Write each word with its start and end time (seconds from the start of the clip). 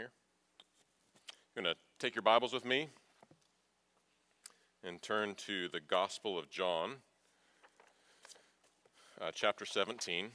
here. 0.00 0.10
You're 1.54 1.62
going 1.62 1.74
to 1.74 1.80
take 1.98 2.14
your 2.14 2.22
Bibles 2.22 2.54
with 2.54 2.64
me 2.64 2.88
and 4.82 5.02
turn 5.02 5.34
to 5.46 5.68
the 5.68 5.80
Gospel 5.80 6.38
of 6.38 6.48
John, 6.48 6.96
uh, 9.20 9.30
chapter 9.34 9.66
17. 9.66 10.30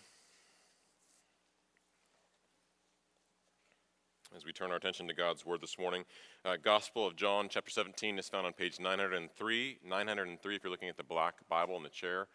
As 4.36 4.46
we 4.46 4.52
turn 4.52 4.70
our 4.70 4.78
attention 4.78 5.08
to 5.08 5.16
God's 5.16 5.44
Word 5.44 5.62
this 5.62 5.80
morning, 5.80 6.04
uh, 6.44 6.58
Gospel 6.62 7.08
of 7.08 7.16
John, 7.16 7.48
chapter 7.50 7.72
17, 7.72 8.20
is 8.20 8.30
found 8.30 8.46
on 8.46 8.54
page 8.54 8.80
903. 8.80 9.80
903, 9.84 10.56
if 10.56 10.64
you're 10.64 10.70
looking 10.70 10.90
at 10.90 10.98
the 10.98 11.04
black 11.04 11.36
Bible 11.50 11.76
in 11.76 11.82
the 11.82 11.90
chair 11.90 12.28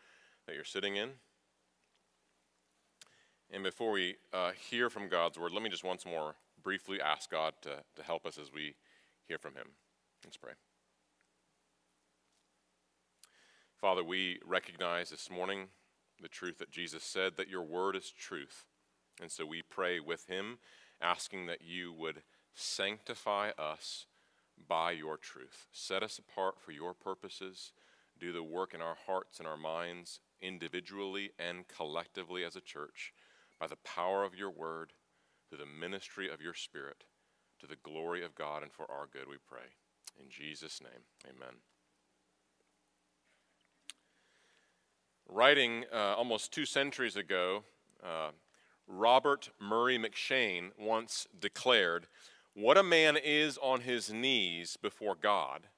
that 0.49 0.57
you're 0.57 0.65
sitting 0.65 0.97
in. 0.97 1.11
And 3.53 3.63
before 3.63 3.93
we 3.93 4.17
uh, 4.33 4.51
hear 4.69 4.91
from 4.91 5.09
God's 5.09 5.39
Word, 5.39 5.53
let 5.53 5.63
me 5.63 5.71
just 5.71 5.85
once 5.85 6.05
more 6.05 6.35
briefly 6.63 7.01
ask 7.01 7.31
God 7.31 7.55
to, 7.63 7.83
to 7.97 8.03
help 8.03 8.27
us 8.27 8.39
as 8.39 8.53
we 8.53 8.75
hear 9.27 9.39
from 9.39 9.55
Him. 9.55 9.69
Let's 10.25 10.37
pray. 10.37 10.53
Father, 13.81 14.05
we 14.05 14.39
recognize 14.45 15.09
this 15.09 15.31
morning 15.31 15.69
the 16.21 16.29
truth 16.29 16.59
that 16.59 16.71
Jesus 16.71 17.03
said 17.03 17.37
that 17.37 17.49
your 17.49 17.63
word 17.63 17.97
is 17.97 18.11
truth. 18.11 18.67
And 19.21 19.31
so 19.31 19.47
we 19.47 19.63
pray 19.63 20.01
with 20.01 20.27
him, 20.27 20.59
asking 21.01 21.47
that 21.47 21.63
you 21.63 21.93
would 21.93 22.23
sanctify 22.55 23.51
us 23.59 24.07
by 24.69 24.93
your 24.93 25.17
truth. 25.17 25.67
Set 25.73 26.03
us 26.03 26.19
apart 26.19 26.61
for 26.61 26.73
your 26.73 26.93
purposes. 26.93 27.73
Do 28.19 28.33
the 28.33 28.43
work 28.43 28.75
in 28.75 28.83
our 28.83 28.97
hearts 29.07 29.39
and 29.39 29.49
our 29.49 29.57
minds, 29.57 30.21
individually 30.43 31.31
and 31.39 31.67
collectively 31.67 32.45
as 32.45 32.57
a 32.57 32.61
church, 32.61 33.15
by 33.59 33.67
the 33.67 33.77
power 33.77 34.25
of 34.25 34.35
your 34.35 34.51
word, 34.51 34.93
through 35.51 35.59
the 35.59 35.67
ministry 35.67 36.31
of 36.31 36.41
your 36.41 36.55
spirit, 36.55 37.03
to 37.59 37.67
the 37.67 37.77
glory 37.83 38.25
of 38.25 38.35
God 38.35 38.63
and 38.63 38.73
for 38.73 38.91
our 38.91 39.09
good, 39.13 39.29
we 39.29 39.37
pray. 39.49 39.75
In 40.19 40.31
Jesus' 40.31 40.81
name, 40.81 41.03
amen. 41.25 41.57
Writing 45.29 45.85
uh, 45.93 46.15
almost 46.17 46.53
two 46.53 46.65
centuries 46.65 47.17
ago, 47.17 47.65
uh, 48.03 48.31
Robert 48.87 49.51
Murray 49.61 49.99
M'Cheyne 49.99 50.71
once 50.79 51.27
declared, 51.39 52.07
What 52.55 52.79
a 52.79 52.83
man 52.83 53.17
is 53.17 53.59
on 53.59 53.83
his 53.83 54.13
knees 54.13 54.77
before 54.77 55.15
God, 55.15 55.69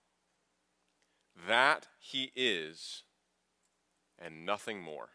that 1.49 1.89
he 1.99 2.33
is, 2.35 3.03
and 4.19 4.47
nothing 4.47 4.81
more. 4.81 5.11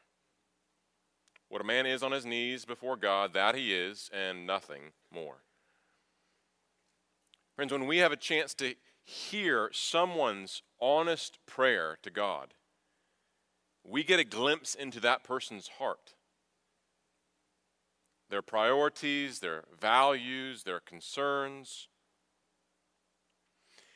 What 1.49 1.61
a 1.61 1.65
man 1.65 1.85
is 1.85 2.03
on 2.03 2.11
his 2.11 2.25
knees 2.25 2.65
before 2.65 2.97
God, 2.97 3.33
that 3.33 3.55
he 3.55 3.73
is, 3.73 4.09
and 4.13 4.45
nothing 4.45 4.91
more. 5.13 5.43
Friends, 7.55 7.71
when 7.71 7.87
we 7.87 7.99
have 7.99 8.11
a 8.11 8.17
chance 8.17 8.53
to 8.55 8.75
hear 9.03 9.69
someone's 9.71 10.61
honest 10.81 11.39
prayer 11.45 11.97
to 12.03 12.09
God, 12.09 12.53
we 13.83 14.03
get 14.03 14.19
a 14.19 14.25
glimpse 14.25 14.75
into 14.75 14.99
that 14.99 15.23
person's 15.23 15.69
heart. 15.79 16.13
Their 18.29 18.41
priorities, 18.41 19.39
their 19.39 19.63
values, 19.79 20.63
their 20.63 20.81
concerns. 20.81 21.87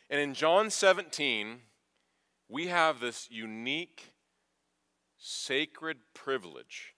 And 0.09 0.21
in 0.21 0.33
John 0.33 0.69
17, 0.69 1.59
we 2.47 2.67
have 2.67 3.01
this 3.01 3.27
unique, 3.29 4.13
sacred 5.17 5.97
privilege 6.13 6.95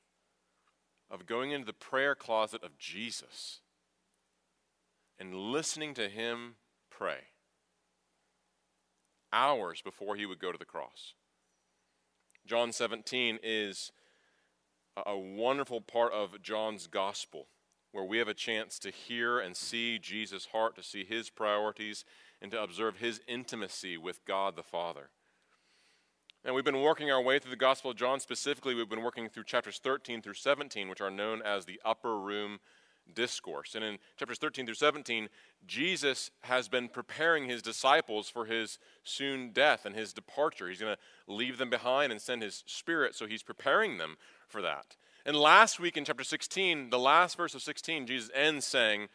of 1.09 1.25
going 1.25 1.51
into 1.51 1.65
the 1.65 1.73
prayer 1.73 2.15
closet 2.15 2.63
of 2.63 2.77
Jesus 2.77 3.59
and 5.19 5.35
listening 5.35 5.93
to 5.93 6.09
him 6.09 6.55
pray 6.89 7.27
hours 9.31 9.81
before 9.81 10.15
he 10.15 10.25
would 10.25 10.39
go 10.39 10.51
to 10.51 10.57
the 10.57 10.65
cross. 10.65 11.13
John 12.45 12.71
17 12.71 13.39
is 13.42 13.92
a 15.05 15.17
wonderful 15.17 15.81
part 15.81 16.13
of 16.13 16.42
John's 16.42 16.87
gospel 16.87 17.47
where 17.92 18.03
we 18.03 18.17
have 18.17 18.27
a 18.27 18.33
chance 18.33 18.80
to 18.80 18.89
hear 18.89 19.39
and 19.39 19.55
see 19.55 19.99
Jesus' 19.99 20.47
heart, 20.47 20.75
to 20.75 20.83
see 20.83 21.05
his 21.05 21.30
priorities, 21.30 22.05
and 22.42 22.52
to 22.52 22.61
observe 22.61 22.97
his 22.97 23.21
intimacy 23.27 23.97
with 23.97 24.25
God 24.25 24.55
the 24.55 24.63
Father. 24.63 25.09
And 26.45 26.54
we've 26.54 26.65
been 26.65 26.81
working 26.81 27.09
our 27.09 27.21
way 27.21 27.39
through 27.39 27.52
the 27.52 27.55
Gospel 27.55 27.92
of 27.92 27.98
John. 27.98 28.20
Specifically, 28.20 28.76
we've 28.76 28.89
been 28.89 29.02
working 29.02 29.30
through 29.30 29.45
chapters 29.45 29.80
13 29.81 30.21
through 30.21 30.33
17, 30.33 30.89
which 30.89 30.99
are 30.99 31.09
known 31.09 31.42
as 31.42 31.64
the 31.64 31.80
upper 31.86 32.20
room 32.20 32.59
discourse. 33.14 33.76
And 33.76 33.83
in 33.83 33.98
chapters 34.17 34.39
13 34.39 34.65
through 34.65 34.76
17, 34.76 35.30
Jesus 35.65 36.31
has 36.42 36.67
been 36.67 36.89
preparing 36.89 37.45
his 37.45 37.61
disciples 37.61 38.27
for 38.27 38.43
his 38.43 38.77
soon 39.05 39.52
death 39.52 39.86
and 39.86 39.95
his 39.95 40.11
departure. 40.11 40.67
He's 40.67 40.81
going 40.81 40.98
to 40.98 41.33
leave 41.33 41.58
them 41.58 41.70
behind 41.70 42.11
and 42.11 42.21
send 42.21 42.42
his 42.42 42.64
spirit, 42.67 43.15
so 43.15 43.25
he's 43.25 43.43
preparing 43.43 43.98
them 43.98 44.17
for 44.49 44.61
that. 44.61 44.98
And 45.25 45.37
last 45.37 45.80
week 45.80 45.95
in 45.95 46.04
chapter 46.04 46.25
16, 46.25 46.89
the 46.89 46.99
last 46.99 47.37
verse 47.37 47.55
of 47.55 47.61
16, 47.61 48.05
Jesus 48.05 48.30
ends 48.36 48.65
saying, 48.65 49.08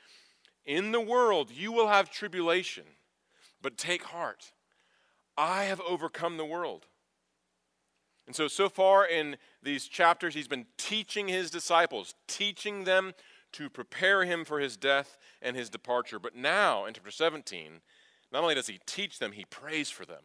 In 0.65 0.93
the 0.93 1.01
world 1.01 1.51
you 1.51 1.73
will 1.73 1.89
have 1.89 2.11
tribulation, 2.11 2.85
but 3.61 3.77
take 3.77 4.05
heart. 4.05 4.53
I 5.37 5.65
have 5.65 5.83
overcome 5.83 6.39
the 6.39 6.47
world. 6.47 6.87
And 8.29 8.37
so, 8.37 8.47
so 8.47 8.69
far 8.69 9.07
in 9.07 9.39
these 9.63 9.89
chapters, 9.89 10.35
he's 10.35 10.47
been 10.47 10.67
teaching 10.77 11.29
his 11.29 11.51
disciples, 11.51 12.15
teaching 12.27 12.85
them 12.85 13.15
to 13.53 13.71
prepare 13.71 14.27
him 14.27 14.45
for 14.45 14.61
his 14.61 14.77
death 14.77 15.17
and 15.41 15.57
his 15.57 15.71
departure. 15.71 16.19
But 16.19 16.37
now, 16.37 16.85
in 16.85 16.93
chapter 16.93 17.11
17, 17.11 17.81
not 18.31 18.43
only 18.43 18.55
does 18.55 18.67
he 18.67 18.81
teach 18.85 19.19
them, 19.19 19.33
he 19.33 19.47
prays 19.47 19.89
for 19.89 20.05
them. 20.05 20.25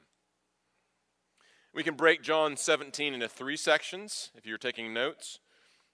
We 1.74 1.82
can 1.82 1.96
break 1.96 2.22
John 2.22 2.58
17 2.58 3.14
into 3.14 3.30
three 3.30 3.56
sections 3.56 4.32
if 4.36 4.46
you're 4.46 4.58
taking 4.58 4.94
notes. 4.94 5.40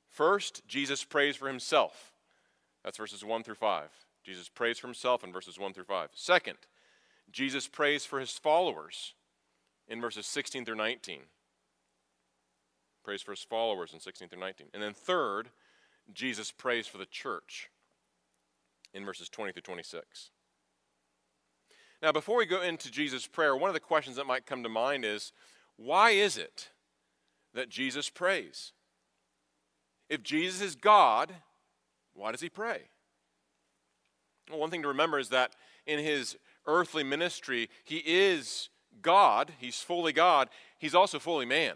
First, 0.10 0.68
Jesus 0.68 1.04
prays 1.04 1.36
for 1.36 1.48
himself. 1.48 2.12
That's 2.84 2.98
verses 2.98 3.24
1 3.24 3.44
through 3.44 3.54
5. 3.54 3.88
Jesus 4.24 4.50
prays 4.50 4.80
for 4.80 4.88
himself 4.88 5.24
in 5.24 5.32
verses 5.32 5.60
1 5.60 5.74
through 5.74 5.84
5. 5.84 6.10
Second, 6.16 6.58
Jesus 7.32 7.68
prays 7.68 8.04
for 8.04 8.20
his 8.20 8.32
followers 8.32 9.14
in 9.88 10.02
verses 10.02 10.26
16 10.26 10.66
through 10.66 10.74
19. 10.74 11.20
Prays 13.04 13.22
for 13.22 13.32
his 13.32 13.44
followers 13.44 13.94
in 13.94 14.00
16 14.00 14.30
through 14.30 14.40
19. 14.40 14.68
And 14.74 14.84
then 14.84 14.94
third, 14.94 15.50
Jesus 16.14 16.52
prays 16.52 16.88
for 16.88 16.98
the 16.98 17.06
church 17.06 17.70
in 18.94 19.06
verses 19.06 19.30
20 19.30 19.54
through 19.54 19.62
26. 19.62 20.32
Now, 22.02 22.12
before 22.12 22.38
we 22.38 22.46
go 22.46 22.62
into 22.62 22.92
Jesus' 22.92 23.28
prayer, 23.28 23.56
one 23.56 23.70
of 23.70 23.74
the 23.74 23.80
questions 23.80 24.16
that 24.16 24.26
might 24.26 24.46
come 24.46 24.64
to 24.64 24.70
mind 24.70 25.04
is 25.04 25.34
why 25.76 26.12
is 26.12 26.38
it 26.38 26.70
that 27.54 27.70
Jesus 27.70 28.10
prays? 28.10 28.74
If 30.10 30.24
Jesus 30.24 30.62
is 30.62 30.76
God, 30.76 31.34
why 32.14 32.32
does 32.32 32.42
he 32.42 32.50
pray? 32.50 32.90
Well, 34.50 34.60
one 34.60 34.72
thing 34.72 34.82
to 34.82 34.88
remember 34.88 35.20
is 35.20 35.30
that 35.30 35.56
in 35.86 36.00
his 36.00 36.38
earthly 36.66 37.04
ministry, 37.04 37.70
he 37.84 37.98
is 38.06 38.70
God, 39.02 39.54
he's 39.60 39.82
fully 39.82 40.14
God, 40.14 40.50
he's 40.78 40.96
also 40.96 41.20
fully 41.20 41.46
man. 41.46 41.76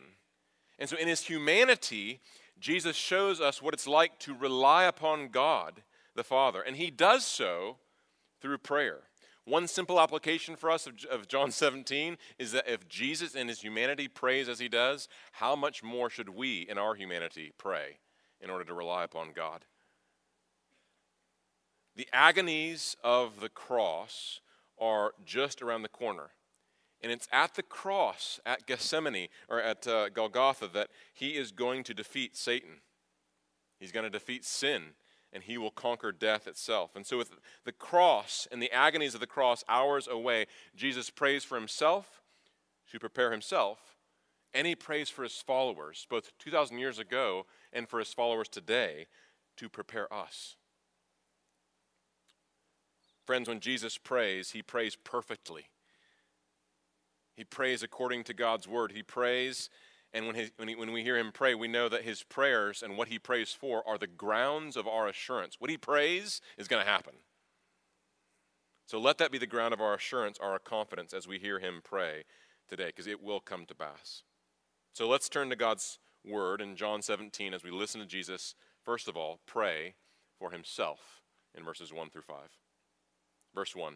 And 0.80 0.90
so 0.90 0.98
in 0.98 1.08
his 1.08 1.22
humanity, 1.22 2.20
Jesus 2.60 2.96
shows 2.96 3.40
us 3.40 3.62
what 3.62 3.74
it's 3.74 3.88
like 3.88 4.20
to 4.20 4.34
rely 4.34 4.86
upon 4.86 5.30
God 5.30 5.84
the 6.16 6.24
Father, 6.24 6.62
and 6.62 6.76
he 6.76 6.92
does 6.92 7.26
so 7.26 7.78
through 8.40 8.60
prayer. 8.60 9.02
One 9.46 9.68
simple 9.68 10.00
application 10.00 10.56
for 10.56 10.72
us 10.72 10.88
of, 10.88 11.04
of, 11.10 11.28
John 11.28 11.52
17 11.52 12.18
is 12.40 12.52
that 12.52 12.72
if 12.72 12.88
Jesus 12.88 13.36
in 13.36 13.48
his 13.48 13.62
humanity 13.62 14.08
prays 14.08 14.48
as 14.48 14.60
he 14.60 14.70
does, 14.70 15.08
how 15.34 15.56
much 15.56 15.84
more 15.84 16.10
should 16.10 16.30
we 16.30 16.62
in 16.70 16.78
our 16.78 16.96
humanity 16.96 17.52
pray 17.58 17.98
in 18.40 18.50
order 18.50 18.64
to 18.64 18.74
rely 18.74 19.04
upon 19.04 19.34
God? 19.34 19.66
The 21.96 22.08
agonies 22.14 22.96
of 23.04 23.40
the 23.40 23.50
cross 23.50 24.40
are 24.80 25.14
just 25.26 25.62
around 25.62 25.84
the 25.84 25.90
corner. 25.90 26.32
And 27.04 27.12
it's 27.12 27.28
at 27.34 27.56
the 27.56 27.64
cross, 27.64 28.40
at 28.46 28.66
Gethsemane, 28.66 29.28
or 29.50 29.62
at 29.62 29.86
uh, 29.86 30.08
Golgotha, 30.08 30.70
that 30.74 30.88
he 31.14 31.32
is 31.32 31.52
going 31.52 31.84
to 31.84 31.94
defeat 31.94 32.38
Satan. 32.38 32.78
He's 33.78 33.92
going 33.92 34.06
to 34.06 34.10
defeat 34.10 34.46
sin, 34.46 34.94
and 35.34 35.44
he 35.44 35.58
will 35.58 35.70
conquer 35.70 36.14
death 36.14 36.48
itself. 36.48 36.96
And 36.96 37.06
so, 37.06 37.18
with 37.18 37.32
the 37.66 37.74
cross 37.74 38.48
and 38.50 38.62
the 38.62 38.72
agonies 38.72 39.14
of 39.14 39.20
the 39.20 39.28
cross 39.28 39.66
hours 39.68 40.08
away, 40.08 40.46
Jesus 40.74 41.10
prays 41.10 41.44
for 41.44 41.56
himself 41.56 42.22
to 42.90 43.00
prepare 43.00 43.32
himself, 43.32 43.98
and 44.54 44.66
he 44.66 44.76
prays 44.76 45.10
for 45.10 45.24
his 45.24 45.36
followers, 45.36 46.08
both 46.10 46.32
2,000 46.40 46.78
years 46.78 47.00
ago 47.00 47.46
and 47.74 47.90
for 47.90 48.00
his 48.00 48.14
followers 48.14 48.48
today, 48.48 49.08
to 49.58 49.68
prepare 49.68 50.12
us. 50.14 50.56
Friends, 53.26 53.50
when 53.50 53.60
Jesus 53.60 53.98
prays, 53.98 54.52
he 54.52 54.62
prays 54.62 54.96
perfectly. 54.96 55.68
He 57.36 57.44
prays 57.44 57.84
according 57.84 58.24
to 58.26 58.34
God's 58.34 58.68
word. 58.68 58.92
He 58.92 59.04
prays, 59.04 59.70
and 60.14 60.28
when, 60.28 60.36
he, 60.36 60.52
when, 60.58 60.68
he, 60.68 60.76
when 60.76 60.92
we 60.92 61.04
hear 61.04 61.18
him 61.18 61.32
pray, 61.34 61.56
we 61.56 61.68
know 61.68 61.90
that 61.90 62.04
his 62.04 62.24
prayers 62.24 62.84
and 62.84 62.98
what 62.98 63.08
he 63.08 63.18
prays 63.18 63.52
for 63.52 63.88
are 63.88 63.98
the 63.98 64.08
grounds 64.08 64.78
of 64.78 64.88
our 64.88 65.08
assurance. 65.08 65.56
What 65.60 65.72
he 65.72 65.78
prays 65.78 66.42
is 66.58 66.68
going 66.68 66.84
to 66.84 66.90
happen. 66.90 67.14
So 68.86 69.00
let 69.00 69.18
that 69.18 69.32
be 69.32 69.38
the 69.38 69.48
ground 69.48 69.74
of 69.74 69.82
our 69.82 69.96
assurance, 69.96 70.38
our 70.40 70.60
confidence 70.60 71.14
as 71.14 71.28
we 71.28 71.40
hear 71.40 71.60
him 71.60 71.82
pray 71.84 72.24
today, 72.68 72.88
because 72.88 73.08
it 73.08 73.24
will 73.24 73.40
come 73.40 73.66
to 73.66 73.76
pass. 73.76 74.24
So 74.94 75.08
let's 75.08 75.30
turn 75.30 75.50
to 75.50 75.56
God's 75.56 76.00
word 76.26 76.62
in 76.62 76.76
John 76.76 77.02
17 77.02 77.54
as 77.54 77.64
we 77.64 77.72
listen 77.72 78.00
to 78.02 78.08
Jesus, 78.08 78.56
first 78.84 79.08
of 79.08 79.18
all, 79.18 79.40
pray 79.46 79.96
for 80.38 80.52
himself 80.52 81.22
in 81.56 81.64
verses 81.64 81.92
1 81.92 82.10
through 82.10 82.22
5. 82.22 82.38
Verse 83.56 83.76
1. 83.76 83.96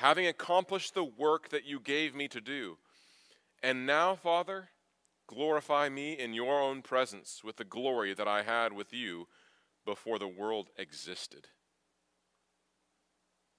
having 0.00 0.26
accomplished 0.26 0.94
the 0.94 1.04
work 1.04 1.50
that 1.50 1.66
you 1.66 1.78
gave 1.78 2.14
me 2.14 2.26
to 2.26 2.40
do. 2.40 2.78
And 3.62 3.84
now, 3.84 4.14
Father, 4.14 4.70
glorify 5.26 5.90
me 5.90 6.14
in 6.14 6.32
your 6.32 6.58
own 6.58 6.80
presence 6.80 7.42
with 7.44 7.56
the 7.56 7.64
glory 7.64 8.14
that 8.14 8.26
I 8.26 8.42
had 8.42 8.72
with 8.72 8.94
you 8.94 9.28
before 9.84 10.18
the 10.18 10.26
world 10.26 10.70
existed. 10.78 11.48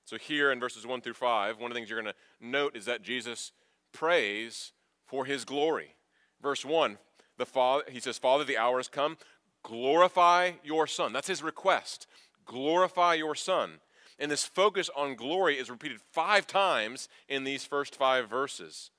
So, 0.05 0.17
here 0.17 0.51
in 0.51 0.59
verses 0.59 0.85
1 0.85 1.01
through 1.01 1.13
5, 1.13 1.59
one 1.59 1.69
of 1.69 1.75
the 1.75 1.79
things 1.79 1.91
you're 1.91 2.01
going 2.01 2.11
to 2.11 2.47
note 2.47 2.75
is 2.75 2.85
that 2.85 3.03
Jesus 3.03 3.51
prays 3.93 4.71
for 5.05 5.25
his 5.25 5.45
glory. 5.45 5.93
Verse 6.41 6.65
1, 6.65 6.97
the 7.37 7.45
father, 7.45 7.83
he 7.87 7.99
says, 7.99 8.17
Father, 8.17 8.43
the 8.43 8.57
hour 8.57 8.77
has 8.77 8.87
come. 8.87 9.17
Glorify 9.61 10.53
your 10.63 10.87
Son. 10.87 11.13
That's 11.13 11.27
his 11.27 11.43
request. 11.43 12.07
Glorify 12.45 13.13
your 13.13 13.35
Son. 13.35 13.73
And 14.21 14.29
this 14.29 14.45
focus 14.45 14.87
on 14.95 15.15
glory 15.15 15.57
is 15.57 15.71
repeated 15.71 15.99
five 16.11 16.45
times 16.45 17.09
in 17.27 17.43
these 17.43 17.65
first 17.65 17.95
five 17.95 18.29
verses. 18.29 18.91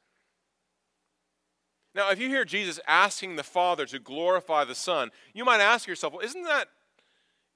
Now, 1.95 2.11
if 2.11 2.19
you 2.19 2.29
hear 2.29 2.45
Jesus 2.45 2.81
asking 2.89 3.37
the 3.37 3.45
Father 3.45 3.87
to 3.87 4.01
glorify 4.01 4.65
the 4.65 4.75
Son, 4.75 5.13
you 5.33 5.45
might 5.45 5.61
ask 5.61 5.87
yourself, 5.87 6.13
well, 6.13 6.25
isn't 6.25 6.43
that, 6.43 6.67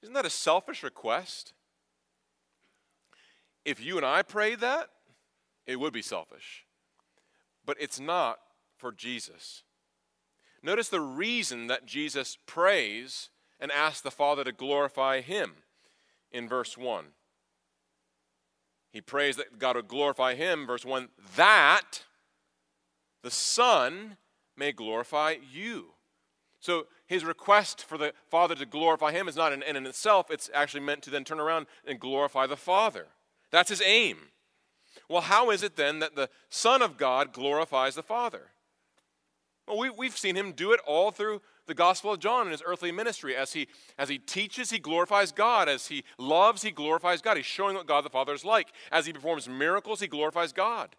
isn't 0.01 0.13
that 0.13 0.25
a 0.25 0.29
selfish 0.29 0.81
request? 0.81 1.51
If 3.65 3.83
you 3.83 3.97
and 3.97 4.05
I 4.05 4.21
prayed 4.21 4.61
that, 4.61 4.87
it 5.65 5.77
would 5.77 5.91
be 5.91 6.01
selfish. 6.01 6.63
But 7.65 7.75
it's 7.81 7.99
not 7.99 8.39
for 8.77 8.93
Jesus. 8.93 9.63
Notice 10.63 10.87
the 10.87 11.01
reason 11.01 11.67
that 11.67 11.85
Jesus 11.85 12.37
prays 12.45 13.29
and 13.59 13.73
asks 13.73 13.99
the 13.99 14.09
Father 14.09 14.45
to 14.45 14.53
glorify 14.53 15.19
him 15.19 15.55
in 16.31 16.47
verse 16.47 16.77
1. 16.77 17.07
He 18.97 19.01
prays 19.01 19.35
that 19.35 19.59
God 19.59 19.75
would 19.75 19.87
glorify 19.87 20.33
him, 20.33 20.65
verse 20.65 20.83
1, 20.83 21.09
that 21.35 22.01
the 23.21 23.29
Son 23.29 24.17
may 24.55 24.71
glorify 24.71 25.35
you. 25.53 25.89
So 26.59 26.87
his 27.05 27.23
request 27.23 27.85
for 27.85 27.99
the 27.99 28.13
Father 28.31 28.55
to 28.55 28.65
glorify 28.65 29.11
him 29.11 29.27
is 29.27 29.35
not 29.35 29.53
an 29.53 29.61
end 29.61 29.77
in 29.77 29.85
itself, 29.85 30.31
it's 30.31 30.49
actually 30.51 30.79
meant 30.79 31.03
to 31.03 31.11
then 31.11 31.23
turn 31.23 31.39
around 31.39 31.67
and 31.85 31.99
glorify 31.99 32.47
the 32.47 32.57
Father. 32.57 33.05
That's 33.51 33.69
his 33.69 33.83
aim. 33.83 34.17
Well, 35.07 35.21
how 35.21 35.51
is 35.51 35.61
it 35.61 35.75
then 35.75 35.99
that 35.99 36.15
the 36.15 36.31
Son 36.49 36.81
of 36.81 36.97
God 36.97 37.33
glorifies 37.33 37.93
the 37.93 38.01
Father? 38.01 38.49
Well, 39.67 39.77
we, 39.77 39.91
we've 39.91 40.17
seen 40.17 40.35
him 40.35 40.53
do 40.53 40.71
it 40.71 40.79
all 40.87 41.11
through 41.11 41.43
the 41.67 41.73
Gospel 41.73 42.13
of 42.13 42.19
John 42.19 42.47
in 42.47 42.51
his 42.51 42.63
earthly 42.65 42.91
ministry. 42.91 43.35
As 43.35 43.53
he, 43.53 43.67
as 43.97 44.09
he 44.09 44.17
teaches, 44.17 44.69
he 44.69 44.79
glorifies 44.79 45.31
God. 45.31 45.69
As 45.69 45.87
he 45.87 46.03
loves, 46.17 46.63
he 46.63 46.71
glorifies 46.71 47.21
God. 47.21 47.37
He's 47.37 47.45
showing 47.45 47.75
what 47.75 47.87
God 47.87 48.03
the 48.03 48.09
Father 48.09 48.33
is 48.33 48.45
like. 48.45 48.69
As 48.91 49.05
he 49.05 49.13
performs 49.13 49.47
miracles, 49.47 49.99
he 49.99 50.07
glorifies 50.07 50.53
God. 50.53 50.95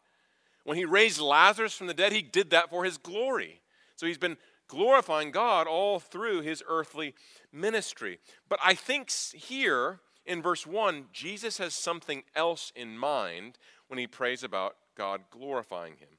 When 0.65 0.77
he 0.77 0.85
raised 0.85 1.21
Lazarus 1.21 1.75
from 1.75 1.87
the 1.87 1.95
dead, 1.95 2.13
he 2.13 2.23
did 2.23 2.51
that 2.51 2.71
for 2.71 2.85
his 2.85 2.99
glory. 2.99 3.63
So 3.97 4.07
he's 4.07 4.19
been 4.19 4.37
glorifying 4.69 5.31
God 5.31 5.67
all 5.67 5.99
through 5.99 6.43
his 6.43 6.63
earthly 6.69 7.15
ministry. 7.51 8.19
But 8.49 8.61
I 8.63 8.75
think 8.75 9.11
here 9.11 10.01
in 10.27 10.43
verse 10.43 10.67
1, 10.67 11.07
Jesus 11.13 11.59
has 11.59 11.75
something 11.75 12.23
else 12.37 12.71
in 12.77 12.99
mind 12.99 13.59
when 13.89 13.99
he 13.99 14.07
prays 14.07 14.45
about 14.45 14.77
God 14.95 15.23
glorifying 15.31 15.95
him. 15.97 16.19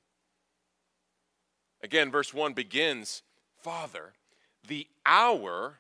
Again, 1.82 2.12
verse 2.12 2.34
1 2.34 2.54
begins 2.54 3.24
Father, 3.56 4.14
the 4.68 4.88
hour 5.06 5.80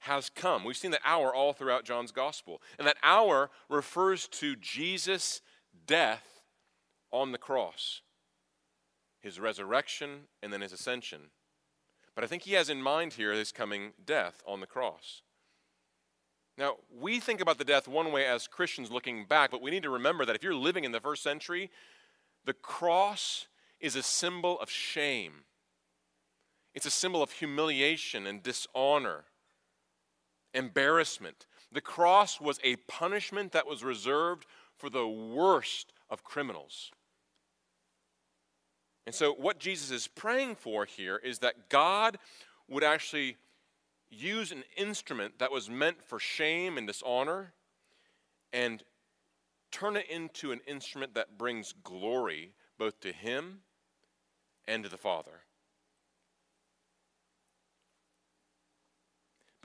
has 0.00 0.30
come. 0.30 0.64
We've 0.64 0.76
seen 0.76 0.92
the 0.92 1.00
hour 1.04 1.34
all 1.34 1.52
throughout 1.52 1.84
John's 1.84 2.12
gospel. 2.12 2.62
And 2.78 2.86
that 2.86 2.96
hour 3.02 3.50
refers 3.68 4.28
to 4.28 4.56
Jesus' 4.56 5.40
death 5.86 6.42
on 7.10 7.32
the 7.32 7.38
cross, 7.38 8.02
his 9.20 9.40
resurrection, 9.40 10.26
and 10.42 10.52
then 10.52 10.60
his 10.60 10.72
ascension. 10.72 11.30
But 12.14 12.24
I 12.24 12.26
think 12.26 12.42
he 12.42 12.54
has 12.54 12.70
in 12.70 12.82
mind 12.82 13.14
here 13.14 13.32
his 13.32 13.52
coming 13.52 13.92
death 14.04 14.42
on 14.46 14.60
the 14.60 14.66
cross. 14.66 15.22
Now, 16.58 16.76
we 16.98 17.20
think 17.20 17.40
about 17.40 17.58
the 17.58 17.64
death 17.64 17.86
one 17.86 18.12
way 18.12 18.24
as 18.24 18.46
Christians 18.46 18.90
looking 18.90 19.26
back, 19.26 19.50
but 19.50 19.60
we 19.60 19.70
need 19.70 19.82
to 19.82 19.90
remember 19.90 20.24
that 20.24 20.36
if 20.36 20.42
you're 20.42 20.54
living 20.54 20.84
in 20.84 20.92
the 20.92 21.00
first 21.00 21.22
century, 21.22 21.70
the 22.44 22.54
cross 22.54 23.46
is 23.80 23.94
a 23.94 24.02
symbol 24.02 24.58
of 24.60 24.70
shame. 24.70 25.44
It's 26.76 26.84
a 26.84 26.90
symbol 26.90 27.22
of 27.22 27.32
humiliation 27.32 28.26
and 28.26 28.42
dishonor, 28.42 29.24
embarrassment. 30.52 31.46
The 31.72 31.80
cross 31.80 32.38
was 32.38 32.60
a 32.62 32.76
punishment 32.76 33.52
that 33.52 33.66
was 33.66 33.82
reserved 33.82 34.44
for 34.76 34.90
the 34.90 35.08
worst 35.08 35.94
of 36.10 36.22
criminals. 36.22 36.90
And 39.06 39.14
so, 39.14 39.32
what 39.32 39.58
Jesus 39.58 39.90
is 39.90 40.06
praying 40.06 40.56
for 40.56 40.84
here 40.84 41.16
is 41.16 41.38
that 41.38 41.70
God 41.70 42.18
would 42.68 42.84
actually 42.84 43.38
use 44.10 44.52
an 44.52 44.62
instrument 44.76 45.38
that 45.38 45.50
was 45.50 45.70
meant 45.70 46.02
for 46.02 46.18
shame 46.18 46.76
and 46.76 46.86
dishonor 46.86 47.54
and 48.52 48.82
turn 49.72 49.96
it 49.96 50.10
into 50.10 50.52
an 50.52 50.60
instrument 50.66 51.14
that 51.14 51.38
brings 51.38 51.72
glory 51.82 52.52
both 52.78 53.00
to 53.00 53.12
Him 53.12 53.60
and 54.68 54.82
to 54.84 54.90
the 54.90 54.98
Father. 54.98 55.45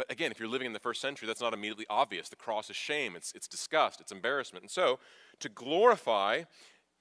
But 0.01 0.11
again, 0.11 0.31
if 0.31 0.39
you're 0.39 0.49
living 0.49 0.65
in 0.65 0.73
the 0.73 0.79
first 0.79 0.99
century, 0.99 1.27
that's 1.27 1.41
not 1.41 1.53
immediately 1.53 1.85
obvious. 1.87 2.27
The 2.27 2.35
cross 2.35 2.71
is 2.71 2.75
shame, 2.75 3.15
it's, 3.15 3.31
it's 3.33 3.47
disgust, 3.47 4.01
it's 4.01 4.11
embarrassment. 4.11 4.63
And 4.63 4.71
so, 4.71 4.97
to 5.39 5.47
glorify, 5.47 6.45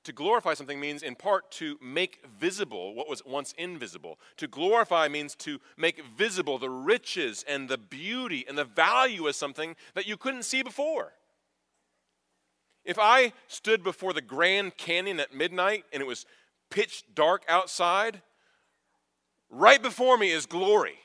to 0.05 0.13
glorify 0.13 0.53
something 0.53 0.79
means 0.79 1.03
in 1.03 1.15
part 1.15 1.51
to 1.53 1.79
make 1.81 2.23
visible 2.39 2.95
what 2.95 3.09
was 3.09 3.25
once 3.25 3.55
invisible. 3.57 4.19
To 4.37 4.47
glorify 4.47 5.09
means 5.09 5.35
to 5.37 5.61
make 5.79 6.05
visible 6.05 6.59
the 6.59 6.69
riches 6.69 7.43
and 7.49 7.71
the 7.71 7.79
beauty 7.79 8.45
and 8.47 8.59
the 8.59 8.67
value 8.67 9.27
of 9.27 9.35
something 9.35 9.77
that 9.95 10.07
you 10.07 10.19
couldn't 10.19 10.43
see 10.43 10.63
before. 10.63 11.15
If 12.85 12.99
I 12.99 13.33
stood 13.49 13.83
before 13.83 14.13
the 14.13 14.21
Grand 14.21 14.77
Canyon 14.77 15.21
at 15.21 15.35
midnight 15.35 15.85
and 15.91 16.03
it 16.03 16.07
was 16.07 16.27
pitch 16.69 17.05
dark 17.15 17.45
outside, 17.49 18.21
right 19.49 19.81
before 19.81 20.19
me 20.19 20.31
is 20.33 20.45
glory 20.45 20.99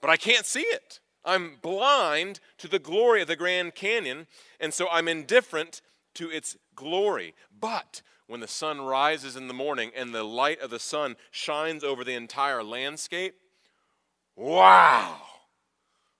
but 0.00 0.10
I 0.10 0.16
can't 0.16 0.46
see 0.46 0.60
it. 0.60 1.00
I'm 1.24 1.56
blind 1.60 2.40
to 2.58 2.68
the 2.68 2.78
glory 2.78 3.22
of 3.22 3.28
the 3.28 3.36
Grand 3.36 3.74
Canyon, 3.74 4.26
and 4.58 4.72
so 4.72 4.88
I'm 4.90 5.08
indifferent 5.08 5.82
to 6.14 6.30
its 6.30 6.56
glory. 6.74 7.34
But 7.58 8.02
when 8.26 8.40
the 8.40 8.48
sun 8.48 8.80
rises 8.80 9.36
in 9.36 9.48
the 9.48 9.54
morning 9.54 9.90
and 9.94 10.14
the 10.14 10.24
light 10.24 10.60
of 10.60 10.70
the 10.70 10.78
sun 10.78 11.16
shines 11.30 11.84
over 11.84 12.04
the 12.04 12.14
entire 12.14 12.62
landscape, 12.62 13.34
wow, 14.36 15.16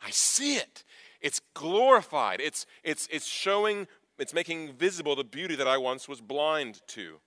I 0.03 0.11
see 0.11 0.57
it. 0.57 0.85
It's 1.21 1.41
glorified. 1.55 2.41
It's, 2.41 2.67
it's, 2.83 3.09
it's 3.11 3.27
showing, 3.27 3.87
it's 4.19 4.35
making 4.35 4.75
visible 4.75 5.17
the 5.17 5.25
beauty 5.25 5.55
that 5.57 5.69
I 5.69 5.79
once 5.79 6.09
was 6.09 6.21
blind 6.21 6.83
to. 6.89 7.21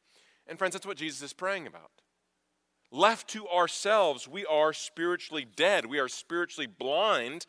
And 0.48 0.60
friends, 0.60 0.74
that's 0.74 0.86
what 0.86 0.98
Jesus 0.98 1.22
is 1.22 1.34
praying 1.34 1.66
about. 1.66 2.03
Left 2.94 3.28
to 3.30 3.48
ourselves, 3.48 4.28
we 4.28 4.46
are 4.46 4.72
spiritually 4.72 5.48
dead. 5.56 5.88
We 5.88 5.98
are 5.98 6.08
spiritually 6.08 6.68
blind 6.68 7.48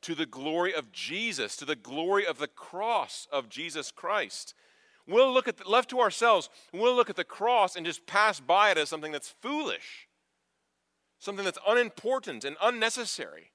to 0.00 0.16
the 0.16 0.26
glory 0.26 0.74
of 0.74 0.90
Jesus, 0.90 1.54
to 1.58 1.64
the 1.64 1.76
glory 1.76 2.26
of 2.26 2.38
the 2.38 2.48
cross 2.48 3.28
of 3.30 3.48
Jesus 3.48 3.92
Christ. 3.92 4.52
We'll 5.06 5.32
look 5.32 5.46
at 5.46 5.58
the, 5.58 5.68
left 5.68 5.90
to 5.90 6.00
ourselves, 6.00 6.48
we'll 6.72 6.96
look 6.96 7.08
at 7.08 7.14
the 7.14 7.22
cross 7.22 7.76
and 7.76 7.86
just 7.86 8.04
pass 8.04 8.40
by 8.40 8.72
it 8.72 8.78
as 8.78 8.88
something 8.88 9.12
that's 9.12 9.32
foolish, 9.40 10.08
something 11.20 11.44
that's 11.44 11.58
unimportant 11.68 12.44
and 12.44 12.56
unnecessary. 12.60 13.52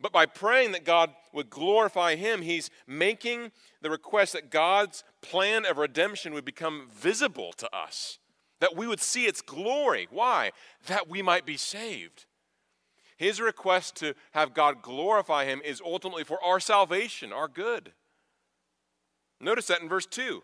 But 0.00 0.12
by 0.12 0.24
praying 0.24 0.72
that 0.72 0.86
God 0.86 1.10
would 1.34 1.50
glorify 1.50 2.14
him, 2.14 2.40
he's 2.40 2.70
making 2.86 3.52
the 3.82 3.90
request 3.90 4.32
that 4.32 4.50
God's 4.50 5.04
plan 5.20 5.66
of 5.66 5.76
redemption 5.76 6.32
would 6.32 6.46
become 6.46 6.88
visible 6.90 7.52
to 7.58 7.68
us, 7.76 8.18
that 8.64 8.74
we 8.74 8.86
would 8.86 9.00
see 9.00 9.26
its 9.26 9.42
glory. 9.42 10.08
Why? 10.10 10.50
That 10.86 11.06
we 11.06 11.20
might 11.20 11.44
be 11.44 11.58
saved. 11.58 12.24
His 13.18 13.38
request 13.38 13.94
to 13.96 14.14
have 14.30 14.54
God 14.54 14.80
glorify 14.80 15.44
him 15.44 15.60
is 15.62 15.82
ultimately 15.84 16.24
for 16.24 16.42
our 16.42 16.58
salvation, 16.58 17.30
our 17.30 17.46
good. 17.46 17.92
Notice 19.38 19.66
that 19.66 19.82
in 19.82 19.88
verse 19.90 20.06
2. 20.06 20.42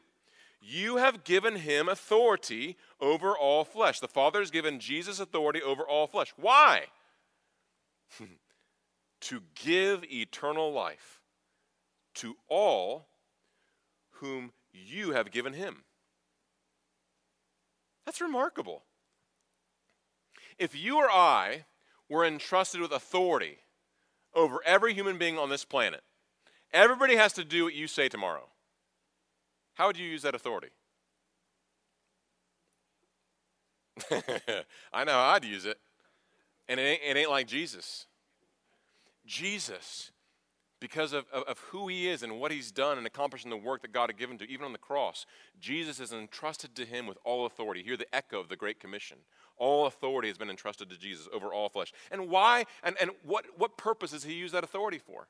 You 0.60 0.98
have 0.98 1.24
given 1.24 1.56
him 1.56 1.88
authority 1.88 2.76
over 3.00 3.34
all 3.34 3.64
flesh. 3.64 4.00
The 4.00 4.06
Father 4.06 4.40
has 4.40 4.50
given 4.50 4.80
Jesus 4.80 5.18
authority 5.18 5.62
over 5.62 5.82
all 5.82 6.06
flesh. 6.06 6.34
Why? 6.36 6.88
to 9.22 9.40
give 9.54 10.04
eternal 10.12 10.70
life 10.70 11.22
to 12.16 12.36
all 12.48 13.08
whom 14.16 14.52
you 14.74 15.12
have 15.12 15.30
given 15.30 15.54
him. 15.54 15.84
That's 18.10 18.20
remarkable. 18.20 18.82
If 20.58 20.74
you 20.74 20.96
or 20.96 21.08
I 21.08 21.66
were 22.08 22.24
entrusted 22.24 22.80
with 22.80 22.90
authority 22.90 23.58
over 24.34 24.58
every 24.66 24.94
human 24.94 25.16
being 25.16 25.38
on 25.38 25.48
this 25.48 25.64
planet, 25.64 26.00
everybody 26.72 27.14
has 27.14 27.32
to 27.34 27.44
do 27.44 27.62
what 27.62 27.74
you 27.74 27.86
say 27.86 28.08
tomorrow. 28.08 28.48
How 29.74 29.86
would 29.86 29.96
you 29.96 30.08
use 30.08 30.22
that 30.22 30.34
authority? 30.34 30.70
I 34.92 35.04
know 35.04 35.12
how 35.12 35.28
I'd 35.28 35.44
use 35.44 35.64
it. 35.64 35.78
And 36.68 36.80
it 36.80 36.82
ain't, 36.82 37.02
it 37.06 37.16
ain't 37.16 37.30
like 37.30 37.46
Jesus. 37.46 38.06
Jesus, 39.24 40.10
because 40.80 41.12
of, 41.12 41.26
of, 41.30 41.58
who 41.70 41.88
he 41.88 42.08
is 42.08 42.22
and 42.22 42.40
what 42.40 42.50
he's 42.50 42.72
done 42.72 42.96
and 42.96 43.06
accomplishing 43.06 43.50
the 43.50 43.56
work 43.56 43.82
that 43.82 43.92
God 43.92 44.08
had 44.08 44.18
given 44.18 44.38
to, 44.38 44.48
even 44.48 44.64
on 44.64 44.72
the 44.72 44.78
cross, 44.78 45.26
Jesus 45.60 46.00
is 46.00 46.12
entrusted 46.12 46.74
to 46.74 46.86
him 46.86 47.06
with 47.06 47.18
all 47.22 47.44
authority. 47.44 47.82
Hear 47.82 47.98
the 47.98 48.12
echo 48.14 48.40
of 48.40 48.48
the 48.48 48.56
Great 48.56 48.80
Commission. 48.80 49.18
All 49.58 49.86
authority 49.86 50.28
has 50.28 50.38
been 50.38 50.48
entrusted 50.48 50.88
to 50.88 50.98
Jesus 50.98 51.28
over 51.32 51.52
all 51.52 51.68
flesh. 51.68 51.92
And 52.10 52.30
why 52.30 52.64
and, 52.82 52.96
and 52.98 53.10
what, 53.22 53.44
what 53.58 53.76
purpose 53.76 54.12
does 54.12 54.24
he 54.24 54.32
use 54.32 54.52
that 54.52 54.64
authority 54.64 54.98
for? 54.98 55.28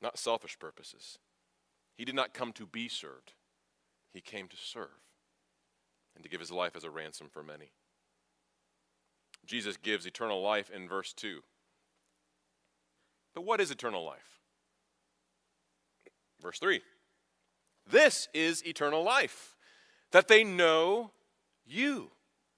Not 0.00 0.18
selfish 0.18 0.58
purposes. 0.58 1.18
He 1.98 2.06
did 2.06 2.14
not 2.14 2.32
come 2.34 2.52
to 2.54 2.66
be 2.66 2.88
served, 2.88 3.34
he 4.12 4.20
came 4.20 4.48
to 4.48 4.56
serve 4.56 4.88
and 6.14 6.24
to 6.24 6.30
give 6.30 6.40
his 6.40 6.50
life 6.50 6.74
as 6.74 6.84
a 6.84 6.90
ransom 6.90 7.28
for 7.30 7.42
many. 7.42 7.72
Jesus 9.44 9.76
gives 9.76 10.06
eternal 10.06 10.40
life 10.40 10.70
in 10.74 10.88
verse 10.88 11.12
2. 11.12 11.42
But 13.36 13.44
what 13.44 13.60
is 13.60 13.70
eternal 13.70 14.02
life? 14.02 14.40
Verse 16.40 16.58
3 16.58 16.80
This 17.88 18.28
is 18.32 18.66
eternal 18.66 19.04
life, 19.04 19.54
that 20.10 20.26
they 20.26 20.42
know 20.42 21.12
you, 21.66 22.10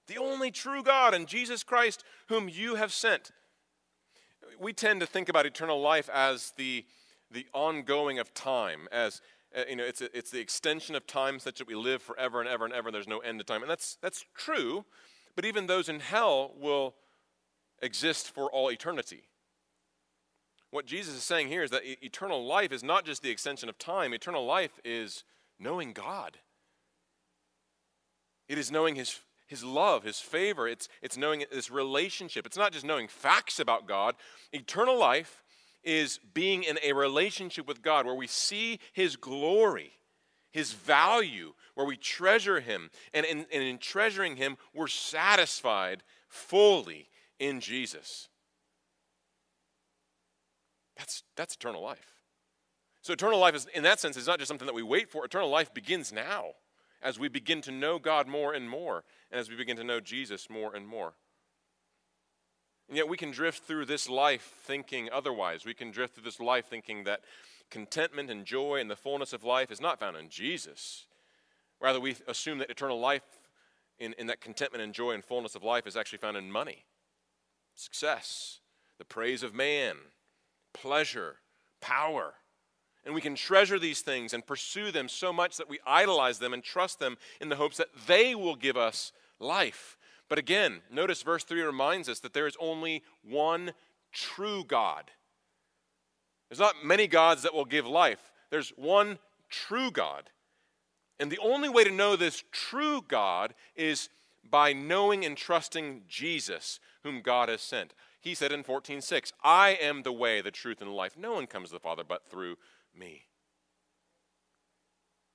the 0.07 0.19
only 0.19 0.53
true 0.53 0.85
God, 0.85 1.15
and 1.15 1.27
Jesus 1.27 1.65
Christ, 1.65 2.05
whom 2.29 2.49
you 2.49 2.77
have 2.77 2.93
sent. 2.93 3.33
We 4.61 4.73
tend 4.73 5.01
to 5.01 5.07
think 5.07 5.29
about 5.29 5.47
eternal 5.47 5.81
life 5.81 6.09
as 6.15 6.53
the, 6.57 6.87
the 7.29 7.47
ongoing 7.53 8.21
of 8.21 8.33
time, 8.33 8.87
as 8.93 9.21
uh, 9.57 9.63
you 9.69 9.75
know, 9.75 9.85
it's, 9.85 10.01
a, 10.01 10.17
it's 10.17 10.31
the 10.31 10.39
extension 10.39 10.95
of 10.95 11.09
time 11.09 11.41
such 11.41 11.59
that 11.59 11.67
we 11.67 11.75
live 11.75 12.03
forever 12.03 12.39
and 12.39 12.49
ever 12.49 12.65
and 12.65 12.73
ever, 12.73 12.89
and 12.89 12.95
there's 12.95 13.09
no 13.09 13.19
end 13.19 13.41
to 13.41 13.45
time. 13.45 13.63
And 13.63 13.71
that's, 13.71 13.99
that's 14.01 14.25
true, 14.37 14.85
but 15.35 15.45
even 15.45 15.67
those 15.67 15.89
in 15.89 15.99
hell 15.99 16.53
will 16.57 16.95
exist 17.83 18.31
for 18.31 18.49
all 18.53 18.71
eternity. 18.71 19.25
What 20.71 20.87
Jesus 20.87 21.15
is 21.15 21.23
saying 21.23 21.49
here 21.49 21.63
is 21.63 21.71
that 21.71 21.83
eternal 22.05 22.45
life 22.45 22.73
is 22.73 22.83
not 22.83 23.05
just 23.05 23.23
the 23.23 23.31
extension 23.31 23.69
of 23.69 23.79
time, 23.79 24.13
eternal 24.13 24.45
life 24.45 24.79
is 24.85 25.25
knowing 25.59 25.93
God. 25.93 26.39
It 28.49 28.59
is 28.59 28.71
knowing 28.71 28.95
His, 28.95 29.21
his 29.47 29.65
love, 29.65 30.05
His 30.05 30.21
favor, 30.21 30.69
it's, 30.69 30.89
it's 31.03 31.17
knowing 31.17 31.45
this 31.51 31.71
relationship. 31.71 32.47
It's 32.47 32.57
not 32.57 32.73
just 32.73 32.85
knowing 32.85 33.09
facts 33.09 33.59
about 33.59 33.87
God. 33.87 34.15
Eternal 34.53 34.99
life 34.99 35.43
is 35.83 36.21
being 36.35 36.65
in 36.65 36.79
a 36.83 36.93
relationship 36.93 37.67
with 37.67 37.83
God 37.83 38.05
where 38.05 38.15
we 38.15 38.27
see 38.27 38.79
His 38.93 39.17
glory, 39.17 39.93
His 40.53 40.73
value, 40.73 41.55
where 41.75 41.87
we 41.87 41.97
treasure 41.97 42.61
Him. 42.61 42.91
And 43.15 43.25
in, 43.25 43.47
and 43.53 43.63
in 43.63 43.79
treasuring 43.79 44.37
Him, 44.37 44.59
we're 44.75 44.87
satisfied 44.87 46.03
fully 46.29 47.09
in 47.39 47.61
Jesus. 47.61 48.29
That's, 50.99 51.23
that's 51.37 51.55
eternal 51.55 51.83
life. 51.83 52.19
So, 53.03 53.13
eternal 53.13 53.39
life, 53.39 53.55
is, 53.55 53.67
in 53.73 53.85
that 53.85 54.01
sense, 54.01 54.17
is 54.17 54.27
not 54.27 54.39
just 54.39 54.49
something 54.49 54.67
that 54.67 54.75
we 54.75 54.83
wait 54.83 55.09
for. 55.09 55.25
Eternal 55.25 55.49
life 55.49 55.73
begins 55.73 56.13
now 56.13 56.49
as 57.01 57.19
we 57.19 57.29
begin 57.29 57.63
to 57.63 57.71
know 57.71 57.99
God 57.99 58.27
more 58.27 58.53
and 58.53 58.69
more, 58.69 59.05
and 59.31 59.41
as 59.41 59.49
we 59.49 59.57
begin 59.57 59.77
to 59.77 59.85
know 59.85 60.01
Jesus 60.01 60.51
more 60.51 60.75
and 60.75 60.87
more. 60.87 61.15
And 62.89 62.97
yet, 62.97 63.09
we 63.09 63.17
can 63.17 63.31
drift 63.31 63.65
through 63.65 63.87
this 63.87 64.09
life 64.09 64.57
thinking 64.65 65.09
otherwise. 65.13 65.65
We 65.65 65.75
can 65.75 65.93
drift 65.93 66.15
through 66.15 66.25
this 66.25 66.41
life 66.41 66.67
thinking 66.67 67.05
that 67.05 67.21
contentment 67.71 68.31
and 68.31 68.45
joy 68.45 68.81
and 68.81 68.91
the 68.91 68.97
fullness 68.97 69.33
of 69.33 69.45
life 69.45 69.71
is 69.71 69.81
not 69.81 70.01
found 70.01 70.17
in 70.17 70.29
Jesus. 70.29 71.07
Rather, 71.81 72.01
we 72.01 72.17
assume 72.27 72.59
that 72.59 72.71
eternal 72.71 72.99
life, 72.99 73.23
in, 74.01 74.15
in 74.19 74.27
that 74.27 74.41
contentment 74.41 74.83
and 74.83 74.93
joy 74.93 75.13
and 75.13 75.25
fullness 75.25 75.55
of 75.55 75.63
life, 75.63 75.87
is 75.87 75.97
actually 75.97 76.19
found 76.19 76.37
in 76.37 76.51
money 76.51 76.85
success, 77.75 78.59
the 78.99 79.05
praise 79.05 79.45
of 79.45 79.55
man, 79.55 79.97
pleasure, 80.83 81.37
power. 81.81 82.35
And 83.05 83.15
we 83.15 83.21
can 83.21 83.35
treasure 83.35 83.79
these 83.79 84.01
things 84.01 84.35
and 84.35 84.47
pursue 84.47 84.91
them 84.91 85.09
so 85.09 85.33
much 85.33 85.57
that 85.57 85.69
we 85.69 85.79
idolize 85.87 86.39
them 86.39 86.53
and 86.53 86.63
trust 86.63 86.99
them 86.99 87.17
in 87.41 87.49
the 87.49 87.57
hopes 87.57 87.77
that 87.79 87.89
they 88.07 88.35
will 88.35 88.57
give 88.57 88.77
us 88.77 89.13
life. 89.41 89.97
But 90.29 90.39
again, 90.39 90.81
notice 90.91 91.23
verse 91.23 91.45
3 91.45 91.63
reminds 91.63 92.09
us 92.09 92.21
that 92.21 92.35
there 92.35 92.47
is 92.47 92.57
only 92.61 93.03
one 93.23 93.73
true 94.13 94.65
God. 94.65 95.11
There's 96.49 96.59
not 96.59 96.85
many 96.85 97.07
gods 97.07 97.43
that 97.43 97.55
will 97.55 97.65
give 97.65 97.87
life, 97.87 98.33
there's 98.51 98.71
one 98.71 99.19
true 99.49 99.91
God. 99.91 100.31
And 101.21 101.33
the 101.33 101.39
only 101.39 101.69
way 101.69 101.83
to 101.83 101.91
know 101.91 102.15
this 102.15 102.45
true 102.53 103.03
God 103.07 103.55
is 103.75 104.09
by 104.49 104.73
knowing 104.73 105.25
and 105.25 105.37
trusting 105.37 106.03
Jesus, 106.09 106.79
whom 107.03 107.23
God 107.23 107.49
has 107.49 107.61
sent. 107.61 107.93
He 108.21 108.35
said 108.35 108.53
in 108.53 108.63
14:6, 108.63 109.33
"I 109.43 109.71
am 109.71 110.03
the 110.03 110.13
way, 110.13 110.41
the 110.41 110.51
truth, 110.51 110.81
and 110.81 110.91
the 110.91 110.95
life. 110.95 111.17
No 111.17 111.33
one 111.33 111.47
comes 111.47 111.69
to 111.69 111.75
the 111.75 111.81
Father 111.81 112.05
but 112.05 112.29
through 112.29 112.59
me." 112.93 113.29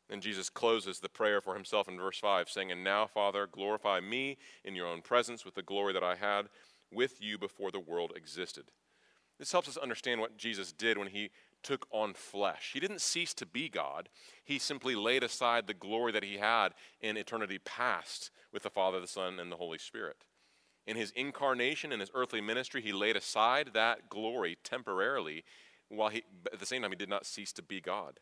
And 0.10 0.22
Jesus 0.22 0.50
closes 0.50 1.00
the 1.00 1.10
prayer 1.10 1.42
for 1.42 1.56
himself 1.56 1.88
in 1.88 1.98
verse 1.98 2.20
5, 2.20 2.50
saying, 2.50 2.72
And 2.72 2.84
now, 2.84 3.08
Father, 3.08 3.48
glorify 3.48 4.00
me 4.00 4.38
in 4.64 4.76
your 4.76 4.88
own 4.88 5.02
presence 5.02 5.44
with 5.44 5.56
the 5.56 5.64
glory 5.64 5.94
that 5.94 6.04
I 6.04 6.16
had 6.16 6.50
with 6.92 7.22
you 7.22 7.38
before 7.38 7.72
the 7.72 7.80
world 7.80 8.14
existed. 8.16 8.72
This 9.40 9.52
helps 9.52 9.68
us 9.68 9.78
understand 9.78 10.22
what 10.22 10.38
Jesus 10.38 10.72
did 10.72 10.98
when 10.98 11.08
he 11.08 11.32
took 11.64 11.88
on 11.92 12.14
flesh. 12.14 12.72
He 12.74 12.80
didn't 12.80 13.02
cease 13.02 13.34
to 13.36 13.46
be 13.46 13.70
God, 13.70 14.10
he 14.44 14.60
simply 14.60 14.96
laid 14.96 15.24
aside 15.24 15.66
the 15.66 15.74
glory 15.74 16.12
that 16.12 16.24
he 16.24 16.38
had 16.38 16.74
in 17.02 17.18
eternity 17.18 17.58
past 17.58 18.30
with 18.52 18.64
the 18.64 18.70
Father, 18.70 19.00
the 19.00 19.08
Son, 19.08 19.40
and 19.40 19.52
the 19.52 19.58
Holy 19.58 19.78
Spirit. 19.80 20.26
In 20.86 20.98
his 20.98 21.12
incarnation 21.12 21.92
and 21.92 22.02
his 22.02 22.12
earthly 22.14 22.42
ministry, 22.42 22.82
he 22.82 22.92
laid 22.92 23.16
aside 23.16 23.70
that 23.74 24.10
glory 24.10 24.58
temporarily, 24.64 25.44
while 25.88 26.10
he, 26.10 26.24
at 26.52 26.60
the 26.60 26.66
same 26.66 26.82
time, 26.82 26.92
he 26.92 26.98
did 26.98 27.10
not 27.10 27.26
cease 27.26 27.54
to 27.54 27.62
be 27.62 27.80
God. 27.80 28.20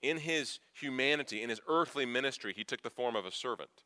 In 0.00 0.18
his 0.18 0.58
humanity, 0.72 1.42
in 1.42 1.50
his 1.50 1.60
earthly 1.66 2.06
ministry, 2.06 2.52
he 2.56 2.64
took 2.64 2.82
the 2.82 2.90
form 2.90 3.16
of 3.16 3.26
a 3.26 3.30
servant. 3.30 3.84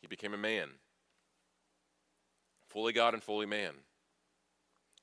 He 0.00 0.06
became 0.06 0.34
a 0.34 0.38
man, 0.38 0.68
fully 2.68 2.92
God 2.92 3.14
and 3.14 3.22
fully 3.22 3.46
man. 3.46 3.72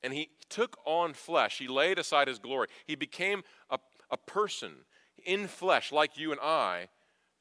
And 0.03 0.13
he 0.13 0.29
took 0.49 0.77
on 0.85 1.13
flesh. 1.13 1.59
He 1.59 1.67
laid 1.67 1.99
aside 1.99 2.27
his 2.27 2.39
glory. 2.39 2.67
He 2.85 2.95
became 2.95 3.43
a, 3.69 3.79
a 4.09 4.17
person 4.17 4.85
in 5.23 5.47
flesh, 5.47 5.91
like 5.91 6.17
you 6.17 6.31
and 6.31 6.41
I, 6.41 6.89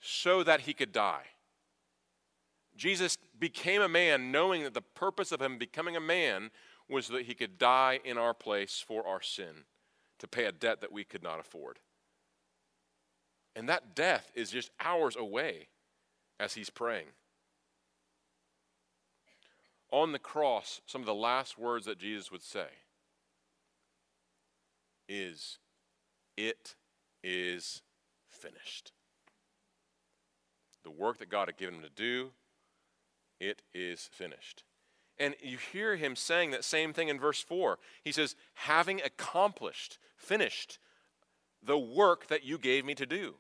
so 0.00 0.43
that 0.43 0.62
he 0.62 0.75
could 0.75 0.93
die. 0.93 1.25
Jesus 2.81 3.19
became 3.39 3.83
a 3.83 3.91
man 3.91 4.33
knowing 4.33 4.63
that 4.63 4.73
the 4.73 4.81
purpose 4.81 5.33
of 5.33 5.43
him 5.43 5.59
becoming 5.59 5.97
a 5.97 6.01
man 6.01 6.51
was 6.89 7.09
that 7.09 7.27
he 7.27 7.35
could 7.35 7.59
die 7.59 8.01
in 8.03 8.17
our 8.17 8.33
place 8.33 8.83
for 8.85 9.07
our 9.07 9.21
sin, 9.21 9.65
to 10.19 10.27
pay 10.27 10.47
a 10.47 10.53
debt 10.53 10.81
that 10.81 10.91
we 10.91 11.05
could 11.05 11.23
not 11.23 11.39
afford. 11.39 11.79
And 13.55 13.69
that 13.69 13.95
death 13.95 14.33
is 14.35 14.51
just 14.51 14.71
hours 14.81 15.15
away 15.15 15.69
as 16.41 16.55
he's 16.55 16.71
praying. 16.71 17.09
On 19.93 20.13
the 20.13 20.19
cross, 20.19 20.81
some 20.87 21.03
of 21.03 21.07
the 21.07 21.15
last 21.15 21.59
words 21.59 21.85
that 21.85 21.99
Jesus 21.99 22.33
would 22.33 22.43
say 22.43 22.69
is, 25.07 25.59
It 26.35 26.77
is 27.23 27.83
finished. 28.31 28.93
The 30.83 30.91
work 30.91 31.19
that 31.19 31.29
God 31.29 31.49
had 31.49 31.59
given 31.59 31.75
him 31.75 31.83
to 31.83 31.91
do, 31.91 32.31
it 33.40 33.62
is 33.75 34.09
finished. 34.12 34.64
And 35.18 35.35
you 35.42 35.59
hear 35.59 35.97
him 35.97 36.16
saying 36.16 36.50
that 36.52 36.64
same 36.64 36.92
thing 36.92 37.09
in 37.09 37.18
verse 37.18 37.42
4. 37.42 37.78
He 38.04 38.12
says, 38.12 38.37
having 38.54 39.00
accomplished, 39.02 39.99
finished 40.16 40.78
the 41.62 41.78
work 41.78 42.28
that 42.28 42.44
you 42.44 42.56
gave 42.59 42.85
me 42.85 42.94
to 42.94 43.06
do. 43.06 43.35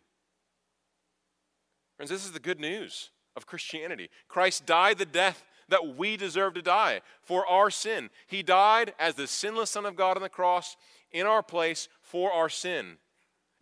Friends, 1.96 2.10
this 2.10 2.24
is 2.24 2.32
the 2.32 2.40
good 2.40 2.60
news 2.60 3.10
of 3.36 3.46
Christianity. 3.46 4.10
Christ 4.28 4.66
died 4.66 4.98
the 4.98 5.06
death 5.06 5.44
that 5.68 5.96
we 5.96 6.16
deserve 6.16 6.54
to 6.54 6.62
die 6.62 7.00
for 7.22 7.46
our 7.46 7.70
sin. 7.70 8.10
He 8.26 8.42
died 8.42 8.92
as 8.98 9.14
the 9.14 9.26
sinless 9.26 9.70
Son 9.70 9.86
of 9.86 9.96
God 9.96 10.16
on 10.16 10.22
the 10.22 10.28
cross 10.28 10.76
in 11.12 11.26
our 11.26 11.42
place 11.42 11.88
for 12.02 12.32
our 12.32 12.48
sin. 12.48 12.96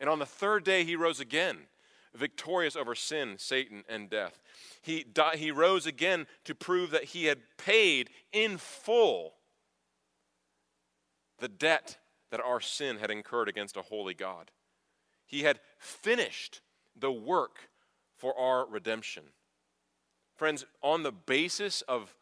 And 0.00 0.08
on 0.08 0.18
the 0.18 0.26
third 0.26 0.64
day, 0.64 0.84
he 0.84 0.96
rose 0.96 1.20
again, 1.20 1.58
victorious 2.14 2.76
over 2.76 2.94
sin, 2.94 3.34
Satan, 3.38 3.84
and 3.88 4.08
death. 4.10 4.40
He, 4.82 5.04
died, 5.04 5.36
he 5.36 5.50
rose 5.50 5.86
again 5.86 6.26
to 6.44 6.54
prove 6.54 6.90
that 6.90 7.04
he 7.04 7.26
had 7.26 7.38
paid 7.56 8.10
in 8.32 8.58
full 8.58 9.34
the 11.38 11.48
debt 11.48 11.98
that 12.30 12.40
our 12.40 12.60
sin 12.60 12.98
had 12.98 13.10
incurred 13.10 13.48
against 13.48 13.76
a 13.76 13.82
holy 13.82 14.14
God. 14.14 14.50
He 15.26 15.42
had 15.42 15.60
finished 15.78 16.60
the 16.96 17.12
work 17.12 17.70
for 18.16 18.36
our 18.38 18.66
redemption. 18.66 19.24
Friends, 20.36 20.64
on 20.82 21.02
the 21.02 21.12
basis 21.12 21.82
of 21.82 22.14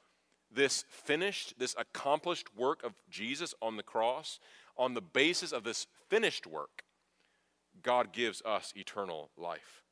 this 0.50 0.84
finished, 0.88 1.58
this 1.58 1.74
accomplished 1.78 2.56
work 2.56 2.82
of 2.82 2.94
Jesus 3.10 3.54
on 3.60 3.76
the 3.76 3.82
cross, 3.82 4.38
on 4.76 4.94
the 4.94 5.02
basis 5.02 5.52
of 5.52 5.64
this 5.64 5.86
finished 6.08 6.46
work, 6.46 6.84
God 7.86 8.12
gives 8.12 8.42
us 8.42 8.72
eternal 8.74 9.30
life. 9.38 9.84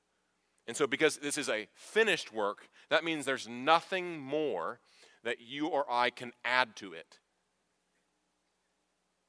And 0.66 0.76
so, 0.76 0.86
because 0.86 1.16
this 1.18 1.38
is 1.38 1.48
a 1.48 1.68
finished 1.74 2.32
work, 2.32 2.68
that 2.90 3.04
means 3.04 3.24
there's 3.24 3.48
nothing 3.48 4.18
more 4.18 4.80
that 5.22 5.40
you 5.40 5.68
or 5.68 5.86
I 5.88 6.10
can 6.10 6.32
add 6.44 6.74
to 6.76 6.92
it. 6.92 7.20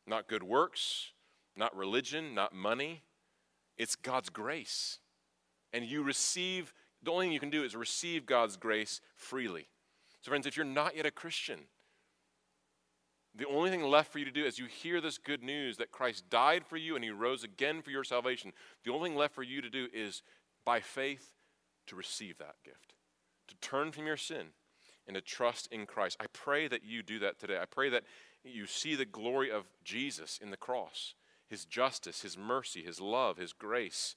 Not 0.08 0.28
good 0.28 0.42
works, 0.42 1.12
not 1.56 1.76
religion, 1.76 2.34
not 2.34 2.56
money. 2.56 3.04
It's 3.78 3.96
God's 3.96 4.30
grace. 4.30 4.98
And 5.72 5.86
you 5.86 6.02
receive, 6.02 6.74
the 7.04 7.12
only 7.12 7.28
thing 7.28 7.34
you 7.34 7.40
can 7.40 7.52
do 7.52 7.64
is 7.64 7.76
receive 7.76 8.26
God's 8.26 8.58
grace 8.58 9.00
freely. 9.16 9.68
So, 10.22 10.30
friends, 10.30 10.48
if 10.48 10.58
you're 10.58 10.66
not 10.66 10.96
yet 10.96 11.06
a 11.06 11.12
Christian, 11.12 11.60
the 13.38 13.48
only 13.48 13.70
thing 13.70 13.84
left 13.84 14.12
for 14.12 14.20
you 14.20 14.26
to 14.26 14.32
do 14.32 14.46
as 14.46 14.58
you 14.58 14.66
hear 14.66 15.02
this 15.02 15.18
good 15.18 15.44
news 15.44 15.78
that 15.78 15.92
Christ 15.92 16.30
died 16.30 16.66
for 16.66 16.78
you 16.78 16.96
and 16.96 17.04
he 17.04 17.10
rose 17.10 17.44
again 17.44 17.82
for 17.82 17.92
your 17.92 18.04
salvation, 18.04 18.54
the 18.84 18.92
only 18.92 19.10
thing 19.10 19.18
left 19.18 19.36
for 19.36 19.44
you 19.44 19.62
to 19.62 19.70
do 19.70 19.88
is 19.94 20.24
by 20.66 20.80
faith 20.80 21.32
to 21.88 21.96
receive 21.96 22.38
that 22.38 22.56
gift, 22.64 22.94
to 23.48 23.56
turn 23.62 23.92
from 23.92 24.08
your 24.08 24.18
sin 24.18 24.48
and 25.08 25.16
to 25.16 25.22
trust 25.22 25.68
in 25.72 25.86
Christ. 25.86 26.18
I 26.20 26.28
pray 26.34 26.68
that 26.68 26.84
you 26.84 27.04
do 27.04 27.20
that 27.20 27.40
today. 27.40 27.60
I 27.62 27.66
pray 27.66 27.90
that 27.90 28.04
you 28.44 28.66
see 28.66 28.96
the 28.96 29.06
glory 29.06 29.52
of 29.52 29.66
Jesus 29.84 30.40
in 30.42 30.52
the 30.52 30.58
cross, 30.58 31.14
his 31.48 31.66
justice, 31.66 32.22
his 32.22 32.38
mercy, 32.38 32.84
his 32.84 33.00
love, 33.00 33.38
his 33.38 33.54
grace. 33.54 34.16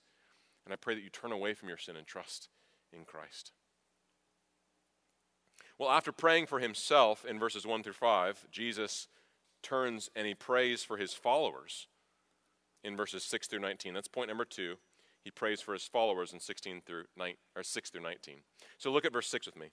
And 0.64 0.72
I 0.72 0.76
pray 0.76 0.94
that 0.94 1.02
you 1.02 1.10
turn 1.10 1.32
away 1.32 1.54
from 1.54 1.68
your 1.68 1.78
sin 1.78 1.96
and 1.96 2.06
trust 2.06 2.48
in 2.92 3.04
Christ. 3.04 3.52
Well, 5.78 5.90
after 5.90 6.10
praying 6.10 6.46
for 6.46 6.58
himself 6.58 7.24
in 7.24 7.38
verses 7.38 7.66
1 7.66 7.84
through 7.84 7.92
5, 7.92 8.46
Jesus 8.50 9.06
turns 9.62 10.10
and 10.16 10.26
he 10.26 10.34
prays 10.34 10.82
for 10.82 10.96
his 10.96 11.14
followers 11.14 11.86
in 12.82 12.96
verses 12.96 13.22
6 13.24 13.46
through 13.46 13.60
19. 13.60 13.94
That's 13.94 14.08
point 14.08 14.28
number 14.28 14.44
2. 14.44 14.76
He 15.22 15.30
prays 15.30 15.60
for 15.60 15.72
his 15.72 15.84
followers 15.84 16.32
in 16.32 16.40
16 16.40 16.82
through 16.84 17.04
9 17.16 17.34
or 17.54 17.62
6 17.62 17.90
through 17.90 18.02
19. 18.02 18.36
So 18.78 18.90
look 18.90 19.04
at 19.04 19.12
verse 19.12 19.28
6 19.28 19.46
with 19.46 19.56
me. 19.56 19.68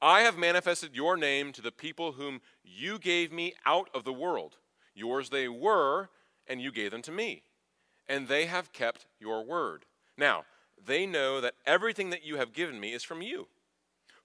I 0.00 0.20
have 0.20 0.38
manifested 0.38 0.94
your 0.94 1.16
name 1.16 1.52
to 1.52 1.62
the 1.62 1.72
people 1.72 2.12
whom 2.12 2.40
you 2.64 2.98
gave 2.98 3.32
me 3.32 3.54
out 3.66 3.88
of 3.94 4.04
the 4.04 4.12
world. 4.12 4.56
Yours 4.94 5.30
they 5.30 5.48
were, 5.48 6.08
and 6.46 6.60
you 6.60 6.72
gave 6.72 6.92
them 6.92 7.02
to 7.02 7.12
me. 7.12 7.42
And 8.08 8.26
they 8.26 8.46
have 8.46 8.72
kept 8.72 9.06
your 9.20 9.44
word. 9.44 9.84
Now, 10.16 10.44
they 10.82 11.04
know 11.04 11.40
that 11.40 11.54
everything 11.66 12.10
that 12.10 12.24
you 12.24 12.36
have 12.36 12.52
given 12.52 12.78
me 12.78 12.92
is 12.92 13.02
from 13.02 13.22
you. 13.22 13.48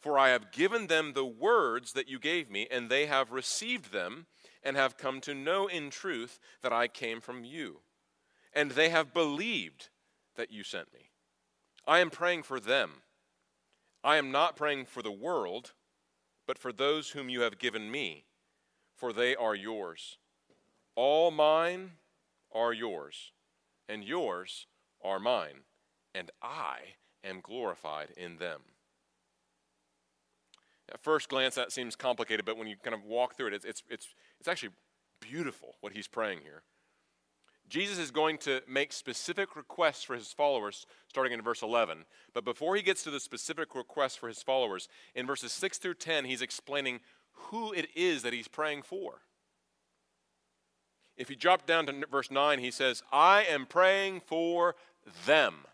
For 0.04 0.20
I 0.20 0.30
have 0.30 0.52
given 0.52 0.88
them 0.88 1.14
the 1.14 1.26
words 1.26 1.94
that 1.94 2.10
you 2.10 2.20
gave 2.20 2.52
me, 2.52 2.68
and 2.70 2.90
they 2.90 3.06
have 3.06 3.32
received 3.32 3.94
them, 3.94 4.26
and 4.62 4.76
have 4.76 4.98
come 4.98 5.22
to 5.22 5.34
know 5.34 5.68
in 5.68 5.90
truth 5.90 6.42
that 6.62 6.74
I 6.74 6.90
came 6.90 7.22
from 7.22 7.46
you. 7.46 7.80
And 8.52 8.72
they 8.72 8.90
have 8.90 9.14
believed 9.14 9.88
that 10.36 10.52
you 10.52 10.62
sent 10.62 10.94
me. 10.94 11.12
I 11.88 12.00
am 12.00 12.10
praying 12.10 12.44
for 12.44 12.60
them. 12.60 13.04
I 14.04 14.18
am 14.18 14.30
not 14.30 14.58
praying 14.58 14.88
for 14.88 15.02
the 15.02 15.10
world, 15.10 15.72
but 16.46 16.58
for 16.58 16.74
those 16.74 17.12
whom 17.12 17.30
you 17.30 17.40
have 17.40 17.58
given 17.58 17.90
me, 17.90 18.26
for 18.98 19.14
they 19.14 19.38
are 19.38 19.56
yours. 19.56 20.18
All 20.96 21.32
mine 21.32 21.92
are 22.52 22.74
yours, 22.74 23.32
and 23.88 24.04
yours 24.04 24.68
are 25.02 25.20
mine, 25.20 25.62
and 26.14 26.30
I 26.42 26.96
am 27.24 27.40
glorified 27.42 28.10
in 28.18 28.36
them. 28.36 28.64
At 30.92 31.02
first 31.02 31.30
glance, 31.30 31.56
that 31.56 31.72
seems 31.72 31.96
complicated, 31.96 32.46
but 32.46 32.58
when 32.58 32.68
you 32.68 32.76
kind 32.84 32.94
of 32.94 33.04
walk 33.04 33.38
through 33.38 33.48
it, 33.48 33.54
it's, 33.54 33.66
it's, 33.66 33.84
it's, 33.90 34.08
it's 34.40 34.48
actually 34.48 34.74
beautiful 35.20 35.76
what 35.82 35.94
he's 35.94 36.08
praying 36.08 36.40
here. 36.44 36.64
Jesus 37.70 37.98
is 37.98 38.12
going 38.12 38.38
to 38.40 38.62
make 38.68 38.92
specific 38.92 39.56
requests 39.56 40.04
for 40.04 40.16
his 40.16 40.34
followers 40.34 40.86
starting 41.08 41.34
in 41.34 41.42
verse 41.42 41.62
11. 41.62 42.06
But 42.34 42.44
before 42.44 42.76
he 42.76 42.82
gets 42.82 43.04
to 43.04 43.12
the 43.12 43.20
specific 43.20 43.74
requests 43.74 44.18
for 44.18 44.28
his 44.28 44.44
followers, 44.44 44.90
in 45.16 45.26
verses 45.26 45.54
6 45.54 45.78
through 45.78 45.96
10, 45.96 46.26
he's 46.26 46.42
explaining 46.42 47.00
who 47.32 47.72
it 47.72 47.88
is 47.96 48.22
that 48.24 48.34
he's 48.34 48.50
praying 48.50 48.84
for. 48.84 49.22
If 51.16 51.30
you 51.30 51.36
drop 51.36 51.66
down 51.66 51.86
to 51.86 52.06
verse 52.12 52.32
9, 52.32 52.60
he 52.60 52.72
says, 52.72 53.02
I 53.12 53.44
am 53.44 53.66
praying 53.66 54.22
for 54.26 54.76
them. 55.26 55.66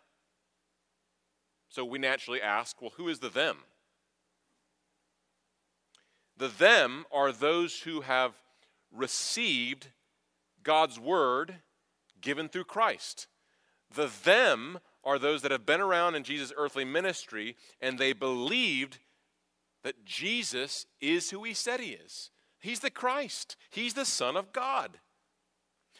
So 1.70 1.86
we 1.86 2.00
naturally 2.00 2.42
ask, 2.42 2.82
well, 2.82 2.94
who 2.98 3.08
is 3.08 3.20
the 3.20 3.30
them? 3.30 3.58
The 6.40 6.48
them 6.48 7.06
are 7.12 7.34
those 7.34 7.82
who 7.82 8.02
have 8.02 8.34
received 8.92 9.90
God's 10.64 10.98
word 10.98 11.56
given 12.22 12.48
through 12.48 12.64
Christ. 12.64 13.28
The 13.94 14.10
them 14.24 14.80
are 15.04 15.20
those 15.20 15.42
that 15.42 15.52
have 15.52 15.66
been 15.66 15.82
around 15.82 16.16
in 16.16 16.24
Jesus' 16.24 16.54
earthly 16.56 16.86
ministry 16.86 17.58
and 17.82 18.00
they 18.00 18.14
believed 18.14 19.00
that 19.84 20.06
Jesus 20.06 20.86
is 21.02 21.30
who 21.30 21.44
he 21.44 21.54
said 21.54 21.82
he 21.82 21.92
is. 21.92 22.32
He's 22.62 22.80
the 22.80 22.90
Christ, 22.90 23.58
he's 23.70 23.94
the 23.94 24.06
Son 24.06 24.38
of 24.38 24.54
God. 24.54 25.00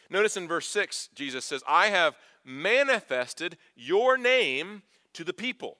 Notice 0.08 0.38
in 0.38 0.48
verse 0.48 0.68
6, 0.68 1.10
Jesus 1.14 1.44
says, 1.44 1.62
I 1.68 1.88
have 1.88 2.16
manifested 2.44 3.58
your 3.76 4.16
name 4.16 4.82
to 5.12 5.22
the 5.22 5.32
people. 5.34 5.78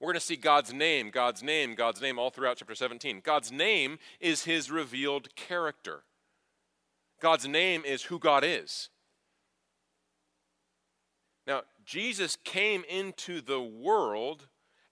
We're 0.00 0.06
going 0.06 0.14
to 0.14 0.20
see 0.20 0.36
God's 0.36 0.72
name, 0.72 1.10
God's 1.10 1.42
name, 1.42 1.74
God's 1.74 2.00
name 2.00 2.18
all 2.18 2.30
throughout 2.30 2.56
chapter 2.56 2.74
17. 2.74 3.20
God's 3.22 3.52
name 3.52 3.98
is 4.18 4.44
his 4.44 4.70
revealed 4.70 5.34
character. 5.36 6.04
God's 7.20 7.46
name 7.46 7.82
is 7.84 8.04
who 8.04 8.18
God 8.18 8.42
is. 8.42 8.88
Now, 11.46 11.62
Jesus 11.84 12.36
came 12.44 12.82
into 12.88 13.42
the 13.42 13.60
world 13.60 14.48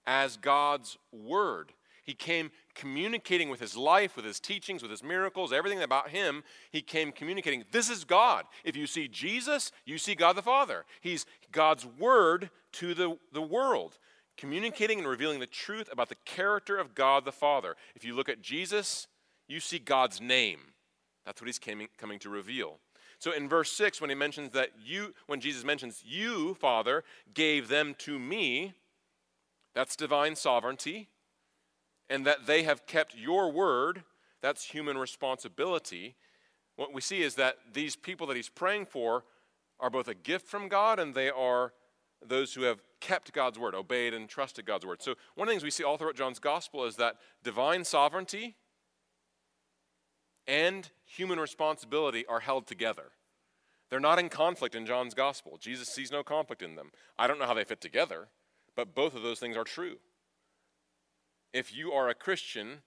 as 0.07 0.37
God's 0.37 0.99
Word. 1.11 1.73
He 2.05 2.15
came 2.15 2.51
communicating 2.75 3.51
with 3.51 3.61
his 3.61 3.77
life, 3.77 4.17
with 4.17 4.25
his 4.25 4.41
teachings, 4.41 4.83
with 4.83 4.91
his 4.91 5.03
miracles, 5.03 5.53
everything 5.53 5.83
about 5.83 6.09
him. 6.09 6.43
He 6.71 6.81
came 6.83 7.13
communicating, 7.13 7.65
This 7.71 7.89
is 7.89 8.05
God. 8.05 8.45
If 8.65 8.77
you 8.77 8.87
see 8.87 9.09
Jesus, 9.09 9.73
you 9.85 9.99
see 9.99 10.15
God 10.15 10.37
the 10.37 10.43
Father. 10.43 10.85
He's 11.01 11.25
God's 11.53 11.87
Word 11.87 12.51
to 12.73 12.95
the, 12.95 13.19
the 13.33 13.43
world 13.43 13.99
communicating 14.39 14.99
and 14.99 15.09
revealing 15.09 15.41
the 15.41 15.47
truth 15.47 15.89
about 15.93 16.09
the 16.09 16.15
character 16.25 16.79
of 16.79 16.95
God 16.95 17.27
the 17.27 17.33
Father. 17.33 17.77
If 17.95 18.05
you 18.05 18.15
look 18.15 18.31
at 18.31 18.41
Jesus, 18.41 19.07
you 19.49 19.61
see 19.61 19.79
God's 19.79 20.21
name. 20.21 20.61
That's 21.27 21.43
what 21.43 21.47
he's 21.47 21.59
coming, 21.59 21.89
coming 21.99 22.19
to 22.21 22.31
reveal. 22.31 22.79
So 23.19 23.33
in 23.33 23.49
verse 23.49 23.73
6, 23.73 24.01
when 24.01 24.11
he 24.11 24.17
mentions 24.17 24.53
that 24.53 24.71
you, 24.83 25.13
when 25.27 25.41
Jesus 25.41 25.65
mentions, 25.65 26.03
you, 26.07 26.55
Father, 26.55 27.03
gave 27.35 27.69
them 27.69 27.95
to 27.99 28.19
me, 28.19 28.75
that's 29.75 29.97
divine 29.97 30.37
sovereignty. 30.37 31.09
And 32.09 32.25
that 32.25 32.47
they 32.47 32.63
have 32.63 32.87
kept 32.87 33.15
your 33.15 33.53
word, 33.53 34.05
that's 34.41 34.65
human 34.65 34.97
responsibility. 34.97 36.15
What 36.77 36.95
we 36.95 37.01
see 37.01 37.23
is 37.23 37.35
that 37.35 37.57
these 37.73 37.97
people 37.97 38.27
that 38.29 38.37
he's 38.37 38.49
praying 38.49 38.87
for 38.87 39.25
are 39.81 39.91
both 39.91 40.09
a 40.09 40.15
gift 40.15 40.47
from 40.47 40.69
God 40.69 40.99
and 40.99 41.15
they 41.15 41.29
are 41.29 41.73
those 42.25 42.55
who 42.55 42.63
have 42.63 42.81
kept 43.01 43.33
God's 43.33 43.59
word, 43.59 43.75
obeyed 43.75 44.15
and 44.15 44.29
trusted 44.29 44.67
God's 44.67 44.85
word. 44.85 45.03
So, 45.03 45.15
one 45.35 45.47
of 45.47 45.51
the 45.51 45.53
things 45.53 45.65
we 45.65 45.71
see 45.71 45.85
all 45.85 45.97
throughout 45.97 46.17
John's 46.17 46.39
gospel 46.39 46.85
is 46.85 46.97
that 46.97 47.17
divine 47.43 47.85
sovereignty 47.85 48.57
and 50.47 50.91
human 51.05 51.39
responsibility 51.39 52.27
are 52.27 52.41
held 52.41 52.67
together. 52.67 53.13
They're 53.91 54.01
not 54.01 54.19
in 54.19 54.29
conflict 54.29 54.75
in 54.75 54.87
John's 54.87 55.15
gospel. 55.15 55.59
Jesus 55.59 55.89
sees 55.89 56.11
no 56.11 56.23
conflict 56.23 56.63
in 56.63 56.75
them. 56.75 56.91
I 57.19 57.27
don't 57.27 57.39
know 57.39 57.47
how 57.47 57.55
they 57.55 57.65
fit 57.65 57.81
together, 57.81 58.29
but 58.77 58.95
both 58.95 59.15
of 59.15 59.23
those 59.23 59.39
things 59.39 59.57
are 59.57 59.65
true. 59.65 59.99
If 61.53 61.75
you 61.75 61.93
are 61.93 62.09
a 62.09 62.15
Christian, 62.15 62.83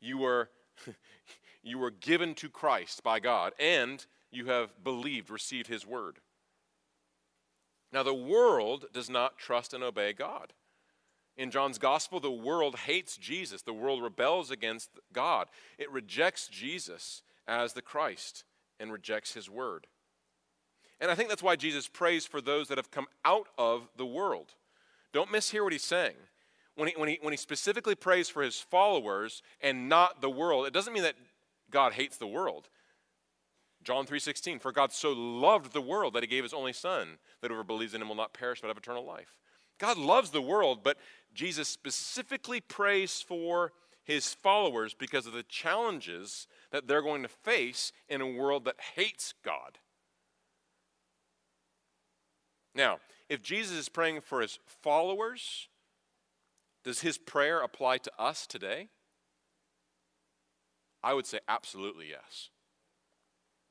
You 0.00 0.18
were, 0.18 0.50
you 1.62 1.78
were 1.78 1.90
given 1.90 2.34
to 2.36 2.48
Christ 2.48 3.02
by 3.02 3.20
God, 3.20 3.52
and 3.58 4.04
you 4.30 4.46
have 4.46 4.84
believed, 4.84 5.30
received 5.30 5.66
his 5.66 5.86
word. 5.86 6.20
Now, 7.92 8.02
the 8.02 8.14
world 8.14 8.86
does 8.92 9.08
not 9.08 9.38
trust 9.38 9.72
and 9.72 9.82
obey 9.82 10.12
God. 10.12 10.52
In 11.36 11.50
John's 11.50 11.78
gospel, 11.78 12.20
the 12.20 12.30
world 12.30 12.76
hates 12.80 13.16
Jesus. 13.16 13.62
The 13.62 13.72
world 13.72 14.02
rebels 14.02 14.50
against 14.50 14.90
God. 15.12 15.48
It 15.78 15.90
rejects 15.90 16.48
Jesus 16.48 17.22
as 17.46 17.72
the 17.72 17.82
Christ 17.82 18.44
and 18.80 18.92
rejects 18.92 19.34
his 19.34 19.48
word. 19.48 19.86
And 21.00 21.10
I 21.10 21.14
think 21.14 21.28
that's 21.28 21.42
why 21.42 21.56
Jesus 21.56 21.86
prays 21.86 22.26
for 22.26 22.40
those 22.40 22.68
that 22.68 22.78
have 22.78 22.90
come 22.90 23.06
out 23.24 23.46
of 23.56 23.88
the 23.96 24.06
world. 24.06 24.54
Don't 25.12 25.30
mishear 25.30 25.62
what 25.62 25.72
he's 25.72 25.84
saying. 25.84 26.16
When 26.74 26.88
he, 26.88 26.94
when, 26.96 27.08
he, 27.08 27.18
when 27.22 27.32
he 27.32 27.36
specifically 27.36 27.94
prays 27.94 28.28
for 28.28 28.42
his 28.42 28.58
followers 28.58 29.42
and 29.60 29.88
not 29.88 30.20
the 30.20 30.30
world, 30.30 30.66
it 30.66 30.72
doesn't 30.72 30.92
mean 30.92 31.04
that 31.04 31.16
God 31.70 31.92
hates 31.92 32.16
the 32.16 32.26
world. 32.26 32.68
John 33.88 34.04
3:16 34.04 34.60
For 34.60 34.70
God 34.70 34.92
so 34.92 35.12
loved 35.12 35.72
the 35.72 35.80
world 35.80 36.12
that 36.12 36.22
he 36.22 36.26
gave 36.26 36.42
his 36.42 36.52
only 36.52 36.74
son 36.74 37.16
that 37.40 37.48
whoever 37.48 37.64
believes 37.64 37.94
in 37.94 38.02
him 38.02 38.08
will 38.08 38.16
not 38.16 38.34
perish 38.34 38.60
but 38.60 38.68
have 38.68 38.76
eternal 38.76 39.02
life. 39.02 39.38
God 39.78 39.96
loves 39.96 40.28
the 40.28 40.42
world, 40.42 40.84
but 40.84 40.98
Jesus 41.32 41.68
specifically 41.68 42.60
prays 42.60 43.22
for 43.22 43.72
his 44.04 44.34
followers 44.34 44.92
because 44.92 45.26
of 45.26 45.32
the 45.32 45.42
challenges 45.42 46.46
that 46.70 46.86
they're 46.86 47.00
going 47.00 47.22
to 47.22 47.30
face 47.30 47.90
in 48.10 48.20
a 48.20 48.30
world 48.30 48.66
that 48.66 48.78
hates 48.94 49.32
God. 49.42 49.78
Now, 52.74 52.98
if 53.30 53.40
Jesus 53.40 53.74
is 53.74 53.88
praying 53.88 54.20
for 54.20 54.42
his 54.42 54.58
followers, 54.66 55.68
does 56.84 57.00
his 57.00 57.16
prayer 57.16 57.60
apply 57.60 57.96
to 57.98 58.12
us 58.18 58.46
today? 58.46 58.90
I 61.02 61.14
would 61.14 61.26
say 61.26 61.38
absolutely 61.48 62.10
yes. 62.10 62.50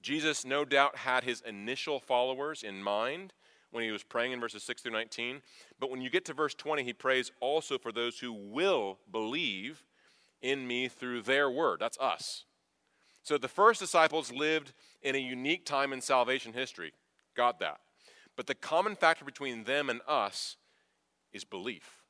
Jesus, 0.08 0.46
no 0.46 0.63
doubt, 0.63 0.96
had 0.96 1.26
his 1.26 1.41
initial 1.41 2.00
followers 2.00 2.63
in 2.63 2.82
mind 2.82 3.34
when 3.72 3.84
he 3.84 3.91
was 3.91 4.04
praying 4.04 4.32
in 4.32 4.39
verses 4.39 4.63
6 4.63 4.82
through 4.82 4.93
19. 4.93 5.41
But 5.82 5.91
when 5.91 6.00
you 6.00 6.10
get 6.10 6.24
to 6.26 6.34
verse 6.34 6.54
20, 6.54 6.82
he 6.82 6.93
prays 6.93 7.34
also 7.41 7.78
for 7.78 7.91
those 7.91 8.17
who 8.17 8.32
will 8.32 9.00
believe 9.12 9.84
in 10.41 10.65
me 10.65 10.88
through 10.88 11.24
their 11.24 11.52
word. 11.52 11.82
That's 11.82 11.98
us. 11.98 12.46
So 13.22 13.38
the 13.38 13.50
first 13.50 13.82
disciples 13.82 14.32
lived 14.32 14.72
in 15.02 15.13
a 15.13 15.20
unique 15.20 15.65
time 15.65 15.91
in 15.91 16.00
salvation 16.00 16.54
history. 16.54 16.93
Got 17.36 17.60
that. 17.60 17.82
But 18.38 18.48
the 18.48 18.56
common 18.56 18.96
factor 18.96 19.26
between 19.26 19.65
them 19.65 19.89
and 19.89 20.00
us 20.08 20.56
is 21.34 21.43
belief. 21.43 22.06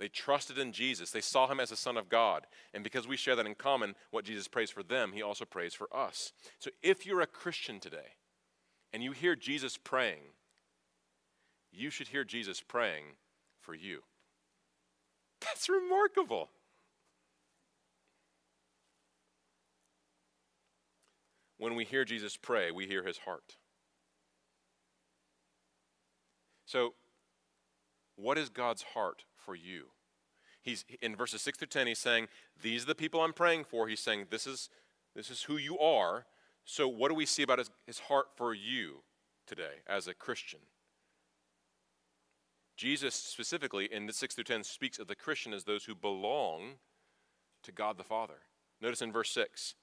They 0.00 0.08
trusted 0.08 0.58
in 0.58 0.72
Jesus. 0.72 1.10
They 1.10 1.20
saw 1.20 1.46
him 1.46 1.60
as 1.60 1.68
the 1.68 1.76
Son 1.76 1.98
of 1.98 2.08
God. 2.08 2.46
And 2.72 2.82
because 2.82 3.06
we 3.06 3.18
share 3.18 3.36
that 3.36 3.44
in 3.44 3.54
common, 3.54 3.94
what 4.10 4.24
Jesus 4.24 4.48
prays 4.48 4.70
for 4.70 4.82
them, 4.82 5.12
he 5.12 5.20
also 5.20 5.44
prays 5.44 5.74
for 5.74 5.94
us. 5.94 6.32
So 6.58 6.70
if 6.82 7.04
you're 7.04 7.20
a 7.20 7.26
Christian 7.26 7.78
today, 7.78 8.16
and 8.94 9.02
you 9.02 9.12
hear 9.12 9.36
Jesus 9.36 9.76
praying, 9.76 10.32
you 11.70 11.90
should 11.90 12.08
hear 12.08 12.24
Jesus 12.24 12.62
praying 12.62 13.04
for 13.60 13.74
you. 13.74 14.00
That's 15.42 15.68
remarkable. 15.68 16.48
When 21.58 21.74
we 21.74 21.84
hear 21.84 22.06
Jesus 22.06 22.38
pray, 22.38 22.70
we 22.70 22.86
hear 22.86 23.04
his 23.04 23.18
heart. 23.18 23.56
So, 26.64 26.94
what 28.20 28.38
is 28.38 28.48
God's 28.48 28.82
heart 28.94 29.24
for 29.36 29.54
you? 29.54 29.86
He's 30.62 30.84
in 31.00 31.16
verses 31.16 31.42
6 31.42 31.58
through 31.58 31.68
10, 31.68 31.86
he's 31.86 31.98
saying, 31.98 32.28
These 32.62 32.84
are 32.84 32.88
the 32.88 32.94
people 32.94 33.20
I'm 33.20 33.32
praying 33.32 33.64
for. 33.64 33.88
He's 33.88 34.00
saying, 34.00 34.26
This 34.30 34.46
is, 34.46 34.68
this 35.14 35.30
is 35.30 35.42
who 35.44 35.56
you 35.56 35.78
are. 35.78 36.26
So, 36.64 36.86
what 36.86 37.08
do 37.08 37.14
we 37.14 37.26
see 37.26 37.42
about 37.42 37.58
his, 37.58 37.70
his 37.86 37.98
heart 38.00 38.26
for 38.36 38.52
you 38.54 39.02
today 39.46 39.82
as 39.86 40.06
a 40.06 40.14
Christian? 40.14 40.60
Jesus, 42.76 43.14
specifically 43.14 43.88
in 43.92 44.06
the 44.06 44.12
6 44.12 44.34
through 44.34 44.44
10, 44.44 44.64
speaks 44.64 44.98
of 44.98 45.06
the 45.06 45.14
Christian 45.14 45.52
as 45.52 45.64
those 45.64 45.84
who 45.84 45.94
belong 45.94 46.76
to 47.62 47.72
God 47.72 47.98
the 47.98 48.04
Father. 48.04 48.40
Notice 48.80 49.02
in 49.02 49.12
verse 49.12 49.30
6 49.32 49.74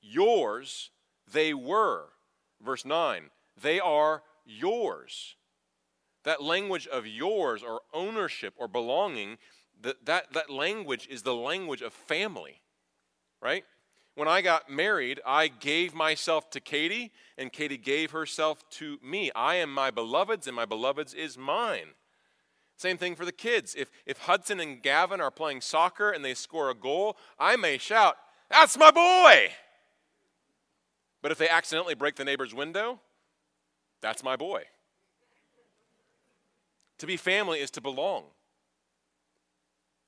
Yours 0.00 0.90
they 1.30 1.54
were. 1.54 2.06
Verse 2.64 2.84
9 2.84 3.30
They 3.60 3.80
are 3.80 4.22
yours. 4.44 5.36
That 6.26 6.42
language 6.42 6.88
of 6.88 7.06
yours 7.06 7.62
or 7.62 7.82
ownership 7.94 8.52
or 8.56 8.66
belonging, 8.66 9.38
that, 9.80 10.04
that, 10.06 10.32
that 10.32 10.50
language 10.50 11.06
is 11.08 11.22
the 11.22 11.36
language 11.36 11.82
of 11.82 11.92
family, 11.92 12.62
right? 13.40 13.64
When 14.16 14.26
I 14.26 14.42
got 14.42 14.68
married, 14.68 15.20
I 15.24 15.46
gave 15.46 15.94
myself 15.94 16.50
to 16.50 16.60
Katie, 16.60 17.12
and 17.38 17.52
Katie 17.52 17.76
gave 17.76 18.10
herself 18.10 18.68
to 18.70 18.98
me. 19.04 19.30
I 19.36 19.54
am 19.54 19.72
my 19.72 19.92
beloved's, 19.92 20.48
and 20.48 20.56
my 20.56 20.64
beloved's 20.64 21.14
is 21.14 21.38
mine. 21.38 21.90
Same 22.76 22.98
thing 22.98 23.14
for 23.14 23.24
the 23.24 23.30
kids. 23.30 23.76
If, 23.78 23.92
if 24.04 24.18
Hudson 24.18 24.58
and 24.58 24.82
Gavin 24.82 25.20
are 25.20 25.30
playing 25.30 25.60
soccer 25.60 26.10
and 26.10 26.24
they 26.24 26.34
score 26.34 26.70
a 26.70 26.74
goal, 26.74 27.16
I 27.38 27.54
may 27.54 27.78
shout, 27.78 28.16
That's 28.50 28.76
my 28.76 28.90
boy! 28.90 29.52
But 31.22 31.30
if 31.30 31.38
they 31.38 31.48
accidentally 31.48 31.94
break 31.94 32.16
the 32.16 32.24
neighbor's 32.24 32.52
window, 32.52 32.98
that's 34.00 34.24
my 34.24 34.34
boy. 34.34 34.64
To 36.98 37.06
be 37.06 37.16
family 37.16 37.60
is 37.60 37.70
to 37.72 37.80
belong. 37.80 38.24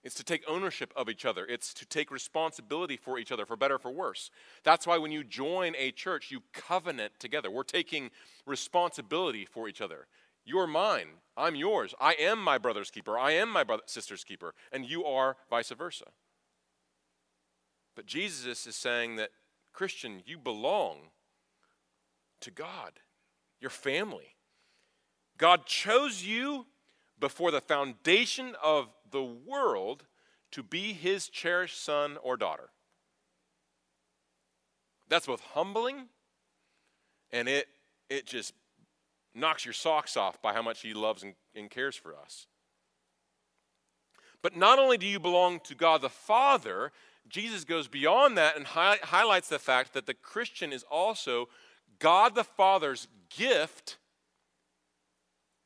It's 0.04 0.14
to 0.14 0.24
take 0.24 0.42
ownership 0.48 0.92
of 0.96 1.08
each 1.08 1.24
other. 1.24 1.44
It's 1.44 1.74
to 1.74 1.84
take 1.84 2.10
responsibility 2.10 2.96
for 2.96 3.18
each 3.18 3.32
other, 3.32 3.44
for 3.44 3.56
better 3.56 3.78
for 3.78 3.90
worse. 3.90 4.30
That's 4.62 4.86
why 4.86 4.96
when 4.96 5.12
you 5.12 5.24
join 5.24 5.74
a 5.76 5.90
church, 5.90 6.30
you 6.30 6.42
covenant 6.52 7.12
together. 7.18 7.50
We're 7.50 7.64
taking 7.64 8.10
responsibility 8.46 9.44
for 9.44 9.68
each 9.68 9.80
other. 9.80 10.06
You're 10.44 10.66
mine. 10.66 11.08
I'm 11.36 11.56
yours. 11.56 11.94
I 12.00 12.14
am 12.14 12.42
my 12.42 12.58
brother's 12.58 12.90
keeper. 12.90 13.18
I 13.18 13.32
am 13.32 13.50
my 13.50 13.64
brother, 13.64 13.82
sister's 13.86 14.24
keeper. 14.24 14.54
And 14.72 14.88
you 14.88 15.04
are 15.04 15.36
vice 15.50 15.70
versa. 15.70 16.06
But 17.94 18.06
Jesus 18.06 18.66
is 18.66 18.76
saying 18.76 19.16
that, 19.16 19.30
Christian, 19.72 20.22
you 20.24 20.38
belong 20.38 21.10
to 22.40 22.50
God, 22.50 22.92
your 23.60 23.70
family. 23.70 24.36
God 25.36 25.66
chose 25.66 26.22
you 26.22 26.66
before 27.20 27.50
the 27.50 27.60
foundation 27.60 28.54
of 28.62 28.88
the 29.10 29.22
world 29.22 30.04
to 30.52 30.62
be 30.62 30.92
his 30.92 31.28
cherished 31.28 31.82
son 31.82 32.16
or 32.22 32.36
daughter. 32.36 32.70
That's 35.08 35.26
both 35.26 35.40
humbling 35.40 36.08
and 37.30 37.48
it, 37.48 37.68
it 38.08 38.26
just 38.26 38.54
knocks 39.34 39.64
your 39.64 39.74
socks 39.74 40.16
off 40.16 40.40
by 40.40 40.52
how 40.52 40.62
much 40.62 40.80
he 40.80 40.94
loves 40.94 41.22
and, 41.22 41.34
and 41.54 41.70
cares 41.70 41.96
for 41.96 42.14
us. 42.16 42.46
But 44.42 44.56
not 44.56 44.78
only 44.78 44.98
do 44.98 45.06
you 45.06 45.18
belong 45.18 45.60
to 45.64 45.74
God 45.74 46.00
the 46.00 46.08
Father, 46.08 46.92
Jesus 47.28 47.64
goes 47.64 47.88
beyond 47.88 48.38
that 48.38 48.56
and 48.56 48.66
hi- 48.66 48.98
highlights 49.02 49.48
the 49.48 49.58
fact 49.58 49.92
that 49.94 50.06
the 50.06 50.14
Christian 50.14 50.72
is 50.72 50.84
also 50.90 51.48
God 51.98 52.34
the 52.34 52.44
Father's 52.44 53.08
gift 53.36 53.98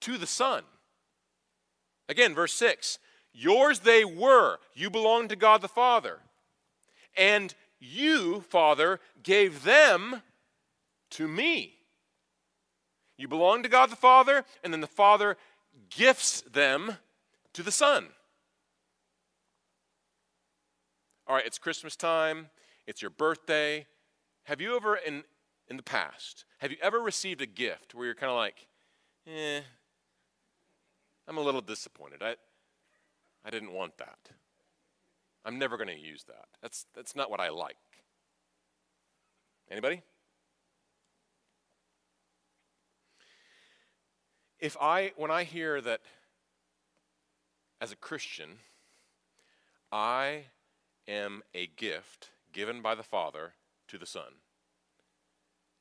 to 0.01 0.19
the 0.19 0.27
Son. 0.27 0.65
Again, 2.12 2.35
verse 2.35 2.53
6 2.53 2.98
Yours 3.33 3.81
they 3.81 4.05
were. 4.05 4.59
You 4.75 4.90
belong 4.90 5.29
to 5.29 5.37
God 5.37 5.62
the 5.62 5.68
Father. 5.68 6.18
And 7.16 7.55
you, 7.81 8.42
Father, 8.42 9.01
gave 9.22 9.64
them 9.64 10.20
to 11.12 11.27
me. 11.27 11.79
You 13.16 13.29
belong 13.29 13.62
to 13.62 13.70
God 13.70 13.88
the 13.88 13.96
Father, 13.96 14.44
and 14.62 14.75
then 14.75 14.83
the 14.83 14.87
Father 14.87 15.38
gifts 15.88 16.42
them 16.42 16.98
to 17.55 17.62
the 17.62 17.72
Son. 17.72 18.09
All 21.27 21.37
right, 21.37 21.46
it's 21.46 21.59
Christmas 21.59 21.96
time, 21.96 22.51
it's 22.87 23.01
your 23.01 23.11
birthday. 23.11 23.87
Have 24.44 24.61
you 24.61 24.77
ever, 24.77 24.96
in, 24.96 25.25
in 25.66 25.79
the 25.79 25.83
past, 25.83 26.44
have 26.59 26.70
you 26.70 26.77
ever 26.83 27.01
received 27.01 27.40
a 27.40 27.46
gift 27.46 27.94
where 27.94 28.05
you're 28.05 28.14
kind 28.14 28.31
of 28.31 28.37
like, 28.37 28.66
eh, 29.27 29.61
I'm 31.29 31.39
a 31.39 31.41
little 31.41 31.61
disappointed. 31.61 32.23
I, 32.23 32.37
I 33.45 33.51
didn't 33.51 33.73
want 33.73 33.99
that. 33.99 34.19
I'm 35.45 35.59
never 35.59 35.77
going 35.77 35.89
to 35.89 35.99
use 35.99 36.25
that. 36.25 36.47
That's, 36.61 36.87
that's 36.95 37.17
not 37.17 37.31
what 37.31 37.41
I 37.41 37.49
like. 37.49 37.77
Anybody? 39.71 40.03
If 44.61 44.77
I, 44.81 45.13
when 45.17 45.31
I 45.31 45.45
hear 45.45 45.81
that 45.81 46.01
as 47.81 47.91
a 47.91 47.97
Christian, 47.97 48.59
I 49.91 50.45
am 51.09 51.43
a 51.53 51.67
gift 51.67 52.29
given 52.53 52.81
by 52.81 52.95
the 52.95 53.03
Father 53.03 53.55
to 53.89 53.99
the 53.99 54.07
Son, 54.07 54.35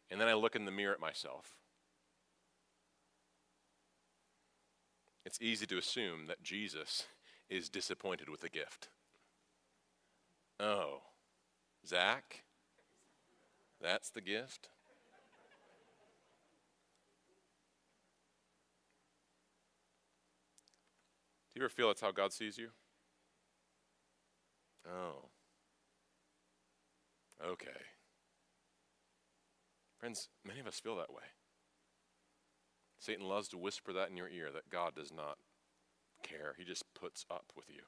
and 0.10 0.20
then 0.20 0.28
I 0.28 0.34
look 0.34 0.56
in 0.56 0.66
the 0.66 0.72
mirror 0.72 0.94
at 0.94 1.00
myself, 1.00 1.58
it's 5.26 5.42
easy 5.42 5.66
to 5.68 5.78
assume 5.78 6.28
that 6.28 6.44
Jesus 6.44 7.06
is 7.50 7.70
disappointed 7.70 8.30
with 8.30 8.42
the 8.42 8.50
gift. 8.50 8.90
Oh, 10.60 11.02
Zach? 11.86 12.44
That's 13.82 14.10
the 14.10 14.22
gift? 14.22 14.70
Do 21.54 21.60
you 21.60 21.66
ever 21.66 21.70
feel 21.70 21.88
that's 21.88 22.02
how 22.02 22.12
God 22.12 22.32
sees 22.32 22.58
you? 22.58 22.70
Oh. 24.88 25.26
Okay. 27.46 27.68
Friends, 30.00 30.30
many 30.46 30.60
of 30.60 30.68
us 30.68 30.80
feel 30.80 30.96
that 30.96 31.12
way. 31.12 31.24
Satan 33.02 33.28
loves 33.28 33.48
to 33.50 33.58
whisper 33.58 33.92
that 33.94 34.12
in 34.12 34.16
your 34.16 34.30
ear 34.30 34.50
that 34.54 34.70
God 34.70 34.94
does 34.96 35.12
not 35.12 35.40
care, 36.22 36.54
he 36.58 36.64
just 36.64 36.86
puts 36.94 37.26
up 37.32 37.52
with 37.58 37.66
you. 37.68 37.82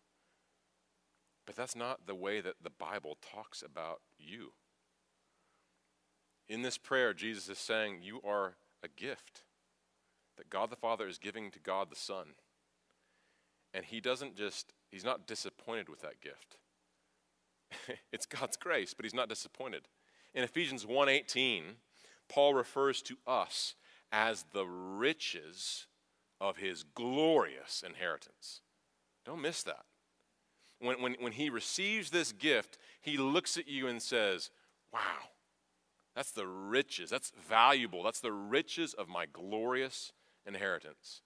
But 1.45 1.56
that's 1.56 1.76
not 1.76 2.08
the 2.08 2.15
way 2.15 2.41
that 2.41 2.56
the 2.63 2.71
Bible 2.71 3.17
talks 3.21 3.62
about 3.62 4.02
you. 4.17 4.54
In 6.49 6.63
this 6.63 6.80
prayer, 6.80 7.13
Jesus 7.13 7.47
is 7.47 7.60
saying, 7.60 7.99
You 8.02 8.21
are 8.28 8.56
a 8.82 8.88
gift 8.88 9.43
that 10.38 10.49
God 10.49 10.71
the 10.71 10.76
Father 10.76 11.08
is 11.08 11.19
giving 11.19 11.52
to 11.52 11.60
God 11.60 11.91
the 11.91 11.95
Son. 11.95 12.30
And 13.71 13.86
he 13.86 14.02
doesn't 14.02 14.36
just, 14.36 14.73
he's 14.89 15.06
not 15.06 15.28
disappointed 15.28 15.89
with 15.89 16.02
that 16.02 16.21
gift. 16.21 16.58
it's 18.12 18.26
God's 18.26 18.58
grace, 18.58 18.95
but 18.95 19.06
he's 19.06 19.13
not 19.13 19.30
disappointed. 19.30 19.88
In 20.34 20.43
Ephesians 20.43 20.86
1:18, 20.86 21.76
Paul 22.28 22.56
refers 22.56 23.04
to 23.04 23.17
us 23.28 23.76
as 24.13 24.45
the 24.54 24.65
riches 24.65 25.88
of 26.39 26.58
his 26.58 26.84
glorious 26.84 27.84
inheritance. 27.86 28.62
Don't 29.26 29.41
miss 29.41 29.63
that. 29.63 29.86
When, 30.80 31.02
when, 31.02 31.15
when 31.19 31.32
he 31.32 31.49
receives 31.49 32.12
this 32.12 32.32
gift, 32.32 32.78
he 33.02 33.17
looks 33.17 33.58
at 33.58 33.67
you 33.67 33.88
and 33.88 34.02
says, 34.02 34.52
Wow, 34.93 34.99
that's 36.15 36.32
the 36.32 36.45
riches. 36.45 37.10
That's 37.10 37.32
valuable. 37.49 38.04
That's 38.04 38.19
the 38.19 38.32
riches 38.32 38.93
of 38.93 39.10
my 39.10 39.26
glorious 39.26 40.12
inheritance. 40.45 41.21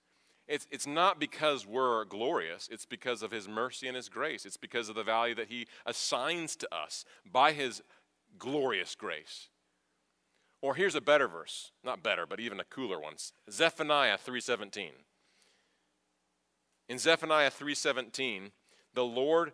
It's, 0.48 0.66
it's 0.72 0.88
not 0.88 1.20
because 1.20 1.68
we're 1.68 2.06
glorious, 2.06 2.70
it's 2.72 2.86
because 2.86 3.22
of 3.22 3.32
his 3.32 3.50
mercy 3.50 3.88
and 3.88 3.98
his 3.98 4.08
grace. 4.08 4.46
It's 4.46 4.56
because 4.56 4.88
of 4.88 4.96
the 4.96 5.04
value 5.04 5.36
that 5.36 5.50
he 5.50 5.68
assigns 5.86 6.56
to 6.58 6.74
us 6.74 7.04
by 7.30 7.52
his 7.52 7.84
glorious 8.40 8.96
grace. 8.96 9.50
Or 10.62 10.76
here's 10.76 10.96
a 10.96 11.02
better 11.02 11.28
verse, 11.28 11.72
not 11.84 12.04
better, 12.04 12.26
but 12.26 12.40
even 12.40 12.60
a 12.60 12.66
cooler 12.66 13.00
one. 13.00 13.16
Zephaniah 13.50 14.18
3:17. 14.18 14.92
In 16.90 16.98
Zephaniah 16.98 17.52
3:17, 17.52 18.52
the 18.94 19.06
Lord 19.06 19.54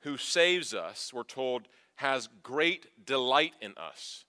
who 0.00 0.16
saves 0.16 0.74
us, 0.74 1.12
we're 1.12 1.22
told, 1.22 1.68
has 1.96 2.28
great 2.42 3.06
delight 3.06 3.54
in 3.60 3.72
us, 3.76 4.24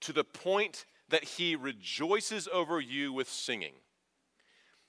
to 0.00 0.12
the 0.12 0.24
point 0.24 0.84
that 1.08 1.24
he 1.24 1.54
rejoices 1.54 2.48
over 2.52 2.80
you 2.80 3.12
with 3.12 3.28
singing. 3.28 3.74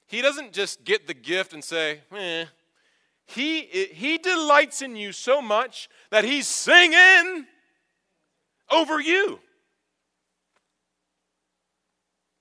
He 0.07 0.21
doesn't 0.21 0.53
just 0.53 0.83
get 0.83 1.07
the 1.07 1.13
gift 1.13 1.53
and 1.53 1.63
say, 1.63 2.01
eh. 2.15 2.45
He, 3.25 3.61
he 3.61 4.17
delights 4.17 4.81
in 4.81 4.95
you 4.95 5.11
so 5.11 5.41
much 5.41 5.89
that 6.09 6.25
he's 6.25 6.47
singing 6.47 7.45
over 8.69 8.99
you. 8.99 9.39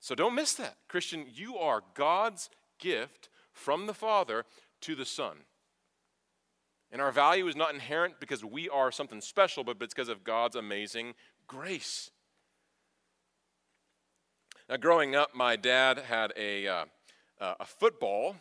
So 0.03 0.15
don't 0.15 0.35
miss 0.35 0.53
that. 0.55 0.75
Christian, 0.89 1.27
you 1.33 1.55
are 1.55 1.81
God's 1.93 2.49
gift 2.77 3.29
from 3.53 3.87
the 3.87 3.93
Father 3.93 4.43
to 4.81 4.95
the 4.95 5.05
Son. 5.05 5.37
And 6.91 7.01
our 7.01 7.13
value 7.13 7.47
is 7.47 7.55
not 7.55 7.73
inherent 7.73 8.19
because 8.19 8.43
we 8.43 8.67
are 8.67 8.91
something 8.91 9.21
special, 9.21 9.63
but 9.63 9.77
it's 9.79 9.93
because 9.93 10.09
of 10.09 10.25
God's 10.25 10.57
amazing 10.57 11.13
grace. 11.47 12.11
Now, 14.69 14.75
growing 14.75 15.15
up, 15.15 15.33
my 15.33 15.55
dad 15.55 15.99
had 15.99 16.33
a, 16.35 16.67
uh, 16.67 16.85
a 17.39 17.65
football 17.65 18.35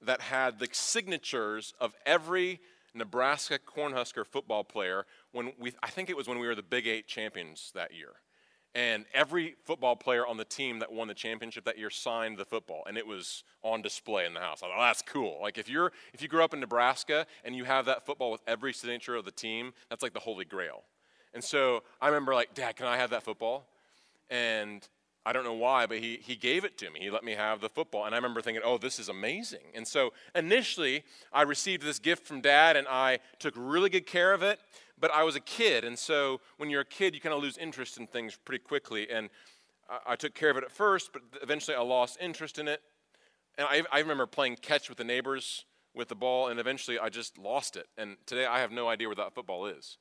that 0.00 0.20
had 0.20 0.60
the 0.60 0.68
signatures 0.70 1.74
of 1.80 1.94
every 2.06 2.60
Nebraska 2.94 3.58
Cornhusker 3.58 4.24
football 4.24 4.62
player 4.62 5.04
when 5.32 5.50
we, 5.58 5.72
I 5.82 5.90
think 5.90 6.10
it 6.10 6.16
was 6.16 6.28
when 6.28 6.38
we 6.38 6.46
were 6.46 6.54
the 6.54 6.62
Big 6.62 6.86
Eight 6.86 7.08
champions 7.08 7.72
that 7.74 7.92
year. 7.92 8.12
And 8.74 9.06
every 9.14 9.56
football 9.64 9.96
player 9.96 10.26
on 10.26 10.36
the 10.36 10.44
team 10.44 10.78
that 10.80 10.92
won 10.92 11.08
the 11.08 11.14
championship 11.14 11.64
that 11.64 11.78
year 11.78 11.90
signed 11.90 12.36
the 12.38 12.44
football, 12.44 12.82
and 12.86 12.96
it 12.98 13.06
was 13.06 13.42
on 13.62 13.82
display 13.82 14.26
in 14.26 14.34
the 14.34 14.40
house. 14.40 14.62
I 14.62 14.66
thought, 14.66 14.76
oh, 14.78 14.82
that's 14.82 15.02
cool. 15.02 15.38
Like 15.42 15.58
if 15.58 15.68
you're 15.68 15.92
if 16.12 16.22
you 16.22 16.28
grew 16.28 16.44
up 16.44 16.54
in 16.54 16.60
Nebraska 16.60 17.26
and 17.44 17.56
you 17.56 17.64
have 17.64 17.86
that 17.86 18.06
football 18.06 18.30
with 18.30 18.42
every 18.46 18.72
signature 18.72 19.16
of 19.16 19.24
the 19.24 19.32
team, 19.32 19.72
that's 19.88 20.02
like 20.02 20.12
the 20.12 20.20
holy 20.20 20.44
grail. 20.44 20.82
And 21.34 21.42
so 21.42 21.82
I 22.00 22.06
remember 22.06 22.34
like, 22.34 22.54
Dad, 22.54 22.76
can 22.76 22.86
I 22.86 22.96
have 22.96 23.10
that 23.10 23.22
football? 23.22 23.66
And 24.30 24.86
I 25.28 25.32
don't 25.32 25.44
know 25.44 25.52
why, 25.52 25.86
but 25.86 25.98
he, 25.98 26.18
he 26.22 26.36
gave 26.36 26.64
it 26.64 26.78
to 26.78 26.90
me. 26.90 27.00
He 27.00 27.10
let 27.10 27.22
me 27.22 27.32
have 27.32 27.60
the 27.60 27.68
football. 27.68 28.06
And 28.06 28.14
I 28.14 28.18
remember 28.18 28.40
thinking, 28.40 28.62
oh, 28.64 28.78
this 28.78 28.98
is 28.98 29.08
amazing. 29.08 29.72
And 29.74 29.86
so 29.86 30.12
initially, 30.34 31.04
I 31.32 31.42
received 31.42 31.82
this 31.82 31.98
gift 31.98 32.26
from 32.26 32.40
dad, 32.40 32.76
and 32.76 32.86
I 32.88 33.18
took 33.38 33.54
really 33.56 33.90
good 33.90 34.06
care 34.06 34.32
of 34.32 34.42
it 34.42 34.58
but 35.00 35.12
I 35.12 35.22
was 35.22 35.36
a 35.36 35.40
kid, 35.40 35.84
and 35.84 35.98
so 35.98 36.40
when 36.56 36.70
you're 36.70 36.80
a 36.80 36.84
kid, 36.84 37.14
you 37.14 37.20
kind 37.20 37.34
of 37.34 37.42
lose 37.42 37.56
interest 37.56 37.98
in 37.98 38.06
things 38.06 38.36
pretty 38.44 38.62
quickly. 38.62 39.08
And 39.10 39.30
I, 39.88 40.12
I, 40.12 40.16
took 40.16 40.34
care 40.34 40.50
of 40.50 40.56
it 40.56 40.64
at 40.64 40.72
first, 40.72 41.12
but 41.12 41.22
eventually 41.42 41.76
I 41.76 41.80
lost 41.82 42.18
interest 42.20 42.58
in 42.58 42.68
it. 42.68 42.82
And 43.56 43.66
I, 43.70 43.82
I 43.92 44.00
remember 44.00 44.26
playing 44.26 44.56
catch 44.56 44.88
with 44.88 44.98
the 44.98 45.04
neighbors 45.04 45.64
with 45.94 46.08
the 46.08 46.14
ball, 46.14 46.48
and 46.48 46.60
eventually 46.60 46.98
I 46.98 47.08
just 47.08 47.38
lost 47.38 47.76
it. 47.76 47.86
And 47.96 48.16
today 48.26 48.46
I 48.46 48.60
have 48.60 48.72
no 48.72 48.88
idea 48.88 49.08
where 49.08 49.16
that 49.16 49.34
football 49.34 49.66
is. 49.66 49.98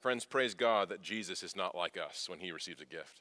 Friends, 0.00 0.24
praise 0.24 0.54
God 0.54 0.88
that 0.88 1.02
Jesus 1.02 1.42
is 1.42 1.54
not 1.54 1.76
like 1.76 1.96
us 1.96 2.28
when 2.28 2.40
he 2.40 2.52
receives 2.52 2.80
a 2.80 2.86
gift. 2.86 3.20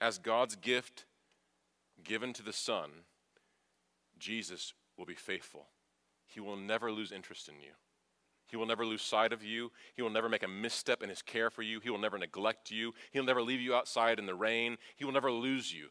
As 0.00 0.18
God's 0.18 0.56
gift 0.56 1.04
given 2.02 2.32
to 2.32 2.42
the 2.42 2.52
Son, 2.52 2.90
Jesus 4.18 4.74
will 4.96 5.06
be 5.06 5.14
faithful. 5.14 5.68
He 6.26 6.40
will 6.40 6.56
never 6.56 6.90
lose 6.90 7.12
interest 7.12 7.48
in 7.48 7.60
you. 7.60 7.72
He 8.48 8.56
will 8.56 8.66
never 8.66 8.86
lose 8.86 9.02
sight 9.02 9.32
of 9.32 9.42
you. 9.42 9.70
He 9.94 10.02
will 10.02 10.10
never 10.10 10.28
make 10.28 10.42
a 10.42 10.48
misstep 10.48 11.02
in 11.02 11.08
his 11.08 11.22
care 11.22 11.50
for 11.50 11.62
you. 11.62 11.80
He 11.80 11.90
will 11.90 11.98
never 11.98 12.18
neglect 12.18 12.70
you. 12.70 12.92
He'll 13.12 13.24
never 13.24 13.42
leave 13.42 13.60
you 13.60 13.74
outside 13.74 14.18
in 14.18 14.26
the 14.26 14.34
rain. 14.34 14.76
He 14.96 15.04
will 15.04 15.12
never 15.12 15.32
lose 15.32 15.72
you. 15.72 15.88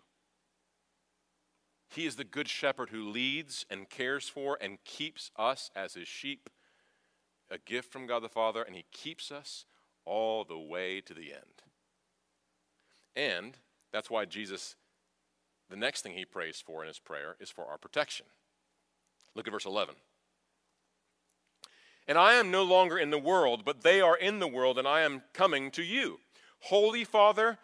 He 1.90 2.06
is 2.06 2.16
the 2.16 2.24
good 2.24 2.48
shepherd 2.50 2.90
who 2.90 3.10
leads 3.10 3.66
and 3.70 3.90
cares 3.90 4.28
for 4.28 4.58
and 4.60 4.84
keeps 4.84 5.32
us 5.38 5.70
as 5.76 5.94
his 5.94 6.08
sheep, 6.08 6.50
a 7.50 7.58
gift 7.58 7.92
from 7.92 8.08
God 8.08 8.24
the 8.24 8.30
Father, 8.30 8.62
and 8.62 8.76
he 8.76 8.86
keeps 8.92 9.32
us 9.32 9.66
all 10.06 10.44
the 10.44 10.58
way 10.58 11.02
to 11.02 11.14
the 11.14 11.32
end. 11.34 11.64
And 13.16 13.58
that's 13.92 14.10
why 14.10 14.26
Jesus, 14.26 14.76
the 15.70 15.76
next 15.76 16.02
thing 16.02 16.14
he 16.14 16.26
prays 16.26 16.62
for 16.66 16.82
in 16.82 16.88
his 16.88 17.00
prayer 17.00 17.36
is 17.40 17.50
for 17.50 17.66
our 17.66 17.78
protection. 17.78 18.26
Look 19.36 19.48
at 19.48 19.54
verse 19.54 19.66
11. 19.66 19.96
And 22.08 22.18
I 22.18 22.34
am 22.34 22.52
no 22.52 22.64
longer 22.64 22.98
in 22.98 23.10
the 23.10 23.18
world, 23.18 23.64
but 23.66 23.82
they 23.82 24.00
are 24.00 24.18
in 24.18 24.40
the 24.40 24.48
world, 24.48 24.78
and 24.78 24.88
I 24.88 25.02
am 25.02 25.24
coming 25.34 25.72
to 25.72 25.84
you. 25.84 26.20
Holy 26.60 27.04
Father, 27.04 27.58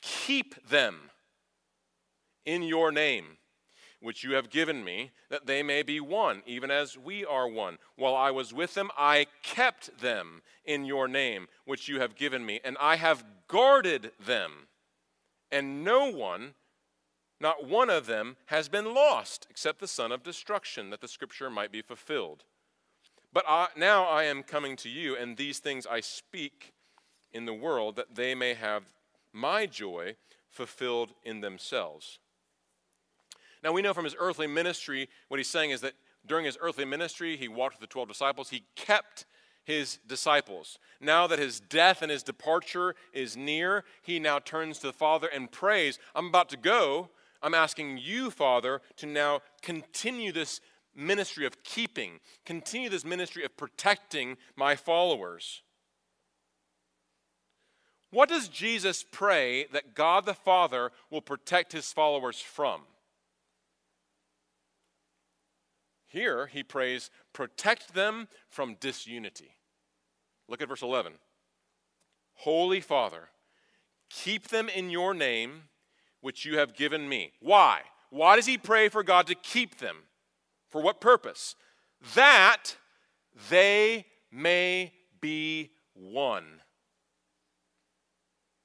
keep 0.00 0.68
them 0.68 1.10
in 2.44 2.62
your 2.62 2.92
name, 2.92 3.37
which 4.00 4.22
you 4.22 4.32
have 4.32 4.50
given 4.50 4.84
me, 4.84 5.10
that 5.28 5.46
they 5.46 5.62
may 5.62 5.82
be 5.82 6.00
one, 6.00 6.42
even 6.46 6.70
as 6.70 6.96
we 6.96 7.24
are 7.24 7.48
one. 7.48 7.78
While 7.96 8.14
I 8.14 8.30
was 8.30 8.54
with 8.54 8.74
them, 8.74 8.90
I 8.96 9.26
kept 9.42 10.00
them 10.00 10.42
in 10.64 10.84
your 10.84 11.08
name, 11.08 11.48
which 11.64 11.88
you 11.88 12.00
have 12.00 12.14
given 12.14 12.46
me, 12.46 12.60
and 12.64 12.76
I 12.80 12.96
have 12.96 13.24
guarded 13.48 14.12
them. 14.24 14.68
And 15.50 15.82
no 15.84 16.10
one, 16.10 16.54
not 17.40 17.66
one 17.66 17.90
of 17.90 18.06
them, 18.06 18.36
has 18.46 18.68
been 18.68 18.94
lost, 18.94 19.46
except 19.50 19.80
the 19.80 19.88
son 19.88 20.12
of 20.12 20.22
destruction, 20.22 20.90
that 20.90 21.00
the 21.00 21.08
scripture 21.08 21.50
might 21.50 21.72
be 21.72 21.82
fulfilled. 21.82 22.44
But 23.32 23.44
I, 23.48 23.68
now 23.76 24.04
I 24.04 24.24
am 24.24 24.42
coming 24.42 24.76
to 24.76 24.88
you, 24.88 25.16
and 25.16 25.36
these 25.36 25.58
things 25.58 25.86
I 25.86 26.00
speak 26.00 26.72
in 27.32 27.46
the 27.46 27.54
world, 27.54 27.96
that 27.96 28.14
they 28.14 28.34
may 28.34 28.54
have 28.54 28.84
my 29.32 29.66
joy 29.66 30.16
fulfilled 30.48 31.12
in 31.24 31.40
themselves. 31.40 32.20
Now 33.62 33.72
we 33.72 33.82
know 33.82 33.94
from 33.94 34.04
his 34.04 34.16
earthly 34.18 34.46
ministry, 34.46 35.08
what 35.28 35.38
he's 35.38 35.50
saying 35.50 35.70
is 35.70 35.80
that 35.80 35.94
during 36.26 36.44
his 36.44 36.58
earthly 36.60 36.84
ministry, 36.84 37.36
he 37.36 37.48
walked 37.48 37.76
with 37.76 37.88
the 37.88 37.92
12 37.92 38.08
disciples, 38.08 38.50
he 38.50 38.64
kept 38.76 39.24
his 39.64 39.98
disciples. 40.06 40.78
Now 41.00 41.26
that 41.26 41.38
his 41.38 41.60
death 41.60 42.00
and 42.00 42.10
his 42.10 42.22
departure 42.22 42.94
is 43.12 43.36
near, 43.36 43.84
he 44.02 44.18
now 44.18 44.38
turns 44.38 44.78
to 44.78 44.86
the 44.86 44.92
Father 44.92 45.28
and 45.28 45.50
prays, 45.50 45.98
I'm 46.14 46.26
about 46.26 46.48
to 46.50 46.56
go. 46.56 47.10
I'm 47.42 47.54
asking 47.54 47.98
you, 47.98 48.30
Father, 48.30 48.80
to 48.96 49.06
now 49.06 49.40
continue 49.62 50.32
this 50.32 50.60
ministry 50.94 51.46
of 51.46 51.62
keeping, 51.62 52.18
continue 52.44 52.88
this 52.88 53.04
ministry 53.04 53.44
of 53.44 53.56
protecting 53.56 54.36
my 54.56 54.74
followers. 54.74 55.62
What 58.10 58.28
does 58.28 58.48
Jesus 58.48 59.04
pray 59.10 59.66
that 59.72 59.94
God 59.94 60.24
the 60.24 60.34
Father 60.34 60.92
will 61.10 61.20
protect 61.20 61.72
his 61.72 61.92
followers 61.92 62.40
from? 62.40 62.82
Here, 66.08 66.46
he 66.46 66.62
prays, 66.62 67.10
protect 67.32 67.94
them 67.94 68.28
from 68.48 68.76
disunity. 68.80 69.52
Look 70.48 70.62
at 70.62 70.68
verse 70.68 70.82
11. 70.82 71.12
Holy 72.34 72.80
Father, 72.80 73.28
keep 74.08 74.48
them 74.48 74.68
in 74.68 74.90
your 74.90 75.12
name, 75.12 75.64
which 76.20 76.44
you 76.44 76.58
have 76.58 76.74
given 76.74 77.08
me. 77.08 77.32
Why? 77.40 77.82
Why 78.10 78.36
does 78.36 78.46
he 78.46 78.56
pray 78.56 78.88
for 78.88 79.02
God 79.02 79.26
to 79.26 79.34
keep 79.34 79.78
them? 79.78 80.04
For 80.70 80.80
what 80.80 81.00
purpose? 81.00 81.54
That 82.14 82.76
they 83.50 84.06
may 84.32 84.92
be 85.20 85.70
one, 85.94 86.62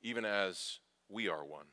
even 0.02 0.24
as 0.24 0.80
we 1.10 1.28
are 1.28 1.44
one. 1.44 1.66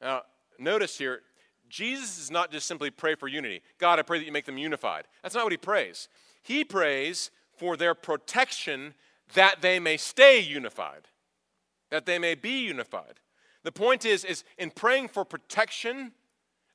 Now, 0.00 0.22
notice 0.58 0.96
here, 0.96 1.20
Jesus 1.68 2.16
does 2.16 2.30
not 2.30 2.50
just 2.50 2.66
simply 2.66 2.90
pray 2.90 3.14
for 3.14 3.28
unity. 3.28 3.62
God, 3.78 3.98
I 3.98 4.02
pray 4.02 4.18
that 4.18 4.24
you 4.24 4.32
make 4.32 4.46
them 4.46 4.58
unified. 4.58 5.04
That's 5.22 5.34
not 5.34 5.44
what 5.44 5.52
he 5.52 5.58
prays. 5.58 6.08
He 6.42 6.64
prays 6.64 7.30
for 7.56 7.76
their 7.76 7.94
protection 7.94 8.94
that 9.34 9.62
they 9.62 9.80
may 9.80 9.96
stay 9.96 10.38
unified, 10.38 11.08
that 11.90 12.06
they 12.06 12.18
may 12.18 12.34
be 12.34 12.64
unified. 12.64 13.20
The 13.64 13.72
point 13.72 14.04
is, 14.04 14.24
is 14.24 14.44
in 14.58 14.70
praying 14.70 15.08
for 15.08 15.24
protection 15.24 16.12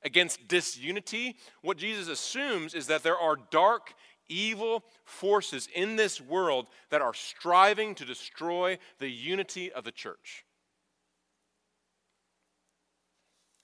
against 0.03 0.47
disunity, 0.47 1.37
what 1.61 1.77
Jesus 1.77 2.07
assumes 2.07 2.73
is 2.73 2.87
that 2.87 3.03
there 3.03 3.17
are 3.17 3.37
dark, 3.51 3.93
evil 4.27 4.83
forces 5.05 5.69
in 5.73 5.95
this 5.95 6.19
world 6.19 6.67
that 6.89 7.01
are 7.01 7.13
striving 7.13 7.95
to 7.95 8.05
destroy 8.05 8.77
the 8.99 9.09
unity 9.09 9.71
of 9.71 9.83
the 9.83 9.91
church. 9.91 10.43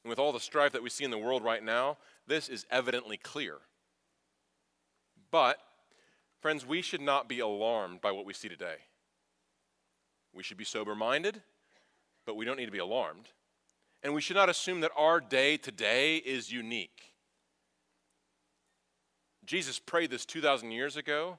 And 0.07 0.09
with 0.09 0.19
all 0.19 0.31
the 0.31 0.39
strife 0.39 0.71
that 0.71 0.81
we 0.81 0.89
see 0.89 1.03
in 1.03 1.11
the 1.11 1.17
world 1.17 1.43
right 1.43 1.61
now, 1.61 1.97
this 2.27 2.47
is 2.47 2.65
evidently 2.71 3.17
clear. 3.17 3.57
But, 5.31 5.57
friends, 6.39 6.65
we 6.65 6.81
should 6.81 7.01
not 7.01 7.27
be 7.27 7.41
alarmed 7.41 7.99
by 7.99 8.13
what 8.13 8.25
we 8.25 8.31
see 8.31 8.47
today. 8.47 8.77
We 10.33 10.43
should 10.43 10.55
be 10.55 10.63
sober 10.63 10.95
minded, 10.95 11.41
but 12.25 12.37
we 12.37 12.45
don't 12.45 12.55
need 12.55 12.67
to 12.67 12.71
be 12.71 12.77
alarmed. 12.77 13.27
And 14.01 14.13
we 14.13 14.21
should 14.21 14.37
not 14.37 14.47
assume 14.47 14.79
that 14.79 14.91
our 14.95 15.19
day 15.19 15.57
today 15.57 16.15
is 16.15 16.53
unique. 16.53 17.13
Jesus 19.45 19.77
prayed 19.77 20.09
this 20.09 20.25
2,000 20.25 20.71
years 20.71 20.95
ago, 20.95 21.37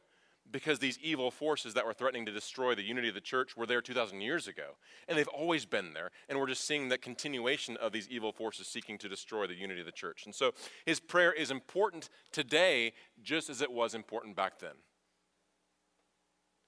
because 0.50 0.78
these 0.78 0.98
evil 0.98 1.30
forces 1.30 1.74
that 1.74 1.86
were 1.86 1.92
threatening 1.92 2.26
to 2.26 2.32
destroy 2.32 2.74
the 2.74 2.82
unity 2.82 3.08
of 3.08 3.14
the 3.14 3.20
church 3.20 3.56
were 3.56 3.66
there 3.66 3.80
2,000 3.80 4.20
years 4.20 4.48
ago. 4.48 4.76
And 5.06 5.18
they've 5.18 5.28
always 5.28 5.66
been 5.66 5.92
there. 5.92 6.10
And 6.28 6.38
we're 6.38 6.46
just 6.46 6.64
seeing 6.64 6.88
the 6.88 6.98
continuation 6.98 7.76
of 7.76 7.92
these 7.92 8.08
evil 8.08 8.32
forces 8.32 8.66
seeking 8.66 8.98
to 8.98 9.08
destroy 9.08 9.46
the 9.46 9.54
unity 9.54 9.80
of 9.80 9.86
the 9.86 9.92
church. 9.92 10.24
And 10.24 10.34
so 10.34 10.52
his 10.86 11.00
prayer 11.00 11.32
is 11.32 11.50
important 11.50 12.08
today 12.32 12.92
just 13.22 13.50
as 13.50 13.60
it 13.60 13.72
was 13.72 13.94
important 13.94 14.36
back 14.36 14.58
then. 14.58 14.74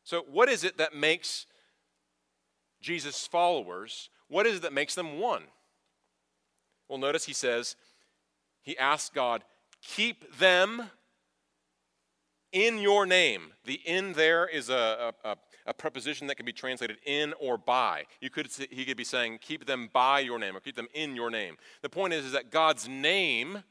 So, 0.02 0.24
what 0.28 0.48
is 0.48 0.64
it 0.64 0.78
that 0.78 0.94
makes 0.94 1.46
Jesus' 2.80 3.26
followers, 3.26 4.08
what 4.28 4.46
is 4.46 4.56
it 4.56 4.62
that 4.62 4.72
makes 4.72 4.94
them 4.94 5.18
one? 5.18 5.44
Well, 6.88 6.98
notice 6.98 7.24
he 7.24 7.32
says, 7.32 7.76
he 8.62 8.76
asks 8.78 9.10
God, 9.14 9.44
keep 9.82 10.38
them 10.38 10.90
in 12.52 12.78
your 12.78 13.06
name. 13.06 13.52
The 13.64 13.80
in 13.84 14.12
there 14.12 14.46
is 14.46 14.68
a, 14.68 15.12
a, 15.24 15.36
a, 15.66 15.74
preposition 15.74 16.26
that 16.26 16.36
can 16.36 16.46
be 16.46 16.52
translated 16.52 16.98
in 17.04 17.32
or 17.40 17.56
by. 17.56 18.04
You 18.20 18.30
could 18.30 18.48
he 18.70 18.84
could 18.84 18.96
be 18.96 19.04
saying, 19.04 19.38
keep 19.40 19.66
them 19.66 19.88
by 19.92 20.20
your 20.20 20.38
name 20.38 20.56
or 20.56 20.60
keep 20.60 20.76
them 20.76 20.88
in 20.94 21.14
your 21.14 21.30
name. 21.30 21.56
The 21.82 21.88
point 21.88 22.12
is, 22.12 22.24
is 22.24 22.32
that 22.32 22.50
God's 22.50 22.88
name, 22.88 23.62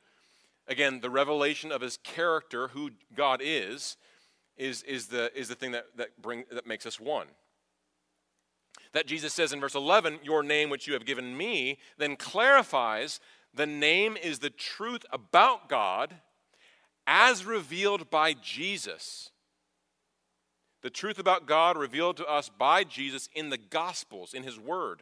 again, 0.68 1.02
the 1.02 1.10
revelation 1.10 1.72
of 1.72 1.82
his 1.82 1.98
character, 1.98 2.70
who 2.70 2.92
God 3.16 3.42
is, 3.44 3.98
is, 4.58 4.84
is, 4.84 5.08
the, 5.08 5.38
is 5.38 5.48
the 5.50 5.56
thing 5.56 5.72
that, 5.72 5.86
that, 5.98 6.22
bring, 6.22 6.46
that 6.52 6.68
makes 6.68 6.86
us 6.86 7.00
one. 7.00 7.28
That 8.94 9.08
Jesus 9.08 9.34
says 9.34 9.54
in 9.54 9.60
verse 9.60 9.76
11, 9.76 10.20
Your 10.24 10.44
name 10.44 10.70
which 10.70 10.88
you 10.88 10.94
have 10.94 11.06
given 11.06 11.36
me, 11.36 11.78
then 11.98 12.16
clarifies 12.16 13.20
the 13.54 13.66
name 13.66 14.18
is 14.18 14.40
the 14.40 14.50
truth 14.50 15.06
about 15.12 15.70
God 15.70 16.16
as 17.12 17.44
revealed 17.44 18.12
by 18.12 18.34
Jesus. 18.34 19.32
The 20.84 20.92
truth 20.92 21.18
about 21.18 21.48
God 21.48 21.76
revealed 21.76 22.18
to 22.18 22.26
us 22.28 22.50
by 22.50 22.84
Jesus 22.84 23.28
in 23.34 23.50
the 23.50 23.58
Gospels, 23.58 24.36
in 24.36 24.44
His 24.44 24.60
Word. 24.60 25.02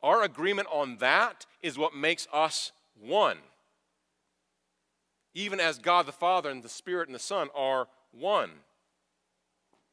Our 0.00 0.22
agreement 0.22 0.68
on 0.70 0.98
that 0.98 1.44
is 1.60 1.76
what 1.76 1.92
makes 1.92 2.28
us 2.32 2.70
one. 2.94 3.38
Even 5.34 5.58
as 5.58 5.78
God 5.78 6.06
the 6.06 6.12
Father 6.12 6.50
and 6.50 6.62
the 6.62 6.68
Spirit 6.68 7.08
and 7.08 7.14
the 7.14 7.18
Son 7.18 7.48
are 7.52 7.88
one. 8.12 8.50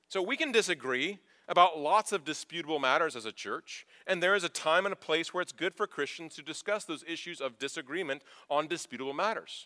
So 0.10 0.21
we 0.21 0.38
can 0.38 0.51
disagree 0.51 1.17
about 1.47 1.80
lots 1.80 2.12
of 2.12 2.23
disputable 2.23 2.77
matters 2.77 3.15
as 3.15 3.25
a 3.25 3.32
church, 3.32 3.88
and 4.06 4.21
there 4.21 4.36
is 4.36 4.43
a 4.43 4.49
time 4.49 4.86
and 4.86 4.93
a 4.93 4.97
place 4.97 5.34
where 5.34 5.41
it's 5.41 5.51
good 5.51 5.73
for 5.73 5.88
Christians 5.88 6.36
to 6.36 6.43
discuss 6.43 6.86
those 6.86 7.04
issues 7.08 7.41
of 7.41 7.58
disagreement 7.58 8.21
on 8.47 8.67
disputable 8.67 9.13
matters. 9.13 9.65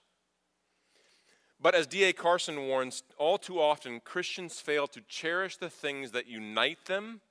But 1.61 1.73
as 1.73 1.87
D.A. 1.87 2.13
Carson 2.13 2.67
warns, 2.67 3.03
all 3.17 3.37
too 3.37 3.59
often 3.59 3.99
Christians 3.99 4.59
fail 4.59 4.87
to 4.87 5.01
cherish 5.07 5.57
the 5.57 5.69
things 5.69 6.11
that 6.11 6.27
unite 6.27 6.85
them 6.85 7.21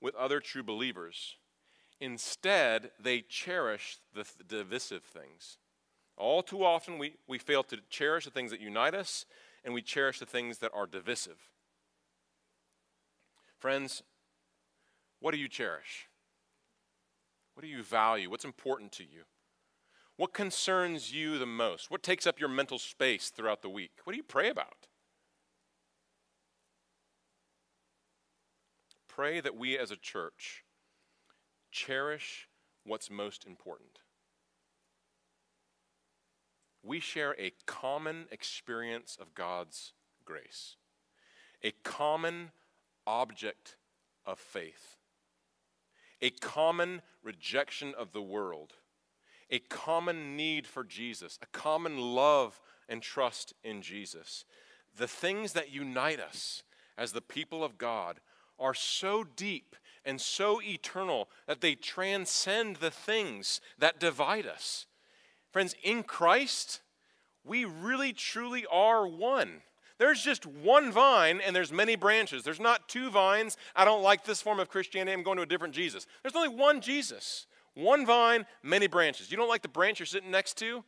with 0.00 0.14
other 0.14 0.40
true 0.40 0.62
believers. 0.62 1.36
Instead, 2.00 2.90
they 3.00 3.20
cherish 3.20 3.98
the 4.14 4.24
th- 4.24 4.48
divisive 4.48 5.04
things. 5.04 5.58
All 6.16 6.42
too 6.42 6.64
often, 6.64 6.98
we, 6.98 7.14
we 7.28 7.38
fail 7.38 7.62
to 7.64 7.78
cherish 7.88 8.24
the 8.24 8.30
things 8.30 8.50
that 8.50 8.60
unite 8.60 8.94
us, 8.94 9.24
and 9.64 9.72
we 9.72 9.82
cherish 9.82 10.18
the 10.18 10.26
things 10.26 10.58
that 10.58 10.72
are 10.74 10.86
divisive. 10.86 11.38
Friends, 13.58 14.02
what 15.20 15.32
do 15.32 15.38
you 15.38 15.48
cherish? 15.48 16.08
What 17.54 17.62
do 17.62 17.68
you 17.68 17.82
value? 17.82 18.28
What's 18.28 18.44
important 18.44 18.90
to 18.92 19.04
you? 19.04 19.22
What 20.22 20.34
concerns 20.34 21.12
you 21.12 21.36
the 21.40 21.46
most? 21.46 21.90
What 21.90 22.04
takes 22.04 22.28
up 22.28 22.38
your 22.38 22.48
mental 22.48 22.78
space 22.78 23.30
throughout 23.30 23.60
the 23.60 23.68
week? 23.68 23.90
What 24.04 24.12
do 24.12 24.16
you 24.16 24.22
pray 24.22 24.50
about? 24.50 24.86
Pray 29.08 29.40
that 29.40 29.56
we 29.56 29.76
as 29.76 29.90
a 29.90 29.96
church 29.96 30.62
cherish 31.72 32.46
what's 32.84 33.10
most 33.10 33.44
important. 33.44 33.98
We 36.84 37.00
share 37.00 37.34
a 37.36 37.50
common 37.66 38.26
experience 38.30 39.18
of 39.20 39.34
God's 39.34 39.92
grace, 40.24 40.76
a 41.64 41.72
common 41.82 42.52
object 43.08 43.74
of 44.24 44.38
faith, 44.38 44.98
a 46.20 46.30
common 46.30 47.02
rejection 47.24 47.92
of 47.98 48.12
the 48.12 48.22
world 48.22 48.74
a 49.52 49.60
common 49.60 50.36
need 50.36 50.66
for 50.66 50.82
Jesus, 50.82 51.38
a 51.42 51.46
common 51.46 51.98
love 51.98 52.58
and 52.88 53.02
trust 53.02 53.54
in 53.62 53.82
Jesus. 53.82 54.44
The 54.96 55.06
things 55.06 55.52
that 55.52 55.70
unite 55.70 56.18
us 56.18 56.64
as 56.98 57.12
the 57.12 57.20
people 57.20 57.62
of 57.62 57.78
God 57.78 58.18
are 58.58 58.74
so 58.74 59.24
deep 59.24 59.76
and 60.04 60.20
so 60.20 60.60
eternal 60.62 61.28
that 61.46 61.60
they 61.60 61.74
transcend 61.74 62.76
the 62.76 62.90
things 62.90 63.60
that 63.78 64.00
divide 64.00 64.46
us. 64.46 64.86
Friends, 65.52 65.74
in 65.82 66.02
Christ, 66.02 66.80
we 67.44 67.64
really 67.64 68.12
truly 68.12 68.64
are 68.72 69.06
one. 69.06 69.62
There's 69.98 70.22
just 70.22 70.46
one 70.46 70.90
vine 70.90 71.40
and 71.44 71.54
there's 71.54 71.70
many 71.70 71.94
branches. 71.94 72.42
There's 72.42 72.58
not 72.58 72.88
two 72.88 73.10
vines. 73.10 73.56
I 73.76 73.84
don't 73.84 74.02
like 74.02 74.24
this 74.24 74.42
form 74.42 74.58
of 74.58 74.68
Christianity. 74.68 75.12
I'm 75.12 75.22
going 75.22 75.36
to 75.36 75.42
a 75.42 75.46
different 75.46 75.74
Jesus. 75.74 76.06
There's 76.22 76.34
only 76.34 76.48
one 76.48 76.80
Jesus. 76.80 77.46
One 77.74 78.04
vine, 78.04 78.46
many 78.62 78.86
branches. 78.86 79.30
You 79.30 79.36
don't 79.36 79.48
like 79.48 79.62
the 79.62 79.68
branch 79.68 79.98
you're 79.98 80.06
sitting 80.06 80.30
next 80.30 80.58
to? 80.58 80.84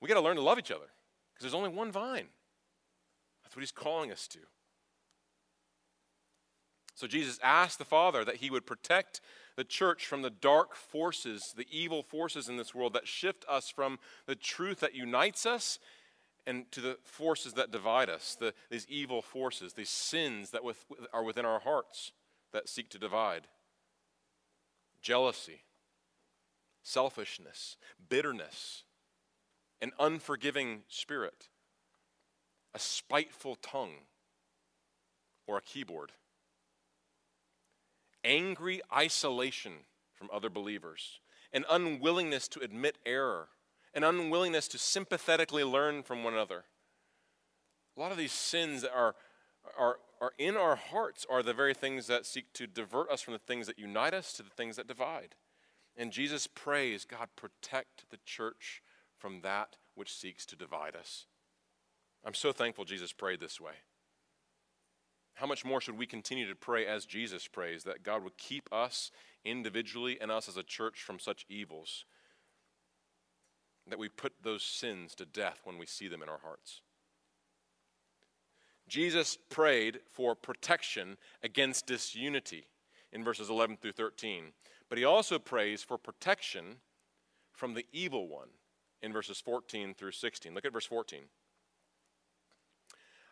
We 0.00 0.08
got 0.08 0.14
to 0.14 0.20
learn 0.20 0.36
to 0.36 0.42
love 0.42 0.58
each 0.58 0.70
other 0.70 0.86
because 1.32 1.42
there's 1.42 1.54
only 1.54 1.70
one 1.70 1.92
vine. 1.92 2.26
That's 3.42 3.54
what 3.54 3.62
he's 3.62 3.72
calling 3.72 4.10
us 4.10 4.26
to. 4.28 4.38
So 6.94 7.06
Jesus 7.06 7.38
asked 7.42 7.78
the 7.78 7.84
Father 7.84 8.24
that 8.24 8.36
he 8.36 8.50
would 8.50 8.66
protect 8.66 9.20
the 9.54 9.64
church 9.64 10.06
from 10.06 10.22
the 10.22 10.30
dark 10.30 10.74
forces, 10.74 11.54
the 11.56 11.66
evil 11.70 12.02
forces 12.02 12.48
in 12.48 12.56
this 12.56 12.74
world 12.74 12.94
that 12.94 13.06
shift 13.06 13.44
us 13.48 13.68
from 13.68 13.98
the 14.26 14.34
truth 14.34 14.80
that 14.80 14.94
unites 14.94 15.46
us 15.46 15.78
and 16.46 16.70
to 16.72 16.80
the 16.80 16.96
forces 17.04 17.52
that 17.54 17.70
divide 17.70 18.08
us, 18.08 18.36
the, 18.38 18.54
these 18.70 18.86
evil 18.88 19.20
forces, 19.20 19.74
these 19.74 19.90
sins 19.90 20.50
that 20.50 20.64
with, 20.64 20.84
are 21.12 21.22
within 21.22 21.44
our 21.44 21.60
hearts 21.60 22.12
that 22.52 22.68
seek 22.68 22.88
to 22.90 22.98
divide. 22.98 23.46
Jealousy, 25.02 25.62
selfishness, 26.86 27.76
bitterness, 28.08 28.84
an 29.82 29.90
unforgiving 29.98 30.82
spirit, 30.86 31.48
a 32.74 32.78
spiteful 32.78 33.56
tongue, 33.56 34.06
or 35.48 35.58
a 35.58 35.62
keyboard, 35.62 36.12
angry 38.24 38.80
isolation 38.94 39.72
from 40.14 40.28
other 40.32 40.48
believers, 40.48 41.18
an 41.52 41.64
unwillingness 41.68 42.46
to 42.46 42.60
admit 42.60 42.96
error, 43.04 43.48
an 43.92 44.04
unwillingness 44.04 44.68
to 44.68 44.78
sympathetically 44.78 45.64
learn 45.64 46.04
from 46.04 46.22
one 46.22 46.34
another. 46.34 46.64
A 47.96 48.00
lot 48.00 48.12
of 48.12 48.18
these 48.18 48.32
sins 48.32 48.82
that 48.82 48.94
are, 48.94 49.16
are, 49.76 49.96
are 50.20 50.32
in 50.38 50.56
our 50.56 50.76
hearts 50.76 51.26
are 51.28 51.42
the 51.42 51.52
very 51.52 51.74
things 51.74 52.06
that 52.06 52.26
seek 52.26 52.52
to 52.52 52.68
divert 52.68 53.10
us 53.10 53.22
from 53.22 53.32
the 53.32 53.40
things 53.40 53.66
that 53.66 53.78
unite 53.78 54.14
us 54.14 54.32
to 54.34 54.44
the 54.44 54.50
things 54.50 54.76
that 54.76 54.86
divide. 54.86 55.34
And 55.96 56.12
Jesus 56.12 56.46
prays, 56.46 57.04
God, 57.04 57.28
protect 57.36 58.10
the 58.10 58.18
church 58.24 58.82
from 59.18 59.40
that 59.40 59.76
which 59.94 60.12
seeks 60.12 60.44
to 60.46 60.56
divide 60.56 60.94
us. 60.94 61.26
I'm 62.24 62.34
so 62.34 62.52
thankful 62.52 62.84
Jesus 62.84 63.12
prayed 63.12 63.40
this 63.40 63.60
way. 63.60 63.72
How 65.34 65.46
much 65.46 65.64
more 65.64 65.80
should 65.80 65.98
we 65.98 66.06
continue 66.06 66.48
to 66.48 66.54
pray 66.54 66.86
as 66.86 67.04
Jesus 67.04 67.46
prays 67.46 67.84
that 67.84 68.02
God 68.02 68.24
would 68.24 68.38
keep 68.38 68.72
us 68.72 69.10
individually 69.44 70.18
and 70.20 70.30
us 70.30 70.48
as 70.48 70.56
a 70.56 70.62
church 70.62 71.02
from 71.02 71.18
such 71.18 71.44
evils? 71.48 72.04
That 73.86 73.98
we 73.98 74.08
put 74.08 74.32
those 74.42 74.62
sins 74.62 75.14
to 75.16 75.26
death 75.26 75.60
when 75.64 75.78
we 75.78 75.86
see 75.86 76.08
them 76.08 76.22
in 76.22 76.28
our 76.28 76.40
hearts. 76.42 76.80
Jesus 78.88 79.36
prayed 79.50 80.00
for 80.12 80.34
protection 80.34 81.16
against 81.42 81.86
disunity 81.86 82.66
in 83.12 83.24
verses 83.24 83.50
11 83.50 83.76
through 83.76 83.92
13, 83.92 84.52
but 84.88 84.98
he 84.98 85.04
also 85.04 85.38
prays 85.38 85.82
for 85.82 85.98
protection 85.98 86.76
from 87.52 87.74
the 87.74 87.86
evil 87.92 88.28
one 88.28 88.48
in 89.02 89.12
verses 89.12 89.40
14 89.40 89.94
through 89.94 90.12
16. 90.12 90.54
Look 90.54 90.64
at 90.64 90.72
verse 90.72 90.86
14. 90.86 91.20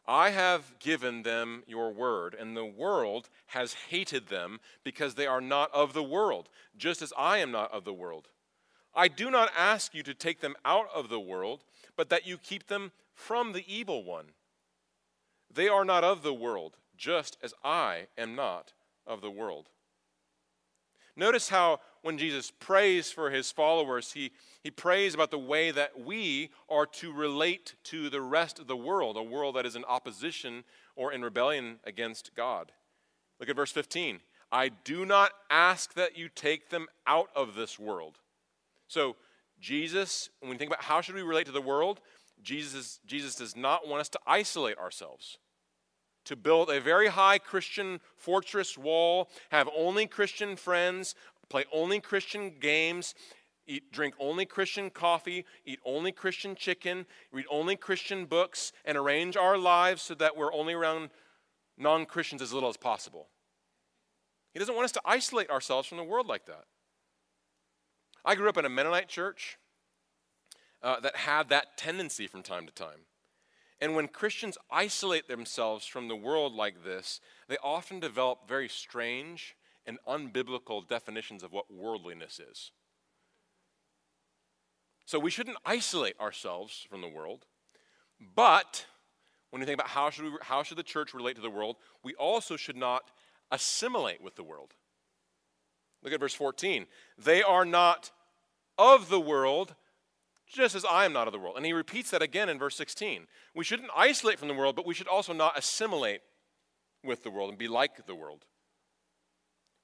I 0.06 0.30
have 0.30 0.78
given 0.80 1.22
them 1.22 1.62
your 1.66 1.90
word, 1.92 2.36
and 2.38 2.54
the 2.54 2.64
world 2.64 3.30
has 3.46 3.74
hated 3.88 4.28
them 4.28 4.60
because 4.82 5.14
they 5.14 5.26
are 5.26 5.40
not 5.40 5.72
of 5.72 5.94
the 5.94 6.02
world, 6.02 6.50
just 6.76 7.00
as 7.00 7.12
I 7.16 7.38
am 7.38 7.50
not 7.50 7.72
of 7.72 7.84
the 7.84 7.94
world. 7.94 8.28
I 8.94 9.08
do 9.08 9.30
not 9.30 9.50
ask 9.56 9.94
you 9.94 10.02
to 10.02 10.14
take 10.14 10.40
them 10.40 10.56
out 10.64 10.88
of 10.94 11.08
the 11.08 11.20
world, 11.20 11.64
but 11.96 12.10
that 12.10 12.26
you 12.26 12.36
keep 12.36 12.66
them 12.66 12.92
from 13.14 13.52
the 13.52 13.64
evil 13.66 14.04
one. 14.04 14.26
They 15.52 15.68
are 15.68 15.84
not 15.84 16.04
of 16.04 16.22
the 16.22 16.34
world, 16.34 16.76
just 16.96 17.38
as 17.42 17.54
I 17.64 18.08
am 18.18 18.34
not 18.34 18.74
of 19.06 19.20
the 19.20 19.30
world. 19.30 19.70
Notice 21.16 21.48
how 21.48 21.80
when 22.02 22.18
Jesus 22.18 22.50
prays 22.50 23.10
for 23.10 23.30
his 23.30 23.52
followers, 23.52 24.12
he, 24.12 24.32
he 24.62 24.70
prays 24.70 25.14
about 25.14 25.30
the 25.30 25.38
way 25.38 25.70
that 25.70 26.00
we 26.00 26.50
are 26.68 26.86
to 26.86 27.12
relate 27.12 27.74
to 27.84 28.10
the 28.10 28.20
rest 28.20 28.58
of 28.58 28.66
the 28.66 28.76
world, 28.76 29.16
a 29.16 29.22
world 29.22 29.56
that 29.56 29.66
is 29.66 29.76
in 29.76 29.84
opposition 29.84 30.64
or 30.96 31.12
in 31.12 31.22
rebellion 31.22 31.78
against 31.84 32.34
God. 32.34 32.72
Look 33.38 33.48
at 33.48 33.56
verse 33.56 33.72
15. 33.72 34.20
I 34.50 34.68
do 34.68 35.06
not 35.06 35.30
ask 35.50 35.94
that 35.94 36.18
you 36.18 36.28
take 36.28 36.70
them 36.70 36.86
out 37.06 37.30
of 37.34 37.54
this 37.54 37.78
world. 37.78 38.18
So, 38.88 39.16
Jesus, 39.60 40.28
when 40.40 40.50
we 40.50 40.56
think 40.56 40.70
about 40.70 40.84
how 40.84 41.00
should 41.00 41.14
we 41.14 41.22
relate 41.22 41.46
to 41.46 41.52
the 41.52 41.60
world, 41.60 42.00
Jesus, 42.42 43.00
Jesus 43.06 43.34
does 43.34 43.56
not 43.56 43.88
want 43.88 44.00
us 44.00 44.08
to 44.10 44.20
isolate 44.26 44.78
ourselves 44.78 45.38
to 46.24 46.36
build 46.36 46.70
a 46.70 46.80
very 46.80 47.08
high 47.08 47.38
Christian 47.38 48.00
fortress 48.16 48.78
wall, 48.78 49.28
have 49.50 49.68
only 49.76 50.06
Christian 50.06 50.56
friends, 50.56 51.14
play 51.48 51.64
only 51.72 52.00
Christian 52.00 52.54
games, 52.60 53.14
eat, 53.66 53.92
drink 53.92 54.14
only 54.18 54.46
Christian 54.46 54.90
coffee, 54.90 55.44
eat 55.64 55.80
only 55.84 56.12
Christian 56.12 56.54
chicken, 56.54 57.06
read 57.32 57.46
only 57.50 57.76
Christian 57.76 58.26
books, 58.26 58.72
and 58.84 58.96
arrange 58.96 59.36
our 59.36 59.58
lives 59.58 60.02
so 60.02 60.14
that 60.14 60.36
we're 60.36 60.52
only 60.52 60.74
around 60.74 61.10
non 61.76 62.06
Christians 62.06 62.42
as 62.42 62.52
little 62.52 62.68
as 62.68 62.76
possible. 62.76 63.28
He 64.52 64.58
doesn't 64.58 64.74
want 64.74 64.84
us 64.84 64.92
to 64.92 65.00
isolate 65.04 65.50
ourselves 65.50 65.88
from 65.88 65.98
the 65.98 66.04
world 66.04 66.28
like 66.28 66.46
that. 66.46 66.64
I 68.24 68.34
grew 68.34 68.48
up 68.48 68.56
in 68.56 68.64
a 68.64 68.70
Mennonite 68.70 69.08
church 69.08 69.58
uh, 70.82 71.00
that 71.00 71.16
had 71.16 71.48
that 71.48 71.76
tendency 71.76 72.26
from 72.26 72.42
time 72.42 72.66
to 72.66 72.72
time. 72.72 73.00
And 73.80 73.94
when 73.94 74.08
Christians 74.08 74.56
isolate 74.70 75.28
themselves 75.28 75.86
from 75.86 76.08
the 76.08 76.16
world 76.16 76.54
like 76.54 76.84
this, 76.84 77.20
they 77.48 77.56
often 77.62 78.00
develop 78.00 78.48
very 78.48 78.68
strange 78.68 79.56
and 79.86 79.98
unbiblical 80.08 80.86
definitions 80.86 81.42
of 81.42 81.52
what 81.52 81.72
worldliness 81.72 82.40
is. 82.40 82.70
So 85.06 85.18
we 85.18 85.30
shouldn't 85.30 85.58
isolate 85.66 86.18
ourselves 86.18 86.86
from 86.88 87.02
the 87.02 87.08
world, 87.08 87.44
but 88.34 88.86
when 89.50 89.60
you 89.60 89.66
think 89.66 89.78
about 89.78 89.90
how 89.90 90.10
should, 90.10 90.24
we, 90.24 90.30
how 90.40 90.62
should 90.62 90.78
the 90.78 90.82
church 90.82 91.12
relate 91.12 91.36
to 91.36 91.42
the 91.42 91.50
world, 91.50 91.76
we 92.02 92.14
also 92.14 92.56
should 92.56 92.76
not 92.76 93.10
assimilate 93.50 94.22
with 94.22 94.36
the 94.36 94.42
world. 94.42 94.72
Look 96.02 96.12
at 96.12 96.20
verse 96.20 96.34
14. 96.34 96.86
They 97.18 97.42
are 97.42 97.64
not 97.64 98.10
of 98.78 99.08
the 99.08 99.20
world, 99.20 99.74
just 100.54 100.74
as 100.74 100.84
I 100.84 101.04
am 101.04 101.12
not 101.12 101.26
of 101.26 101.32
the 101.32 101.38
world. 101.38 101.56
And 101.56 101.66
he 101.66 101.72
repeats 101.72 102.10
that 102.10 102.22
again 102.22 102.48
in 102.48 102.58
verse 102.58 102.76
16. 102.76 103.26
We 103.54 103.64
shouldn't 103.64 103.90
isolate 103.94 104.38
from 104.38 104.48
the 104.48 104.54
world, 104.54 104.76
but 104.76 104.86
we 104.86 104.94
should 104.94 105.08
also 105.08 105.32
not 105.32 105.58
assimilate 105.58 106.20
with 107.02 107.22
the 107.22 107.30
world 107.30 107.50
and 107.50 107.58
be 107.58 107.68
like 107.68 108.06
the 108.06 108.14
world. 108.14 108.44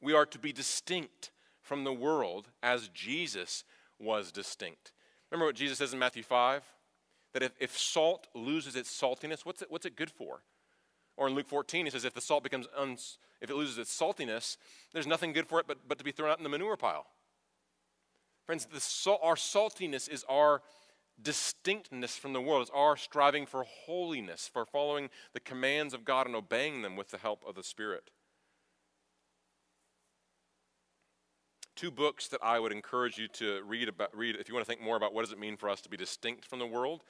We 0.00 0.14
are 0.14 0.26
to 0.26 0.38
be 0.38 0.52
distinct 0.52 1.30
from 1.60 1.84
the 1.84 1.92
world 1.92 2.48
as 2.62 2.88
Jesus 2.88 3.64
was 3.98 4.32
distinct. 4.32 4.92
Remember 5.30 5.46
what 5.46 5.56
Jesus 5.56 5.78
says 5.78 5.92
in 5.92 5.98
Matthew 5.98 6.22
5? 6.22 6.64
That 7.32 7.42
if, 7.42 7.52
if 7.60 7.78
salt 7.78 8.26
loses 8.34 8.74
its 8.74 8.90
saltiness, 8.90 9.44
what's 9.44 9.62
it, 9.62 9.70
what's 9.70 9.86
it 9.86 9.94
good 9.96 10.10
for? 10.10 10.42
Or 11.16 11.28
in 11.28 11.34
Luke 11.34 11.48
14, 11.48 11.84
he 11.84 11.90
says, 11.90 12.04
if 12.04 12.14
the 12.14 12.20
salt 12.20 12.42
becomes, 12.42 12.66
uns, 12.76 13.18
if 13.40 13.50
it 13.50 13.56
loses 13.56 13.78
its 13.78 13.96
saltiness, 13.96 14.56
there's 14.92 15.06
nothing 15.06 15.32
good 15.32 15.46
for 15.46 15.60
it 15.60 15.66
but, 15.66 15.78
but 15.86 15.98
to 15.98 16.04
be 16.04 16.12
thrown 16.12 16.30
out 16.30 16.38
in 16.38 16.44
the 16.44 16.50
manure 16.50 16.76
pile. 16.76 17.06
Friends, 18.50 18.66
the, 18.66 19.12
our 19.22 19.36
saltiness 19.36 20.08
is 20.10 20.24
our 20.28 20.60
distinctness 21.22 22.16
from 22.16 22.32
the 22.32 22.40
world. 22.40 22.62
It's 22.62 22.70
our 22.74 22.96
striving 22.96 23.46
for 23.46 23.62
holiness, 23.62 24.50
for 24.52 24.66
following 24.66 25.08
the 25.32 25.38
commands 25.38 25.94
of 25.94 26.04
God 26.04 26.26
and 26.26 26.34
obeying 26.34 26.82
them 26.82 26.96
with 26.96 27.10
the 27.10 27.18
help 27.18 27.44
of 27.46 27.54
the 27.54 27.62
Spirit. 27.62 28.10
Two 31.76 31.92
books 31.92 32.26
that 32.26 32.40
I 32.42 32.58
would 32.58 32.72
encourage 32.72 33.18
you 33.18 33.28
to 33.34 33.62
read 33.62 33.88
about. 33.88 34.16
Read 34.16 34.34
if 34.34 34.48
you 34.48 34.54
want 34.56 34.66
to 34.66 34.68
think 34.68 34.82
more 34.82 34.96
about 34.96 35.14
what 35.14 35.22
does 35.22 35.30
it 35.30 35.38
mean 35.38 35.56
for 35.56 35.68
us 35.68 35.80
to 35.82 35.88
be 35.88 35.96
distinct 35.96 36.44
from 36.44 36.58
the 36.58 36.66
world. 36.66 37.04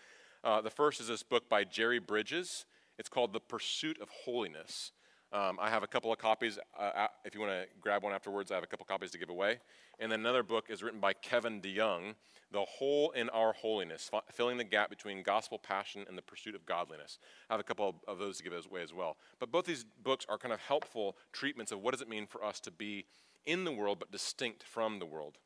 Uh, 0.45 0.61
the 0.61 0.68
first 0.68 1.01
is 1.01 1.09
this 1.09 1.22
book 1.22 1.49
by 1.49 1.64
Jerry 1.64 2.01
Bridges. 2.01 2.66
It's 2.99 3.09
called 3.09 3.32
The 3.32 3.41
Pursuit 3.41 3.99
of 4.03 4.11
Holiness. 4.26 4.93
Um, 5.33 5.59
I 5.61 5.70
have 5.70 5.85
a 5.85 5.87
couple 5.87 6.12
of 6.12 6.18
copies. 6.18 6.59
Uh, 6.76 7.07
if 7.24 7.35
you 7.35 7.41
want 7.41 7.53
to 7.53 7.66
grab 7.81 8.03
one 8.03 8.12
afterwards, 8.12 8.51
I 8.51 8.57
have 8.57 8.64
a 8.64 8.66
couple 8.66 8.85
copies 8.85 9.12
to 9.12 9.18
give 9.18 9.31
away. 9.31 9.61
And 10.01 10.11
then 10.11 10.20
another 10.20 10.43
book 10.43 10.66
is 10.70 10.83
written 10.83 10.99
by 10.99 11.12
Kevin 11.12 11.61
DeYoung, 11.61 12.14
The 12.51 12.62
Hole 12.62 13.12
in 13.12 13.28
Our 13.28 13.53
Holiness, 13.53 14.11
filling 14.33 14.57
the 14.57 14.64
gap 14.64 14.91
between 14.91 15.22
gospel 15.22 15.59
passion 15.59 16.05
and 16.09 16.18
the 16.18 16.22
pursuit 16.22 16.57
of 16.57 16.66
godliness. 16.66 17.20
I 17.49 17.53
have 17.53 17.61
a 17.61 17.64
couple 17.64 18.03
of 18.09 18.18
those 18.18 18.39
to 18.39 18.43
give 18.43 18.53
away 18.53 18.83
as 18.83 18.93
well. 18.93 19.18
But 19.39 19.53
both 19.53 19.66
these 19.66 19.85
books 20.03 20.26
are 20.28 20.37
kind 20.37 20.53
of 20.53 20.59
helpful 20.59 21.16
treatments 21.33 21.70
of 21.70 21.81
what 21.81 21.93
does 21.93 22.01
it 22.01 22.09
mean 22.09 22.26
for 22.26 22.45
us 22.45 22.59
to 22.61 22.72
be 22.72 23.05
in 23.47 23.64
the 23.64 23.72
world 23.72 24.01
but 24.01 24.11
distinct 24.11 24.64
from 24.64 24.99
the 24.99 25.07
world. 25.07 25.39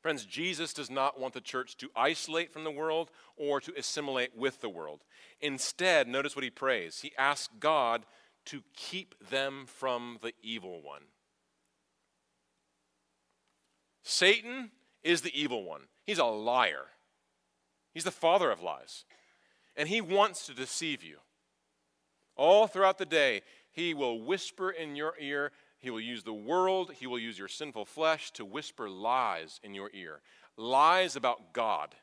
Friends, 0.00 0.24
Jesus 0.24 0.72
does 0.72 0.90
not 0.90 1.20
want 1.20 1.34
the 1.34 1.40
church 1.40 1.76
to 1.76 1.90
isolate 1.94 2.52
from 2.52 2.64
the 2.64 2.70
world 2.70 3.10
or 3.36 3.60
to 3.60 3.72
assimilate 3.76 4.36
with 4.36 4.60
the 4.60 4.68
world. 4.68 5.04
Instead, 5.40 6.08
notice 6.08 6.34
what 6.34 6.44
he 6.44 6.50
prays. 6.50 7.00
He 7.00 7.12
asks 7.18 7.52
God 7.60 8.06
to 8.46 8.62
keep 8.74 9.14
them 9.28 9.66
from 9.66 10.18
the 10.22 10.32
evil 10.42 10.80
one. 10.82 11.02
Satan 14.02 14.70
is 15.02 15.20
the 15.20 15.38
evil 15.38 15.64
one. 15.64 15.82
He's 16.06 16.18
a 16.18 16.24
liar. 16.24 16.86
He's 17.92 18.04
the 18.04 18.10
father 18.10 18.50
of 18.50 18.62
lies. 18.62 19.04
And 19.76 19.88
he 19.88 20.00
wants 20.00 20.46
to 20.46 20.54
deceive 20.54 21.04
you. 21.04 21.18
All 22.36 22.66
throughout 22.66 22.96
the 22.96 23.06
day, 23.06 23.42
he 23.70 23.92
will 23.92 24.22
whisper 24.22 24.70
in 24.70 24.96
your 24.96 25.14
ear 25.20 25.52
he 25.80 25.90
will 25.90 26.00
use 26.00 26.22
the 26.22 26.32
world, 26.32 26.92
he 26.98 27.06
will 27.06 27.18
use 27.18 27.38
your 27.38 27.48
sinful 27.48 27.86
flesh 27.86 28.30
to 28.32 28.44
whisper 28.44 28.88
lies 28.88 29.60
in 29.62 29.74
your 29.74 29.90
ear. 29.94 30.20
Lies 30.56 31.16
about 31.16 31.54
God. 31.54 31.94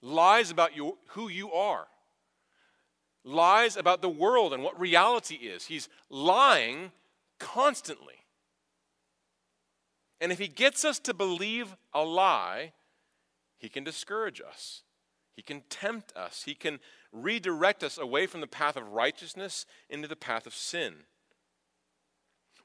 Lies 0.00 0.50
about 0.50 0.76
you, 0.76 0.96
who 1.08 1.28
you 1.28 1.52
are. 1.52 1.88
Lies 3.24 3.76
about 3.76 4.00
the 4.00 4.08
world 4.08 4.54
and 4.54 4.62
what 4.62 4.78
reality 4.78 5.34
is. 5.34 5.66
He's 5.66 5.88
lying 6.08 6.92
constantly. 7.40 8.14
And 10.20 10.30
if 10.30 10.38
he 10.38 10.48
gets 10.48 10.84
us 10.84 11.00
to 11.00 11.12
believe 11.12 11.76
a 11.92 12.04
lie, 12.04 12.72
he 13.58 13.68
can 13.68 13.82
discourage 13.82 14.40
us. 14.40 14.82
He 15.34 15.42
can 15.42 15.62
tempt 15.68 16.16
us. 16.16 16.44
He 16.44 16.54
can 16.54 16.78
redirect 17.12 17.82
us 17.82 17.98
away 17.98 18.26
from 18.26 18.40
the 18.40 18.46
path 18.46 18.76
of 18.76 18.88
righteousness 18.88 19.66
into 19.88 20.06
the 20.06 20.16
path 20.16 20.46
of 20.46 20.54
sin. 20.54 20.94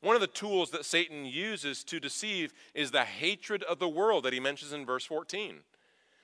One 0.06 0.14
of 0.14 0.22
the 0.22 0.28
tools 0.28 0.70
that 0.70 0.86
Satan 0.86 1.26
uses 1.26 1.84
to 1.86 2.00
deceive 2.00 2.54
is 2.76 2.92
the 2.92 3.06
hatred 3.06 3.64
of 3.64 3.80
the 3.80 3.90
world 3.90 4.24
that 4.26 4.34
he 4.34 4.40
mentions 4.40 4.72
in 4.72 4.86
verse 4.86 5.04
14. 5.04 5.62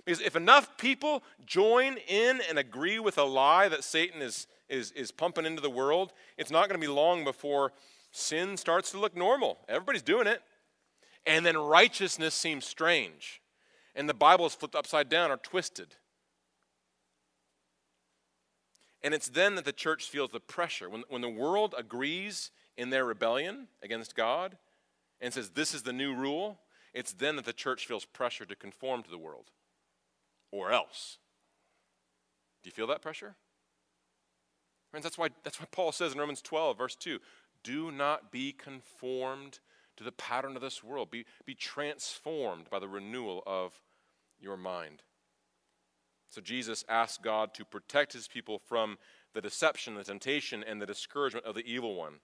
Because 0.05 0.21
if 0.21 0.35
enough 0.35 0.77
people 0.77 1.23
join 1.47 1.97
in 2.07 2.41
and 2.47 2.59
agree 2.59 2.99
with 2.99 3.17
a 3.17 3.23
lie 3.23 3.69
that 3.69 3.83
Satan 3.83 4.21
is, 4.21 4.45
is, 4.69 4.91
is 4.91 5.11
pumping 5.11 5.47
into 5.47 5.63
the 5.63 5.69
world, 5.71 6.13
it's 6.37 6.51
not 6.51 6.69
going 6.69 6.79
to 6.79 6.87
be 6.87 6.93
long 6.93 7.23
before 7.23 7.71
sin 8.11 8.55
starts 8.55 8.91
to 8.91 8.99
look 8.99 9.17
normal. 9.17 9.57
Everybody's 9.67 10.03
doing 10.03 10.27
it. 10.27 10.43
And 11.25 11.43
then 11.43 11.57
righteousness 11.57 12.35
seems 12.35 12.65
strange. 12.65 13.41
and 13.95 14.07
the 14.07 14.13
Bible 14.13 14.45
is 14.45 14.53
flipped 14.53 14.75
upside 14.75 15.09
down 15.09 15.31
or 15.31 15.37
twisted. 15.37 15.95
And 19.01 19.15
it's 19.15 19.29
then 19.29 19.55
that 19.55 19.65
the 19.65 19.73
church 19.73 20.07
feels 20.07 20.29
the 20.29 20.39
pressure. 20.39 20.87
When, 20.87 21.03
when 21.09 21.21
the 21.21 21.29
world 21.29 21.73
agrees 21.75 22.51
in 22.77 22.89
their 22.89 23.05
rebellion 23.05 23.67
against 23.81 24.15
God 24.15 24.57
and 25.19 25.33
says, 25.33 25.49
This 25.49 25.73
is 25.73 25.83
the 25.83 25.93
new 25.93 26.13
rule, 26.13 26.59
it's 26.93 27.13
then 27.13 27.35
that 27.35 27.45
the 27.45 27.53
church 27.53 27.85
feels 27.85 28.05
pressure 28.05 28.45
to 28.45 28.55
conform 28.55 29.03
to 29.03 29.09
the 29.09 29.17
world. 29.17 29.51
Or 30.51 30.71
else. 30.71 31.17
Do 32.63 32.67
you 32.67 32.73
feel 32.73 32.87
that 32.87 33.01
pressure? 33.01 33.35
Friends, 34.89 35.03
that's 35.03 35.17
why, 35.17 35.29
that's 35.43 35.59
why 35.59 35.67
Paul 35.71 35.91
says 35.93 36.13
in 36.13 36.19
Romans 36.19 36.41
12, 36.41 36.77
verse 36.77 36.95
2 36.95 37.19
do 37.63 37.91
not 37.91 38.31
be 38.31 38.51
conformed 38.51 39.59
to 39.97 40.03
the 40.03 40.11
pattern 40.11 40.55
of 40.55 40.61
this 40.61 40.83
world, 40.83 41.11
be, 41.11 41.25
be 41.45 41.53
transformed 41.53 42.69
by 42.69 42.79
the 42.79 42.87
renewal 42.87 43.43
of 43.45 43.79
your 44.39 44.57
mind. 44.57 45.03
So 46.29 46.41
Jesus 46.41 46.83
asked 46.89 47.21
God 47.21 47.53
to 47.53 47.65
protect 47.65 48.13
his 48.13 48.27
people 48.27 48.57
from 48.57 48.97
the 49.33 49.41
deception, 49.41 49.95
the 49.95 50.03
temptation, 50.03 50.63
and 50.63 50.81
the 50.81 50.85
discouragement 50.85 51.45
of 51.45 51.55
the 51.55 51.71
evil 51.71 51.95
one. 51.95 52.15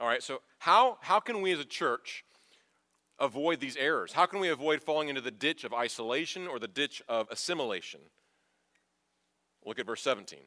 All 0.00 0.06
right, 0.06 0.22
so 0.22 0.40
how, 0.58 0.96
how 1.02 1.20
can 1.20 1.42
we 1.42 1.52
as 1.52 1.60
a 1.60 1.64
church 1.64 2.24
avoid 3.18 3.60
these 3.60 3.76
errors? 3.76 4.14
How 4.14 4.24
can 4.24 4.40
we 4.40 4.48
avoid 4.48 4.82
falling 4.82 5.10
into 5.10 5.20
the 5.20 5.30
ditch 5.30 5.62
of 5.62 5.74
isolation 5.74 6.48
or 6.48 6.58
the 6.58 6.66
ditch 6.66 7.02
of 7.06 7.28
assimilation? 7.30 8.00
Look 9.64 9.78
at 9.78 9.84
verse 9.84 10.00
17. 10.00 10.38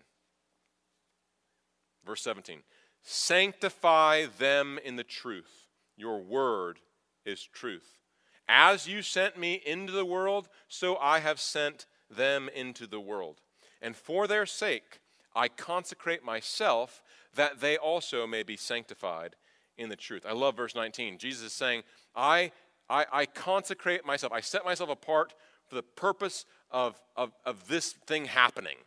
Verse 2.04 2.24
17 2.24 2.64
Sanctify 3.04 4.26
them 4.40 4.80
in 4.84 4.96
the 4.96 5.04
truth. 5.04 5.68
Your 5.96 6.20
word 6.20 6.80
is 7.24 7.48
truth. 7.54 8.00
As 8.48 8.88
you 8.88 9.04
sent 9.04 9.38
me 9.38 9.62
into 9.66 9.94
the 9.94 10.06
world, 10.06 10.50
so 10.68 10.98
I 10.98 11.20
have 11.20 11.40
sent 11.40 11.86
them 12.10 12.50
into 12.56 12.88
the 12.88 13.00
world. 13.00 13.42
And 13.82 13.96
for 13.96 14.26
their 14.26 14.48
sake, 14.48 15.00
I 15.36 15.48
consecrate 15.48 16.24
myself 16.24 17.04
that 17.36 17.62
they 17.62 17.78
also 17.78 18.26
may 18.26 18.44
be 18.44 18.58
sanctified 18.58 19.36
in 19.78 19.90
the 19.90 19.96
truth. 19.96 20.26
I 20.28 20.34
love 20.34 20.58
verse 20.58 20.76
19. 20.76 21.18
Jesus 21.18 21.44
is 21.44 21.54
saying, 21.54 21.84
I, 22.16 22.52
I, 22.90 23.06
I 23.12 23.26
consecrate 23.26 24.06
myself, 24.06 24.34
I 24.34 24.42
set 24.42 24.66
myself 24.66 24.90
apart 24.90 25.34
for 25.68 25.76
the 25.76 25.84
purpose 25.84 26.46
of, 26.72 27.00
of, 27.16 27.32
of 27.46 27.68
this 27.68 27.94
thing 27.94 28.26
happening. 28.26 28.78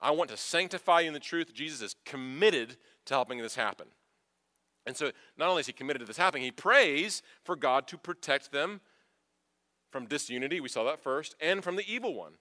I 0.00 0.10
want 0.10 0.30
to 0.30 0.36
sanctify 0.36 1.00
you 1.00 1.08
in 1.08 1.14
the 1.14 1.20
truth. 1.20 1.54
Jesus 1.54 1.80
is 1.80 1.96
committed 2.04 2.76
to 3.06 3.14
helping 3.14 3.38
this 3.38 3.54
happen. 3.54 3.86
And 4.86 4.96
so, 4.96 5.12
not 5.38 5.48
only 5.48 5.60
is 5.60 5.66
he 5.66 5.72
committed 5.72 6.00
to 6.00 6.06
this 6.06 6.18
happening, 6.18 6.42
he 6.42 6.50
prays 6.50 7.22
for 7.42 7.56
God 7.56 7.88
to 7.88 7.96
protect 7.96 8.52
them 8.52 8.80
from 9.90 10.06
disunity, 10.06 10.60
we 10.60 10.68
saw 10.68 10.82
that 10.84 11.00
first, 11.00 11.36
and 11.40 11.62
from 11.62 11.76
the 11.76 11.84
evil 11.90 12.14
one. 12.14 12.32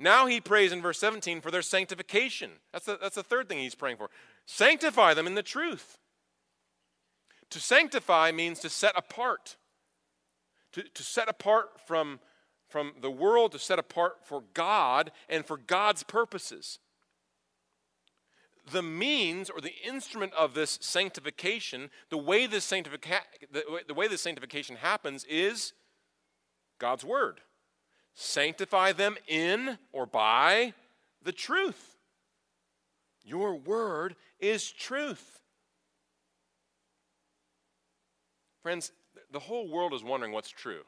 Now 0.00 0.26
he 0.26 0.40
prays 0.40 0.72
in 0.72 0.82
verse 0.82 0.98
17 0.98 1.40
for 1.40 1.50
their 1.52 1.62
sanctification. 1.62 2.50
That's 2.72 2.86
the, 2.86 2.98
that's 3.00 3.14
the 3.14 3.22
third 3.22 3.48
thing 3.48 3.58
he's 3.58 3.76
praying 3.76 3.98
for. 3.98 4.10
Sanctify 4.46 5.14
them 5.14 5.28
in 5.28 5.36
the 5.36 5.42
truth. 5.44 5.98
To 7.50 7.60
sanctify 7.60 8.32
means 8.32 8.60
to 8.60 8.68
set 8.68 8.96
apart, 8.96 9.56
to, 10.72 10.82
to 10.82 11.02
set 11.02 11.28
apart 11.28 11.80
from 11.86 12.20
from 12.70 12.92
the 13.00 13.10
world 13.10 13.52
to 13.52 13.58
set 13.58 13.78
apart 13.78 14.18
for 14.24 14.44
God 14.54 15.10
and 15.28 15.44
for 15.44 15.56
God's 15.56 16.02
purposes. 16.04 16.78
The 18.70 18.82
means 18.82 19.50
or 19.50 19.60
the 19.60 19.74
instrument 19.84 20.32
of 20.34 20.54
this 20.54 20.78
sanctification, 20.80 21.90
the 22.08 22.18
way 22.18 22.46
this, 22.46 22.70
sanctifica- 22.70 23.22
the, 23.52 23.64
the 23.88 23.94
way 23.94 24.06
this 24.06 24.20
sanctification 24.20 24.76
happens 24.76 25.24
is 25.24 25.72
God's 26.78 27.04
Word. 27.04 27.40
Sanctify 28.14 28.92
them 28.92 29.16
in 29.26 29.78
or 29.92 30.06
by 30.06 30.74
the 31.22 31.32
truth. 31.32 31.96
Your 33.24 33.56
Word 33.56 34.14
is 34.38 34.70
truth. 34.70 35.39
Friends, 38.62 38.92
the 39.32 39.38
whole 39.38 39.68
world 39.68 39.94
is 39.94 40.02
wondering 40.02 40.32
what's 40.32 40.50
true. 40.50 40.82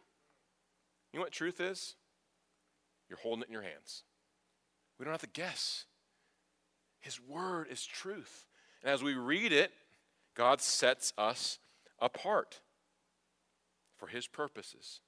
You 1.13 1.19
know 1.19 1.25
what 1.25 1.33
truth 1.33 1.61
is? 1.61 1.95
You're 3.09 3.19
holding 3.19 3.43
it 3.43 3.49
in 3.49 3.53
your 3.53 3.63
hands. 3.63 4.05
We 4.99 5.05
don't 5.05 5.13
have 5.13 5.21
to 5.23 5.27
guess. 5.27 5.85
His 7.01 7.21
word 7.21 7.67
is 7.71 7.85
truth. 7.85 8.47
And 8.83 8.93
as 8.93 9.03
we 9.03 9.15
read 9.15 9.53
it, 9.53 9.73
God 10.35 10.61
sets 10.61 11.13
us 11.19 11.59
apart 11.99 12.61
for 13.97 14.07
his 14.07 14.27
purposes. 14.27 15.01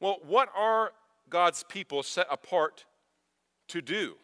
Well, 0.00 0.18
what 0.26 0.48
are 0.56 0.92
God's 1.28 1.64
people 1.64 2.02
set 2.02 2.26
apart 2.30 2.84
to 3.68 3.80
do? 3.80 4.16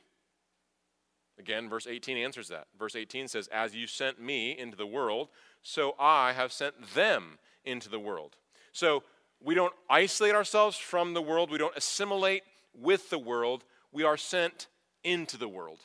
Again, 1.38 1.68
verse 1.68 1.86
18 1.86 2.16
answers 2.16 2.48
that. 2.48 2.68
Verse 2.78 2.94
18 2.94 3.26
says, 3.28 3.48
As 3.48 3.74
you 3.74 3.86
sent 3.86 4.20
me 4.20 4.56
into 4.56 4.76
the 4.76 4.86
world, 4.86 5.28
so 5.64 5.96
I 5.98 6.34
have 6.34 6.52
sent 6.52 6.94
them 6.94 7.38
into 7.64 7.88
the 7.88 7.98
world. 7.98 8.36
So 8.72 9.02
we 9.42 9.54
don't 9.54 9.72
isolate 9.90 10.34
ourselves 10.34 10.76
from 10.76 11.14
the 11.14 11.22
world, 11.22 11.50
we 11.50 11.58
don't 11.58 11.76
assimilate 11.76 12.42
with 12.78 13.10
the 13.10 13.18
world, 13.18 13.64
we 13.90 14.04
are 14.04 14.16
sent 14.16 14.68
into 15.02 15.36
the 15.36 15.48
world. 15.48 15.80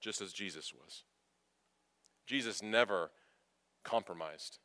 Just 0.00 0.20
as 0.20 0.32
Jesus 0.32 0.72
was. 0.72 1.04
Jesus 2.26 2.62
never 2.62 3.10
compromised, 3.84 4.58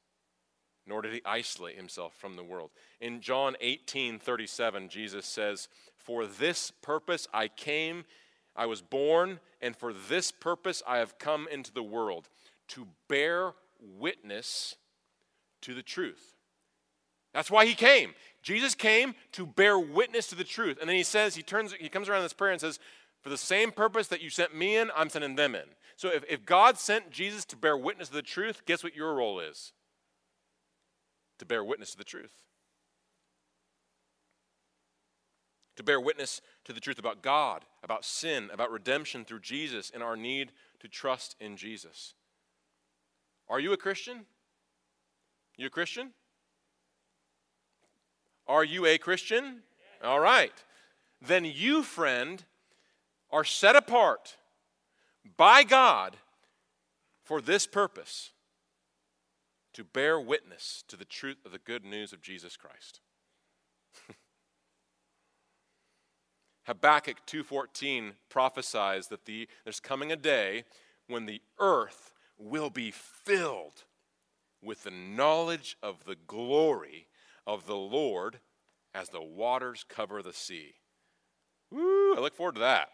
nor 0.87 1.01
did 1.01 1.13
he 1.13 1.21
isolate 1.25 1.75
himself 1.75 2.13
from 2.15 2.35
the 2.35 2.43
world. 2.43 2.71
In 3.01 3.19
John 3.19 3.55
18 3.59 4.19
37, 4.19 4.89
Jesus 4.89 5.25
says, 5.25 5.67
For 5.97 6.27
this 6.27 6.71
purpose 6.71 7.27
I 7.33 7.47
came, 7.47 8.05
I 8.55 8.65
was 8.65 8.81
born, 8.81 9.39
and 9.61 9.75
for 9.75 9.93
this 9.93 10.31
purpose 10.31 10.83
I 10.87 10.97
have 10.97 11.17
come 11.17 11.47
into 11.51 11.73
the 11.73 11.83
world, 11.83 12.29
to 12.69 12.87
bear 13.07 13.53
witness 13.79 14.75
to 15.61 15.73
the 15.73 15.83
truth. 15.83 16.35
That's 17.33 17.49
why 17.49 17.65
he 17.65 17.73
came. 17.73 18.13
Jesus 18.43 18.75
came 18.75 19.15
to 19.31 19.45
bear 19.45 19.79
witness 19.79 20.27
to 20.27 20.35
the 20.35 20.43
truth. 20.43 20.77
And 20.79 20.87
then 20.87 20.95
he 20.95 21.03
says, 21.03 21.35
he 21.35 21.41
turns, 21.41 21.73
he 21.73 21.89
comes 21.89 22.07
around 22.07 22.19
in 22.19 22.25
this 22.25 22.33
prayer 22.33 22.51
and 22.51 22.61
says, 22.61 22.79
For 23.21 23.29
the 23.29 23.37
same 23.37 23.71
purpose 23.71 24.07
that 24.09 24.21
you 24.21 24.29
sent 24.29 24.55
me 24.55 24.75
in, 24.75 24.91
I'm 24.95 25.09
sending 25.09 25.35
them 25.35 25.55
in. 25.55 25.63
So 25.95 26.09
if, 26.09 26.23
if 26.29 26.45
God 26.45 26.77
sent 26.77 27.09
Jesus 27.09 27.45
to 27.45 27.55
bear 27.55 27.77
witness 27.77 28.09
to 28.09 28.13
the 28.15 28.21
truth, 28.21 28.63
guess 28.65 28.83
what 28.83 28.95
your 28.95 29.15
role 29.15 29.39
is? 29.39 29.73
To 31.39 31.45
bear 31.45 31.63
witness 31.63 31.91
to 31.91 31.97
the 31.97 32.03
truth. 32.03 32.33
To 35.77 35.83
bear 35.83 35.99
witness 35.99 36.41
to 36.65 36.73
the 36.73 36.79
truth 36.79 36.99
about 36.99 37.21
God, 37.21 37.65
about 37.83 38.05
sin, 38.05 38.49
about 38.53 38.71
redemption 38.71 39.25
through 39.25 39.39
Jesus, 39.39 39.91
and 39.93 40.03
our 40.03 40.15
need 40.15 40.51
to 40.79 40.87
trust 40.87 41.35
in 41.39 41.57
Jesus. 41.57 42.13
Are 43.49 43.59
you 43.59 43.73
a 43.73 43.77
Christian? 43.77 44.25
You 45.57 45.67
a 45.67 45.71
Christian? 45.71 46.11
Are 48.47 48.63
you 48.63 48.85
a 48.85 48.97
Christian? 48.97 49.61
All 50.03 50.19
right. 50.19 50.53
Then 51.21 51.45
you, 51.45 51.83
friend, 51.83 52.43
are 53.31 53.43
set 53.43 53.75
apart 53.75 54.37
by 55.37 55.63
God 55.63 56.17
for 57.23 57.41
this 57.41 57.65
purpose 57.65 58.31
to 59.73 59.83
bear 59.83 60.19
witness 60.19 60.83
to 60.87 60.95
the 60.95 61.05
truth 61.05 61.37
of 61.45 61.51
the 61.51 61.57
good 61.57 61.83
news 61.83 62.13
of 62.13 62.21
Jesus 62.21 62.57
Christ. 62.57 62.99
Habakkuk 66.63 67.25
2:14 67.25 68.13
prophesies 68.29 69.07
that 69.07 69.25
the, 69.25 69.47
there's 69.63 69.79
coming 69.79 70.11
a 70.11 70.15
day 70.15 70.63
when 71.07 71.25
the 71.25 71.41
earth 71.59 72.13
will 72.37 72.69
be 72.69 72.91
filled 72.91 73.83
with 74.61 74.83
the 74.83 74.91
knowledge 74.91 75.77
of 75.83 76.05
the 76.05 76.15
glory 76.15 77.07
of 77.45 77.65
the 77.65 77.75
Lord 77.75 78.39
as 78.93 79.09
the 79.09 79.21
waters 79.21 79.85
cover 79.87 80.21
the 80.21 80.33
sea. 80.33 80.75
Woo, 81.69 82.15
I 82.15 82.19
look 82.19 82.35
forward 82.35 82.55
to 82.55 82.61
that. 82.61 82.89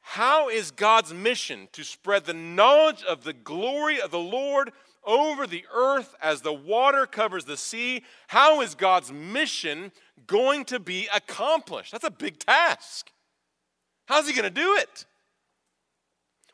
How 0.00 0.48
is 0.48 0.70
God's 0.70 1.12
mission 1.12 1.68
to 1.72 1.82
spread 1.82 2.24
the 2.24 2.34
knowledge 2.34 3.02
of 3.02 3.24
the 3.24 3.32
glory 3.32 4.00
of 4.00 4.10
the 4.10 4.18
Lord 4.18 4.70
over 5.06 5.46
the 5.46 5.64
earth 5.72 6.14
as 6.22 6.40
the 6.42 6.52
water 6.52 7.06
covers 7.06 7.44
the 7.44 7.56
sea? 7.56 8.02
How 8.28 8.60
is 8.60 8.74
God's 8.74 9.12
mission 9.12 9.92
going 10.26 10.64
to 10.66 10.78
be 10.78 11.08
accomplished? 11.14 11.92
That's 11.92 12.04
a 12.04 12.10
big 12.10 12.38
task. 12.38 13.10
How's 14.06 14.26
he 14.26 14.34
going 14.34 14.44
to 14.44 14.50
do 14.50 14.76
it? 14.76 15.06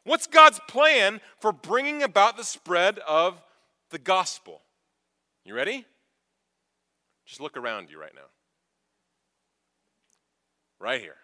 What's 0.04 0.26
God's 0.26 0.60
plan 0.68 1.20
for 1.38 1.52
bringing 1.52 2.02
about 2.02 2.36
the 2.36 2.44
spread 2.44 2.98
of 3.00 3.42
the 3.90 3.98
gospel? 3.98 4.62
You 5.44 5.54
ready? 5.54 5.84
Just 7.26 7.40
look 7.40 7.56
around 7.56 7.90
you 7.90 8.00
right 8.00 8.14
now. 8.14 8.28
Right 10.78 11.00
here. 11.00 11.16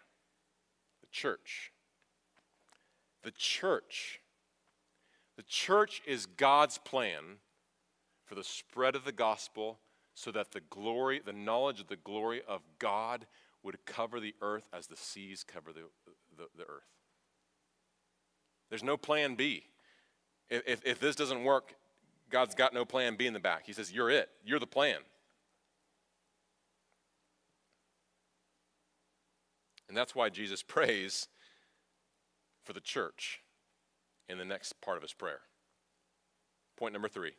The 1.00 1.08
church. 1.10 1.72
The 3.22 3.30
church 3.32 4.20
The 5.37 5.43
church 5.43 6.03
is 6.07 6.26
God's 6.26 6.78
plan 6.78 7.39
for 8.24 8.34
the 8.34 8.45
spread 8.45 8.95
of 8.95 9.05
the 9.05 9.12
gospel 9.12 9.78
so 10.14 10.30
that 10.32 10.53
the 10.53 10.62
glory, 10.70 11.20
the 11.24 11.32
knowledge 11.32 11.80
of 11.80 11.89
the 11.89 11.97
glory 11.97 12.41
of 12.49 12.62
God 12.78 13.26
would 13.62 13.84
cover 13.84 14.18
the 14.18 14.34
earth 14.41 14.68
as 14.72 14.87
the 14.87 14.97
seas 14.97 15.45
cover 15.45 15.72
the, 15.72 15.82
the, 16.37 16.47
the 16.57 16.64
earth. 16.64 16.89
There's 18.70 18.82
no 18.82 18.97
plan 18.97 19.34
B. 19.34 19.64
If, 20.49 20.62
if, 20.66 20.87
if 20.87 21.01
this 21.01 21.16
doesn't 21.16 21.45
work, 21.45 21.74
God's 22.30 22.55
got 22.55 22.72
no 22.72 22.84
plan 22.84 23.16
B 23.16 23.26
in 23.26 23.34
the 23.34 23.41
back. 23.41 23.66
He 23.66 23.72
says, 23.72 23.93
You're 23.93 24.11
it. 24.11 24.30
You're 24.45 24.59
the 24.59 24.66
plan. 24.66 24.99
And 29.89 29.97
that's 29.97 30.14
why 30.14 30.30
Jesus 30.30 30.62
prays 30.62 31.28
for 32.64 32.72
the 32.72 32.80
church 32.80 33.41
in 34.28 34.38
the 34.38 34.44
next 34.44 34.80
part 34.80 34.96
of 34.96 35.02
his 35.02 35.12
prayer. 35.12 35.40
Point 36.76 36.92
number 36.92 37.08
three 37.08 37.32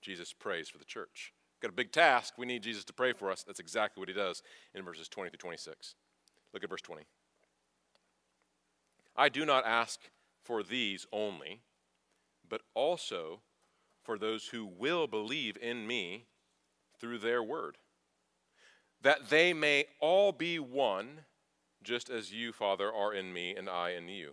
Jesus 0.00 0.32
prays 0.32 0.68
for 0.68 0.78
the 0.78 0.84
church. 0.84 1.32
Got 1.60 1.70
a 1.70 1.74
big 1.74 1.92
task. 1.92 2.34
We 2.36 2.46
need 2.46 2.62
Jesus 2.62 2.84
to 2.84 2.92
pray 2.92 3.12
for 3.12 3.30
us. 3.30 3.44
That's 3.44 3.60
exactly 3.60 4.00
what 4.00 4.08
he 4.08 4.14
does 4.14 4.42
in 4.74 4.84
verses 4.84 5.08
20 5.08 5.30
through 5.30 5.38
26. 5.38 5.94
Look 6.52 6.64
at 6.64 6.70
verse 6.70 6.82
20. 6.82 7.02
I 9.16 9.28
do 9.28 9.46
not 9.46 9.64
ask 9.64 10.00
for 10.42 10.62
these 10.62 11.06
only, 11.12 11.60
but 12.48 12.62
also 12.74 13.40
for 14.02 14.18
those 14.18 14.46
who 14.48 14.66
will 14.66 15.06
believe 15.06 15.56
in 15.60 15.86
me 15.86 16.24
through 16.98 17.18
their 17.18 17.42
word, 17.42 17.78
that 19.00 19.28
they 19.28 19.52
may 19.52 19.84
all 20.00 20.32
be 20.32 20.58
one, 20.58 21.20
just 21.82 22.10
as 22.10 22.32
you, 22.32 22.52
Father, 22.52 22.92
are 22.92 23.14
in 23.14 23.32
me 23.32 23.54
and 23.54 23.68
I 23.68 23.90
in 23.90 24.08
you, 24.08 24.32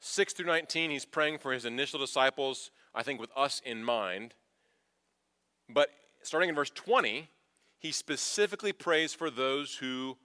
6 0.00 0.32
through 0.32 0.46
19, 0.46 0.90
he's 0.90 1.04
praying 1.04 1.38
for 1.38 1.52
his 1.52 1.64
initial 1.64 1.98
disciples, 1.98 2.70
I 2.94 3.02
think 3.02 3.20
with 3.20 3.30
us 3.36 3.60
in 3.64 3.82
mind. 3.82 4.34
But 5.68 5.90
starting 6.22 6.48
in 6.48 6.54
verse 6.54 6.70
20, 6.70 7.28
he 7.78 7.92
specifically 7.92 8.72
prays 8.72 9.12
for 9.12 9.30
those 9.30 9.76
who 9.76 10.16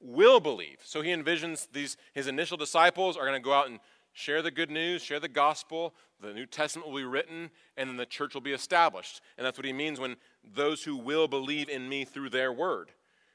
will 0.00 0.40
believe. 0.40 0.78
So 0.84 1.02
he 1.02 1.10
envisions 1.10 1.68
these 1.72 1.96
his 2.14 2.26
initial 2.26 2.56
disciples 2.56 3.16
are 3.16 3.26
going 3.26 3.40
to 3.40 3.44
go 3.44 3.52
out 3.52 3.68
and 3.68 3.80
share 4.12 4.42
the 4.42 4.50
good 4.50 4.70
news, 4.70 5.02
share 5.02 5.20
the 5.20 5.28
gospel, 5.28 5.94
the 6.20 6.32
New 6.32 6.46
Testament 6.46 6.88
will 6.88 6.96
be 6.96 7.04
written, 7.04 7.50
and 7.76 7.90
then 7.90 7.96
the 7.96 8.06
church 8.06 8.32
will 8.32 8.40
be 8.40 8.52
established. 8.52 9.20
And 9.36 9.46
that's 9.46 9.58
what 9.58 9.66
he 9.66 9.72
means 9.72 10.00
when 10.00 10.16
those 10.42 10.82
who 10.84 10.96
will 10.96 11.28
believe 11.28 11.68
in 11.68 11.88
me 11.88 12.04
through 12.04 12.30
their 12.30 12.52
word. 12.52 12.92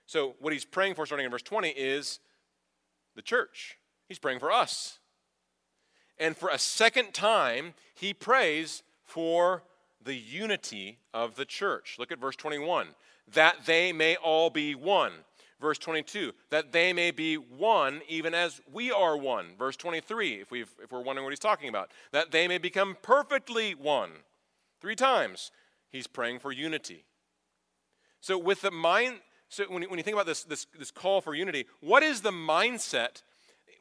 So 0.08 0.36
what 0.40 0.54
he's 0.54 0.66
praying 0.66 0.96
for 0.96 1.06
starting 1.06 1.26
in 1.26 1.32
verse 1.32 1.44
20 1.44 1.70
is 1.70 2.20
the 3.16 3.22
church. 3.22 3.78
He's 4.08 4.20
praying 4.20 4.40
for 4.40 4.52
us. 4.52 5.00
And 6.22 6.38
for 6.38 6.50
a 6.50 6.60
second 6.60 7.14
time, 7.16 7.74
he 7.96 8.14
prays 8.14 8.84
for 9.04 9.64
the 10.04 10.14
unity 10.14 11.00
of 11.16 11.36
the 11.36 11.46
church. 11.46 11.96
Look 11.98 12.12
at 12.12 12.20
verse 12.20 12.36
21 12.36 12.88
that 13.34 13.66
they 13.66 13.94
may 13.94 14.16
all 14.18 14.50
be 14.50 14.76
one. 14.76 15.12
Verse 15.60 15.78
22, 15.78 16.34
that 16.50 16.72
they 16.72 16.92
may 16.92 17.12
be 17.12 17.36
one 17.36 18.02
even 18.10 18.34
as 18.34 18.62
we 18.72 18.92
are 18.92 19.16
one. 19.16 19.50
Verse 19.58 19.78
23, 19.78 20.42
if, 20.42 20.52
we 20.52 20.64
if 20.64 20.92
we're 20.92 21.02
wondering 21.02 21.24
what 21.24 21.32
he's 21.32 21.40
talking 21.40 21.70
about, 21.70 21.92
that 22.12 22.32
they 22.32 22.48
may 22.48 22.58
become 22.58 22.98
perfectly 23.02 23.74
one. 23.76 24.10
Three 24.82 24.96
times 24.96 25.52
he's 25.92 26.08
praying 26.08 26.40
for 26.40 26.52
unity. 26.52 27.06
So, 28.22 28.40
with 28.40 28.62
the 28.62 28.72
mind, 28.72 29.18
so 29.50 29.66
when 29.66 29.84
you, 29.84 29.90
when 29.90 30.00
you 30.00 30.04
think 30.04 30.16
about 30.16 30.26
this, 30.26 30.44
this, 30.44 30.66
this 30.78 30.92
call 30.92 31.22
for 31.22 31.36
unity, 31.36 31.68
what 31.80 32.02
is 32.02 32.22
the 32.22 32.32
mindset 32.32 33.22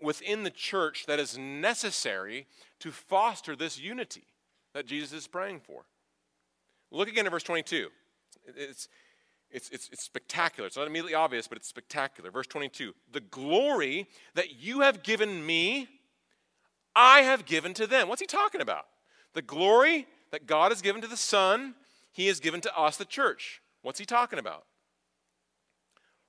within 0.02 0.42
the 0.42 0.50
church 0.50 1.06
that 1.06 1.18
is 1.18 1.36
necessary 1.38 2.46
to 2.80 2.90
foster 2.90 3.54
this 3.54 3.78
unity 3.78 4.24
that 4.74 4.86
Jesus 4.86 5.12
is 5.12 5.26
praying 5.26 5.60
for? 5.60 5.84
Look 6.90 7.08
again 7.08 7.26
at 7.26 7.32
verse 7.32 7.42
22. 7.42 7.88
It's, 8.56 8.88
it's, 9.50 9.68
it's, 9.70 9.88
it's 9.92 10.02
spectacular. 10.02 10.66
It's 10.66 10.76
not 10.76 10.86
immediately 10.86 11.14
obvious, 11.14 11.46
but 11.46 11.58
it's 11.58 11.68
spectacular. 11.68 12.30
Verse 12.30 12.46
22 12.46 12.94
The 13.12 13.20
glory 13.20 14.08
that 14.34 14.60
you 14.60 14.80
have 14.80 15.02
given 15.02 15.44
me, 15.44 15.88
I 16.94 17.22
have 17.22 17.46
given 17.46 17.74
to 17.74 17.86
them. 17.86 18.08
What's 18.08 18.20
he 18.20 18.26
talking 18.26 18.60
about? 18.60 18.86
The 19.34 19.42
glory 19.42 20.06
that 20.30 20.46
God 20.46 20.72
has 20.72 20.82
given 20.82 21.02
to 21.02 21.08
the 21.08 21.16
Son, 21.16 21.74
he 22.12 22.26
has 22.26 22.40
given 22.40 22.60
to 22.62 22.76
us, 22.76 22.96
the 22.96 23.04
church. 23.04 23.60
What's 23.82 23.98
he 23.98 24.06
talking 24.06 24.38
about? 24.38 24.64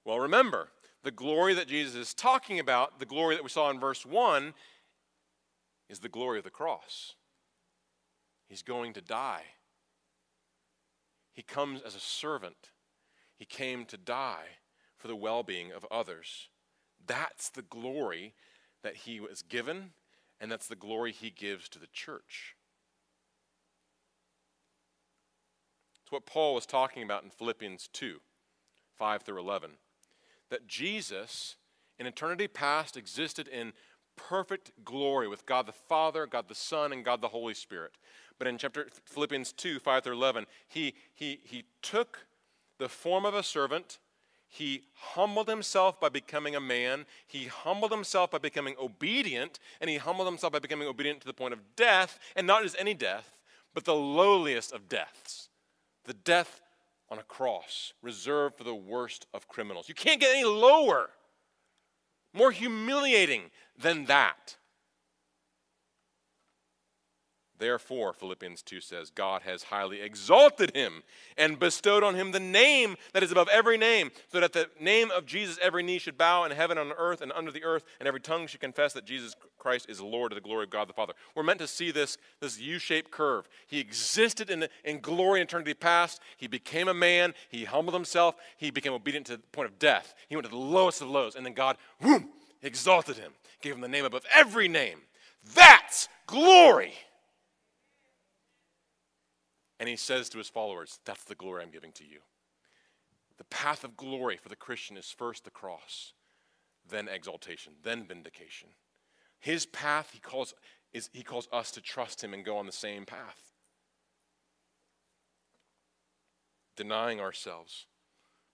Well, 0.05 0.19
remember, 0.19 0.69
the 1.03 1.11
glory 1.11 1.53
that 1.53 1.67
Jesus 1.67 1.95
is 1.95 2.13
talking 2.13 2.59
about, 2.59 2.99
the 2.99 3.05
glory 3.05 3.35
that 3.35 3.43
we 3.43 3.49
saw 3.49 3.69
in 3.69 3.79
verse 3.79 4.05
1, 4.05 4.53
is 5.89 5.99
the 5.99 6.09
glory 6.09 6.37
of 6.37 6.43
the 6.43 6.49
cross. 6.49 7.15
He's 8.47 8.61
going 8.61 8.93
to 8.93 9.01
die. 9.01 9.43
He 11.33 11.41
comes 11.41 11.81
as 11.81 11.95
a 11.95 11.99
servant 11.99 12.71
he 13.41 13.45
came 13.45 13.85
to 13.85 13.97
die 13.97 14.59
for 14.99 15.07
the 15.07 15.15
well 15.15 15.41
being 15.41 15.71
of 15.71 15.83
others. 15.89 16.49
That's 17.03 17.49
the 17.49 17.63
glory 17.63 18.35
that 18.83 18.97
he 18.97 19.19
was 19.19 19.41
given, 19.41 19.93
and 20.39 20.51
that's 20.51 20.67
the 20.67 20.75
glory 20.75 21.11
he 21.11 21.31
gives 21.31 21.67
to 21.69 21.79
the 21.79 21.87
church. 21.91 22.55
It's 26.03 26.11
what 26.11 26.27
Paul 26.27 26.53
was 26.53 26.67
talking 26.67 27.01
about 27.01 27.23
in 27.23 27.31
Philippians 27.31 27.89
2 27.91 28.19
5 28.95 29.23
through 29.23 29.39
11. 29.39 29.71
That 30.51 30.67
Jesus, 30.67 31.55
in 31.97 32.05
eternity 32.05 32.47
past, 32.47 32.95
existed 32.95 33.47
in 33.47 33.73
perfect 34.15 34.71
glory 34.85 35.27
with 35.27 35.47
God 35.47 35.65
the 35.65 35.71
Father, 35.71 36.27
God 36.27 36.47
the 36.47 36.53
Son, 36.55 36.93
and 36.93 37.03
God 37.03 37.21
the 37.21 37.29
Holy 37.29 37.55
Spirit. 37.55 37.93
But 38.37 38.47
in 38.47 38.59
chapter 38.59 38.87
Philippians 39.05 39.53
2 39.53 39.79
5 39.79 40.03
through 40.03 40.13
11, 40.13 40.45
he, 40.67 40.93
he, 41.15 41.39
he 41.43 41.63
took 41.81 42.27
the 42.77 42.89
form 42.89 43.25
of 43.25 43.33
a 43.33 43.41
servant. 43.41 43.97
He 44.47 44.83
humbled 44.93 45.47
himself 45.47 45.99
by 45.99 46.09
becoming 46.09 46.55
a 46.55 46.61
man. 46.61 47.05
He 47.25 47.45
humbled 47.45 47.91
himself 47.91 48.29
by 48.31 48.37
becoming 48.37 48.75
obedient, 48.79 49.57
and 49.79 49.89
he 49.89 49.97
humbled 49.97 50.27
himself 50.27 50.53
by 50.53 50.59
becoming 50.59 50.87
obedient 50.87 51.21
to 51.21 51.27
the 51.27 51.33
point 51.33 51.53
of 51.53 51.75
death, 51.75 52.19
and 52.35 52.45
not 52.45 52.61
just 52.61 52.75
any 52.77 52.93
death, 52.93 53.37
but 53.73 53.85
the 53.85 53.95
lowliest 53.95 54.73
of 54.73 54.89
deaths 54.89 55.47
the 56.05 56.13
death 56.13 56.60
on 57.11 57.19
a 57.19 57.23
cross, 57.23 57.93
reserved 58.01 58.57
for 58.57 58.63
the 58.63 58.73
worst 58.73 59.27
of 59.33 59.47
criminals. 59.49 59.89
You 59.89 59.93
can't 59.93 60.21
get 60.21 60.33
any 60.33 60.45
lower, 60.45 61.09
more 62.33 62.51
humiliating 62.51 63.51
than 63.77 64.05
that. 64.05 64.55
Therefore, 67.61 68.11
Philippians 68.11 68.63
2 68.63 68.81
says, 68.81 69.11
God 69.11 69.43
has 69.43 69.61
highly 69.61 70.01
exalted 70.01 70.75
him 70.75 71.03
and 71.37 71.59
bestowed 71.59 72.03
on 72.03 72.15
him 72.15 72.31
the 72.31 72.39
name 72.39 72.95
that 73.13 73.21
is 73.21 73.31
above 73.31 73.47
every 73.49 73.77
name, 73.77 74.09
so 74.29 74.39
that 74.39 74.45
at 74.45 74.53
the 74.53 74.83
name 74.83 75.11
of 75.11 75.27
Jesus 75.27 75.59
every 75.61 75.83
knee 75.83 75.99
should 75.99 76.17
bow 76.17 76.43
in 76.43 76.51
heaven, 76.53 76.79
on 76.79 76.91
earth, 76.97 77.21
and 77.21 77.31
under 77.33 77.51
the 77.51 77.63
earth, 77.63 77.83
and 77.99 78.07
every 78.07 78.19
tongue 78.19 78.47
should 78.47 78.61
confess 78.61 78.93
that 78.93 79.05
Jesus 79.05 79.35
Christ 79.59 79.87
is 79.91 80.01
Lord 80.01 80.31
to 80.31 80.35
the 80.35 80.41
glory 80.41 80.63
of 80.63 80.71
God 80.71 80.89
the 80.89 80.93
Father. 80.93 81.13
We're 81.35 81.43
meant 81.43 81.59
to 81.59 81.67
see 81.67 81.91
this, 81.91 82.17
this 82.39 82.59
U 82.59 82.79
shaped 82.79 83.11
curve. 83.11 83.47
He 83.67 83.79
existed 83.79 84.49
in, 84.49 84.67
in 84.83 84.99
glory 84.99 85.39
in 85.39 85.45
eternity 85.45 85.75
past. 85.75 86.19
He 86.37 86.47
became 86.47 86.87
a 86.87 86.95
man. 86.95 87.35
He 87.47 87.65
humbled 87.65 87.93
himself. 87.93 88.33
He 88.57 88.71
became 88.71 88.93
obedient 88.93 89.27
to 89.27 89.33
the 89.33 89.43
point 89.51 89.67
of 89.67 89.77
death. 89.77 90.15
He 90.29 90.35
went 90.35 90.45
to 90.45 90.51
the 90.51 90.57
lowest 90.57 91.03
of 91.03 91.09
lows, 91.09 91.35
and 91.35 91.45
then 91.45 91.53
God, 91.53 91.77
whoom, 92.01 92.29
exalted 92.63 93.17
him, 93.17 93.33
gave 93.61 93.75
him 93.75 93.81
the 93.81 93.87
name 93.87 94.05
above 94.05 94.25
every 94.33 94.67
name. 94.67 94.97
That's 95.53 96.09
glory. 96.25 96.95
And 99.81 99.89
he 99.89 99.95
says 99.95 100.29
to 100.29 100.37
his 100.37 100.47
followers, 100.47 100.99
That's 101.05 101.23
the 101.23 101.33
glory 101.33 101.63
I'm 101.63 101.71
giving 101.71 101.91
to 101.93 102.05
you. 102.05 102.19
The 103.39 103.43
path 103.45 103.83
of 103.83 103.97
glory 103.97 104.37
for 104.37 104.47
the 104.47 104.55
Christian 104.55 104.95
is 104.95 105.09
first 105.09 105.43
the 105.43 105.49
cross, 105.49 106.13
then 106.87 107.07
exaltation, 107.07 107.73
then 107.81 108.05
vindication. 108.05 108.69
His 109.39 109.65
path, 109.65 110.11
he 110.13 110.19
calls, 110.19 110.53
is, 110.93 111.09
he 111.13 111.23
calls 111.23 111.49
us 111.51 111.71
to 111.71 111.81
trust 111.81 112.23
him 112.23 112.31
and 112.31 112.45
go 112.45 112.57
on 112.57 112.67
the 112.67 112.71
same 112.71 113.07
path. 113.07 113.53
Denying 116.75 117.19
ourselves, 117.19 117.87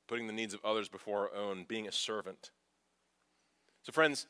putting 0.07 0.27
the 0.27 0.33
needs 0.33 0.53
of 0.53 0.63
others 0.63 0.87
before 0.87 1.29
our 1.29 1.35
own, 1.35 1.65
being 1.67 1.89
a 1.89 1.91
servant. 1.91 2.51
So, 3.83 3.91
friends, 3.91 4.27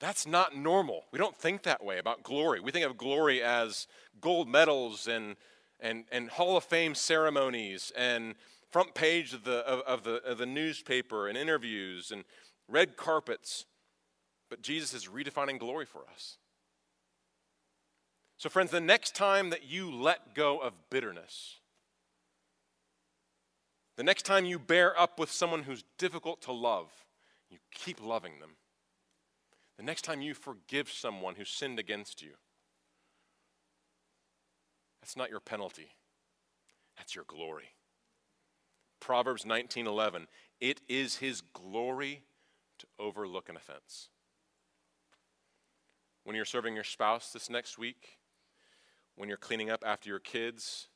That's 0.00 0.26
not 0.26 0.56
normal. 0.56 1.04
We 1.12 1.18
don't 1.18 1.36
think 1.36 1.64
that 1.64 1.84
way 1.84 1.98
about 1.98 2.22
glory. 2.22 2.60
We 2.60 2.70
think 2.70 2.86
of 2.86 2.96
glory 2.96 3.42
as 3.42 3.86
gold 4.20 4.48
medals 4.48 5.06
and, 5.06 5.36
and, 5.80 6.04
and 6.10 6.30
Hall 6.30 6.56
of 6.56 6.64
Fame 6.64 6.94
ceremonies 6.94 7.92
and 7.96 8.34
front 8.70 8.94
page 8.94 9.32
of 9.32 9.44
the, 9.44 9.58
of, 9.66 9.80
of, 9.80 10.04
the, 10.04 10.22
of 10.24 10.38
the 10.38 10.46
newspaper 10.46 11.28
and 11.28 11.38
interviews 11.38 12.10
and 12.10 12.24
red 12.68 12.96
carpets. 12.96 13.64
But 14.50 14.62
Jesus 14.62 14.94
is 14.94 15.06
redefining 15.06 15.58
glory 15.58 15.86
for 15.86 16.04
us. 16.12 16.38
So, 18.36 18.48
friends, 18.48 18.70
the 18.70 18.80
next 18.80 19.16
time 19.16 19.50
that 19.50 19.64
you 19.64 19.90
let 19.90 20.34
go 20.34 20.58
of 20.58 20.72
bitterness, 20.90 21.56
the 23.96 24.04
next 24.04 24.22
time 24.22 24.44
you 24.44 24.60
bear 24.60 24.98
up 24.98 25.18
with 25.18 25.30
someone 25.30 25.64
who's 25.64 25.82
difficult 25.98 26.40
to 26.42 26.52
love, 26.52 26.86
you 27.50 27.58
keep 27.72 28.00
loving 28.00 28.38
them. 28.38 28.50
The 29.76 29.82
next 29.82 30.02
time 30.02 30.22
you 30.22 30.34
forgive 30.34 30.88
someone 30.88 31.34
who 31.34 31.44
sinned 31.44 31.80
against 31.80 32.22
you, 32.22 32.34
that's 35.08 35.16
not 35.16 35.30
your 35.30 35.40
penalty. 35.40 35.94
That's 36.98 37.14
your 37.14 37.24
glory. 37.24 37.72
Proverbs 39.00 39.46
19:11, 39.46 40.28
it 40.60 40.82
is 40.86 41.16
his 41.16 41.40
glory 41.40 42.26
to 42.76 42.86
overlook 42.98 43.48
an 43.48 43.56
offense. 43.56 44.10
When 46.24 46.36
you're 46.36 46.44
serving 46.44 46.74
your 46.74 46.84
spouse 46.84 47.32
this 47.32 47.48
next 47.48 47.78
week, 47.78 48.18
when 49.14 49.30
you're 49.30 49.38
cleaning 49.38 49.70
up 49.70 49.82
after 49.82 50.10
your 50.10 50.18
kids, 50.18 50.88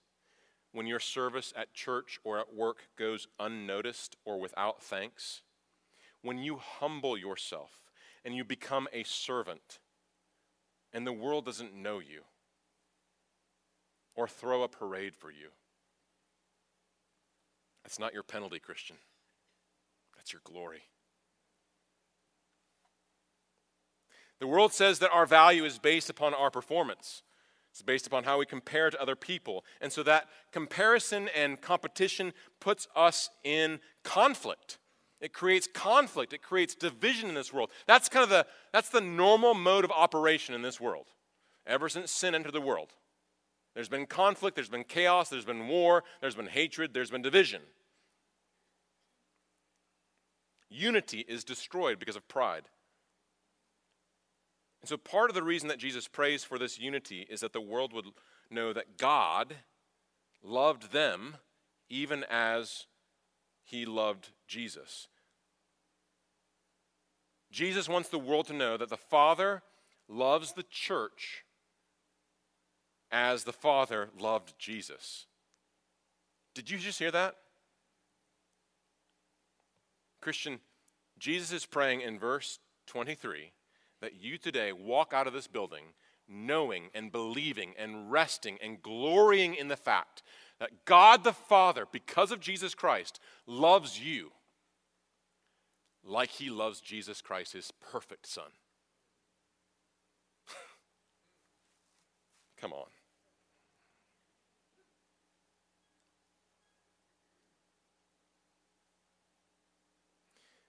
when 0.73 0.87
your 0.87 1.01
service 1.01 1.55
at 1.57 1.73
church 1.73 2.21
or 2.23 2.39
at 2.39 2.53
work 2.53 2.91
goes 2.97 3.29
unnoticed 3.41 4.17
or 4.27 4.39
without 4.39 4.83
thanks, 4.83 5.41
when 6.21 6.37
you 6.37 6.59
humble 6.59 7.17
yourself 7.17 7.91
and 8.27 8.37
you 8.37 8.45
become 8.45 8.89
a 8.93 9.05
servant 9.05 9.79
and 10.93 11.07
the 11.07 11.15
world 11.15 11.47
doesn't 11.47 11.73
know 11.73 11.99
you 11.99 12.25
or 14.15 14.29
throw 14.29 14.63
a 14.63 14.69
parade 14.69 15.15
for 15.15 15.31
you. 15.31 15.49
That's 17.83 17.99
not 17.99 18.15
your 18.15 18.23
penalty, 18.23 18.59
Christian. 18.59 18.97
That's 20.17 20.33
your 20.33 20.43
glory. 20.45 20.83
The 24.39 24.47
world 24.47 24.73
says 24.73 24.99
that 24.99 25.13
our 25.13 25.27
value 25.27 25.65
is 25.65 25.79
based 25.79 26.11
upon 26.11 26.35
our 26.35 26.51
performance. 26.51 27.23
It's 27.71 27.83
based 27.83 28.07
upon 28.07 28.25
how 28.25 28.39
we 28.39 28.47
compare 28.47 28.91
to 28.91 29.01
other 29.01 29.17
people. 29.17 29.65
And 29.81 29.93
so 29.93 30.03
that 30.03 30.29
comparison 30.53 31.29
and 31.35 31.61
competition 31.61 32.33
puts 32.61 32.87
us 32.95 33.31
in 33.45 33.81
conflict. 34.05 34.79
It 35.21 35.33
creates 35.33 35.69
conflict. 35.73 36.33
It 36.33 36.43
creates 36.43 36.75
division 36.75 37.29
in 37.29 37.35
this 37.35 37.53
world. 37.53 37.71
That's 37.87 38.09
kind 38.09 38.25
of 38.25 38.31
the 38.31 38.47
that's 38.73 38.89
the 38.89 39.01
normal 39.01 39.55
mode 39.55 39.85
of 39.85 39.93
operation 39.93 40.55
in 40.55 40.63
this 40.63 40.81
world. 40.81 41.07
Ever 41.67 41.89
since 41.89 42.11
sin 42.11 42.35
entered 42.35 42.53
the 42.53 42.61
world. 42.61 42.93
There's 43.75 43.89
been 43.89 44.07
conflict, 44.07 44.55
there's 44.55 44.69
been 44.69 44.85
chaos, 44.85 45.29
there's 45.29 45.45
been 45.45 45.67
war, 45.67 46.05
there's 46.21 46.35
been 46.35 46.47
hatred, 46.47 46.93
there's 46.93 47.11
been 47.11 47.23
division. 47.23 47.63
Unity 50.69 51.25
is 51.29 51.45
destroyed 51.45 51.99
because 51.99 52.17
of 52.17 52.29
pride. 52.29 52.65
And 54.81 54.89
so, 54.89 54.97
part 54.97 55.31
of 55.31 55.35
the 55.35 55.43
reason 55.43 55.69
that 55.69 55.79
Jesus 55.79 56.09
prays 56.09 56.45
for 56.45 56.59
this 56.59 56.79
unity 56.79 57.27
is 57.31 57.41
that 57.41 57.53
the 57.53 57.61
world 57.61 57.93
would 57.93 58.07
know 58.51 58.73
that 58.73 58.99
God 58.99 59.57
loved 60.43 60.93
them 60.93 61.37
even 61.89 62.25
as 62.29 62.87
he 63.63 63.87
loved 63.87 64.31
Jesus. 64.49 65.09
Jesus 67.51 67.89
wants 67.89 68.09
the 68.09 68.19
world 68.19 68.47
to 68.47 68.55
know 68.55 68.77
that 68.77 68.89
the 68.89 68.97
Father 68.97 69.63
loves 70.09 70.53
the 70.53 70.65
church 70.65 71.45
as 73.13 73.45
the 73.45 73.53
Father 73.53 74.09
loved 74.19 74.55
Jesus. 74.59 75.27
Did 76.55 76.71
you 76.71 76.79
just 76.79 76.99
hear 76.99 77.11
that? 77.11 77.37
Christian, 80.21 80.61
Jesus 81.19 81.53
is 81.53 81.67
praying 81.67 82.01
in 82.01 82.19
verse 82.19 82.59
23 82.87 83.53
that 84.01 84.21
you 84.21 84.39
today 84.39 84.73
walk 84.73 85.13
out 85.13 85.27
of 85.27 85.33
this 85.33 85.47
building 85.47 85.85
knowing 86.29 86.89
and 86.95 87.13
believing 87.13 87.75
and 87.79 88.11
resting 88.11 88.59
and 88.63 88.83
glorying 88.83 89.55
in 89.55 89.69
the 89.69 89.77
fact 89.77 90.23
that 90.59 90.85
God 90.85 91.25
the 91.25 91.33
Father, 91.33 91.87
because 91.91 92.33
of 92.33 92.41
Jesus 92.41 92.75
Christ, 92.75 93.21
loves 93.47 94.01
you 94.01 94.33
like 96.05 96.31
he 96.31 96.51
loves 96.51 96.81
Jesus 96.81 97.21
Christ, 97.21 97.53
his 97.53 97.73
perfect 97.81 98.27
Son. 98.27 98.51
Come 102.61 102.73
on. 102.73 102.87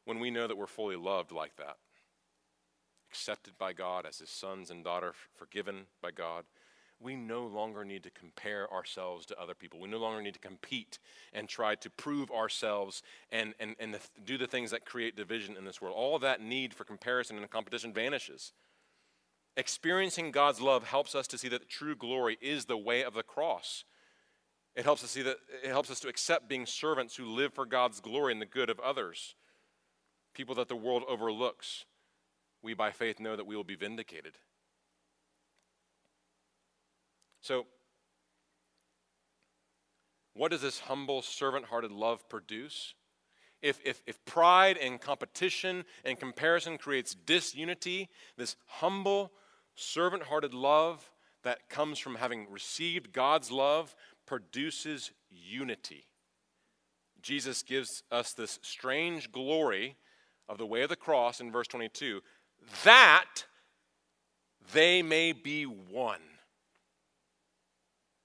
When 0.06 0.20
we 0.20 0.32
know 0.32 0.48
that 0.48 0.58
we're 0.58 0.68
fully 0.68 0.96
loved 0.96 1.32
like 1.32 1.56
that, 1.58 1.78
accepted 3.10 3.58
by 3.58 3.74
God 3.74 4.06
as 4.06 4.20
his 4.20 4.30
sons 4.30 4.70
and 4.70 4.84
daughter, 4.84 5.14
forgiven 5.36 5.86
by 6.02 6.12
God, 6.12 6.46
we 7.00 7.16
no 7.16 7.46
longer 7.46 7.84
need 7.84 8.04
to 8.04 8.10
compare 8.10 8.72
ourselves 8.72 9.26
to 9.26 9.40
other 9.40 9.54
people. 9.54 9.80
We 9.80 9.90
no 9.90 9.98
longer 9.98 10.22
need 10.22 10.34
to 10.36 10.40
compete 10.40 11.00
and 11.34 11.50
try 11.50 11.76
to 11.76 11.90
prove 11.90 12.32
ourselves 12.32 13.04
and, 13.32 13.54
and, 13.60 13.76
and 13.80 13.98
do 14.24 14.38
the 14.38 14.48
things 14.48 14.72
that 14.72 14.86
create 14.86 15.16
division 15.16 15.58
in 15.58 15.66
this 15.66 15.82
world. 15.82 15.96
All 15.98 16.18
that 16.20 16.42
need 16.42 16.74
for 16.74 16.86
comparison 16.86 17.38
and 17.38 17.50
competition 17.50 17.94
vanishes. 17.94 18.54
Experiencing 19.56 20.32
God's 20.32 20.62
love 20.62 20.86
helps 20.86 21.14
us 21.14 21.28
to 21.28 21.38
see 21.38 21.50
that 21.50 21.70
true 21.70 21.96
glory 21.96 22.38
is 22.42 22.66
the 22.66 22.78
way 22.78 23.04
of 23.04 23.14
the 23.14 23.22
cross. 23.22 23.84
It 24.76 24.86
helps 24.86 25.04
us 25.04 25.12
see 25.12 25.22
that 25.22 25.38
it 25.64 25.70
helps 25.70 25.92
us 25.92 26.00
to 26.00 26.08
accept 26.08 26.50
being 26.50 26.66
servants 26.66 27.16
who 27.16 27.26
live 27.26 27.54
for 27.54 27.66
God's 27.66 28.00
glory 28.00 28.32
and 28.32 28.42
the 28.42 28.48
good 28.48 28.72
of 28.72 28.80
others, 28.80 29.36
people 30.34 30.56
that 30.56 30.70
the 30.70 30.76
world 30.76 31.04
overlooks. 31.08 31.86
We 32.62 32.74
by 32.74 32.92
faith 32.92 33.20
know 33.20 33.36
that 33.36 33.46
we 33.46 33.56
will 33.56 33.64
be 33.64 33.76
vindicated. 33.76 34.34
So, 37.42 37.66
what 40.34 40.52
does 40.52 40.62
this 40.62 40.80
humble, 40.80 41.22
servant 41.22 41.66
hearted 41.66 41.92
love 41.92 42.28
produce? 42.30 42.96
If, 43.62 43.80
if, 43.86 44.02
if 44.08 44.24
pride 44.26 44.78
and 44.78 45.00
competition 45.00 45.86
and 46.04 46.20
comparison 46.20 46.78
creates 46.78 47.14
disunity, 47.14 48.10
this 48.38 48.56
humble, 48.66 49.32
servant 49.76 50.24
hearted 50.24 50.54
love 50.54 51.12
that 51.44 51.70
comes 51.70 52.00
from 52.00 52.16
having 52.16 52.50
received 52.50 53.14
God's 53.14 53.52
love 53.52 53.96
produces 54.26 55.12
unity. 55.30 56.08
Jesus 57.22 57.64
gives 57.64 58.04
us 58.12 58.34
this 58.34 58.60
strange 58.62 59.32
glory 59.32 59.96
of 60.48 60.58
the 60.58 60.66
way 60.66 60.82
of 60.82 60.90
the 60.90 60.96
cross 60.96 61.40
in 61.40 61.52
verse 61.52 61.68
22 61.68 62.22
that 62.84 63.46
they 64.74 65.02
may 65.02 65.32
be 65.32 65.64
one. 65.64 66.20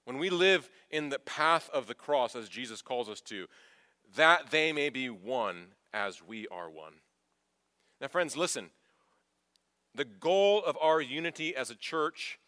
When 0.05 0.17
we 0.17 0.29
live 0.29 0.69
in 0.89 1.09
the 1.09 1.19
path 1.19 1.69
of 1.73 1.87
the 1.87 1.93
cross, 1.93 2.35
as 2.35 2.49
Jesus 2.49 2.81
calls 2.81 3.09
us 3.09 3.21
to, 3.21 3.47
that 4.15 4.49
they 4.49 4.71
may 4.71 4.89
be 4.89 5.09
one 5.09 5.67
as 5.93 6.23
we 6.25 6.47
are 6.47 6.69
one. 6.69 6.93
Now, 8.01 8.07
friends, 8.07 8.35
listen. 8.35 8.69
The 9.93 10.05
goal 10.05 10.63
of 10.63 10.77
our 10.81 11.01
unity 11.01 11.55
as 11.55 11.69
a 11.69 11.75
church 11.75 12.39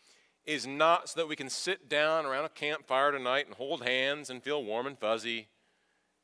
is 0.45 0.65
not 0.65 1.09
so 1.09 1.19
that 1.19 1.27
we 1.27 1.35
can 1.35 1.49
sit 1.49 1.87
down 1.89 2.25
around 2.25 2.45
a 2.45 2.49
campfire 2.49 3.11
tonight 3.11 3.45
and 3.45 3.55
hold 3.55 3.83
hands 3.83 4.29
and 4.29 4.41
feel 4.41 4.63
warm 4.63 4.87
and 4.87 4.97
fuzzy 4.97 5.47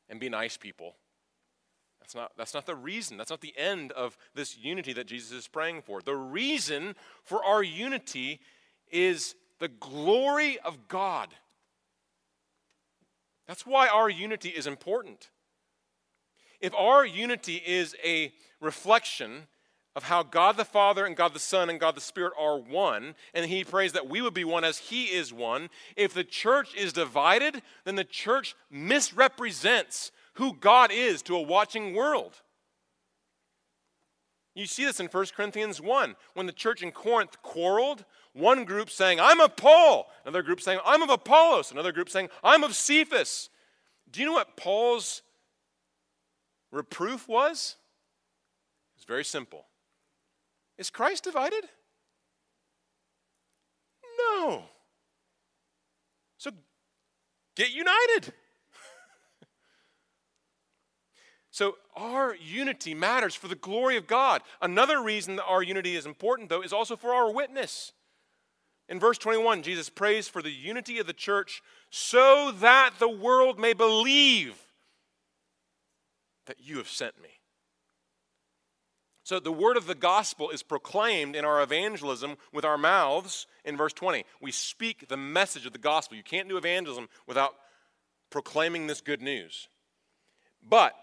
and 0.08 0.18
be 0.18 0.28
nice 0.28 0.56
people. 0.56 0.96
That's 2.08 2.14
not, 2.14 2.32
that's 2.38 2.54
not 2.54 2.64
the 2.64 2.74
reason. 2.74 3.18
That's 3.18 3.28
not 3.28 3.42
the 3.42 3.52
end 3.58 3.92
of 3.92 4.16
this 4.34 4.56
unity 4.56 4.94
that 4.94 5.06
Jesus 5.06 5.30
is 5.30 5.46
praying 5.46 5.82
for. 5.82 6.00
The 6.00 6.16
reason 6.16 6.96
for 7.22 7.44
our 7.44 7.62
unity 7.62 8.40
is 8.90 9.34
the 9.58 9.68
glory 9.68 10.58
of 10.60 10.88
God. 10.88 11.28
That's 13.46 13.66
why 13.66 13.88
our 13.88 14.08
unity 14.08 14.48
is 14.48 14.66
important. 14.66 15.28
If 16.62 16.74
our 16.74 17.04
unity 17.04 17.62
is 17.66 17.94
a 18.02 18.32
reflection 18.58 19.46
of 19.94 20.04
how 20.04 20.22
God 20.22 20.56
the 20.56 20.64
Father 20.64 21.04
and 21.04 21.14
God 21.14 21.34
the 21.34 21.38
Son 21.38 21.68
and 21.68 21.78
God 21.78 21.94
the 21.94 22.00
Spirit 22.00 22.32
are 22.40 22.56
one, 22.56 23.16
and 23.34 23.44
He 23.44 23.64
prays 23.64 23.92
that 23.92 24.08
we 24.08 24.22
would 24.22 24.32
be 24.32 24.44
one 24.44 24.64
as 24.64 24.78
He 24.78 25.04
is 25.06 25.30
one, 25.30 25.68
if 25.94 26.14
the 26.14 26.24
church 26.24 26.74
is 26.74 26.94
divided, 26.94 27.60
then 27.84 27.96
the 27.96 28.04
church 28.04 28.56
misrepresents 28.70 30.10
who 30.38 30.54
God 30.54 30.90
is 30.92 31.20
to 31.22 31.36
a 31.36 31.42
watching 31.42 31.94
world. 31.94 32.40
You 34.54 34.66
see 34.66 34.84
this 34.84 35.00
in 35.00 35.06
1 35.06 35.26
Corinthians 35.36 35.80
1. 35.80 36.16
When 36.34 36.46
the 36.46 36.52
church 36.52 36.82
in 36.82 36.92
Corinth 36.92 37.42
quarreled, 37.42 38.04
one 38.32 38.64
group 38.64 38.88
saying, 38.88 39.18
I'm 39.20 39.40
of 39.40 39.56
Paul. 39.56 40.08
Another 40.24 40.42
group 40.42 40.60
saying, 40.60 40.78
I'm 40.84 41.02
of 41.02 41.10
Apollos. 41.10 41.72
Another 41.72 41.92
group 41.92 42.08
saying, 42.08 42.28
I'm 42.42 42.62
of 42.62 42.74
Cephas. 42.74 43.50
Do 44.10 44.20
you 44.20 44.26
know 44.26 44.32
what 44.32 44.56
Paul's 44.56 45.22
reproof 46.70 47.28
was? 47.28 47.76
It's 48.96 49.04
very 49.04 49.24
simple. 49.24 49.66
Is 50.76 50.88
Christ 50.88 51.24
divided? 51.24 51.64
No. 54.18 54.62
So 56.36 56.50
get 57.56 57.72
united. 57.72 58.32
So 61.58 61.76
our 61.96 62.36
unity 62.36 62.94
matters 62.94 63.34
for 63.34 63.48
the 63.48 63.56
glory 63.56 63.96
of 63.96 64.06
God. 64.06 64.42
Another 64.62 65.02
reason 65.02 65.34
that 65.34 65.44
our 65.46 65.60
unity 65.60 65.96
is 65.96 66.06
important, 66.06 66.48
though, 66.48 66.62
is 66.62 66.72
also 66.72 66.94
for 66.94 67.12
our 67.12 67.32
witness. 67.32 67.92
In 68.88 69.00
verse 69.00 69.18
21, 69.18 69.64
Jesus 69.64 69.90
prays 69.90 70.28
for 70.28 70.40
the 70.40 70.52
unity 70.52 71.00
of 71.00 71.08
the 71.08 71.12
church 71.12 71.60
so 71.90 72.52
that 72.60 72.92
the 73.00 73.08
world 73.08 73.58
may 73.58 73.72
believe 73.72 74.54
that 76.46 76.60
you 76.60 76.76
have 76.76 76.88
sent 76.88 77.20
me. 77.20 77.40
So 79.24 79.40
the 79.40 79.50
word 79.50 79.76
of 79.76 79.88
the 79.88 79.96
gospel 79.96 80.50
is 80.50 80.62
proclaimed 80.62 81.34
in 81.34 81.44
our 81.44 81.60
evangelism 81.60 82.36
with 82.52 82.64
our 82.64 82.78
mouths 82.78 83.48
in 83.64 83.76
verse 83.76 83.92
20. 83.94 84.24
We 84.40 84.52
speak 84.52 85.08
the 85.08 85.16
message 85.16 85.66
of 85.66 85.72
the 85.72 85.80
gospel. 85.80 86.16
You 86.16 86.22
can't 86.22 86.48
do 86.48 86.56
evangelism 86.56 87.08
without 87.26 87.56
proclaiming 88.30 88.86
this 88.86 89.00
good 89.00 89.20
news. 89.20 89.66
But 90.62 90.94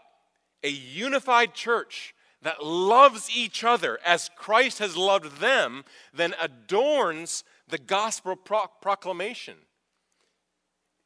a 0.66 0.70
unified 0.70 1.54
church 1.54 2.16
that 2.42 2.64
loves 2.64 3.30
each 3.34 3.64
other 3.64 4.00
as 4.04 4.30
Christ 4.36 4.80
has 4.80 4.98
loved 4.98 5.40
them 5.40 5.86
then 6.14 6.34
adorns 6.42 7.44
the 7.68 7.78
gospel 7.78 8.36
pro- 8.36 8.68
proclamation. 8.82 9.56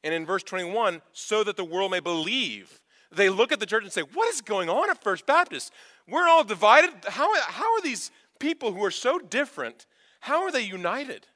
And 0.03 0.13
in 0.13 0.25
verse 0.25 0.43
21, 0.43 1.01
so 1.11 1.43
that 1.43 1.57
the 1.57 1.65
world 1.65 1.91
may 1.91 1.99
believe. 1.99 2.81
They 3.11 3.29
look 3.29 3.51
at 3.51 3.59
the 3.59 3.65
church 3.65 3.83
and 3.83 3.91
say, 3.91 4.01
What 4.01 4.29
is 4.29 4.41
going 4.41 4.69
on 4.69 4.89
at 4.89 5.03
First 5.03 5.25
Baptist? 5.25 5.73
We're 6.07 6.27
all 6.27 6.43
divided. 6.43 6.91
How, 7.07 7.33
how 7.41 7.73
are 7.73 7.81
these 7.81 8.11
people 8.39 8.71
who 8.71 8.83
are 8.83 8.91
so 8.91 9.19
different, 9.19 9.85
how 10.21 10.43
are 10.43 10.51
they 10.51 10.61
united? 10.61 11.27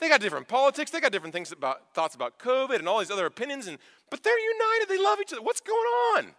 They 0.00 0.08
got 0.08 0.20
different 0.20 0.48
politics, 0.48 0.90
they 0.90 1.00
got 1.00 1.12
different 1.12 1.34
things 1.34 1.52
about 1.52 1.94
thoughts 1.94 2.14
about 2.14 2.38
COVID 2.38 2.78
and 2.78 2.88
all 2.88 2.98
these 2.98 3.10
other 3.10 3.26
opinions, 3.26 3.66
and 3.66 3.78
but 4.10 4.24
they're 4.24 4.38
united, 4.38 4.88
they 4.88 5.02
love 5.02 5.20
each 5.20 5.32
other. 5.32 5.42
What's 5.42 5.60
going 5.60 5.78
on? 6.16 6.34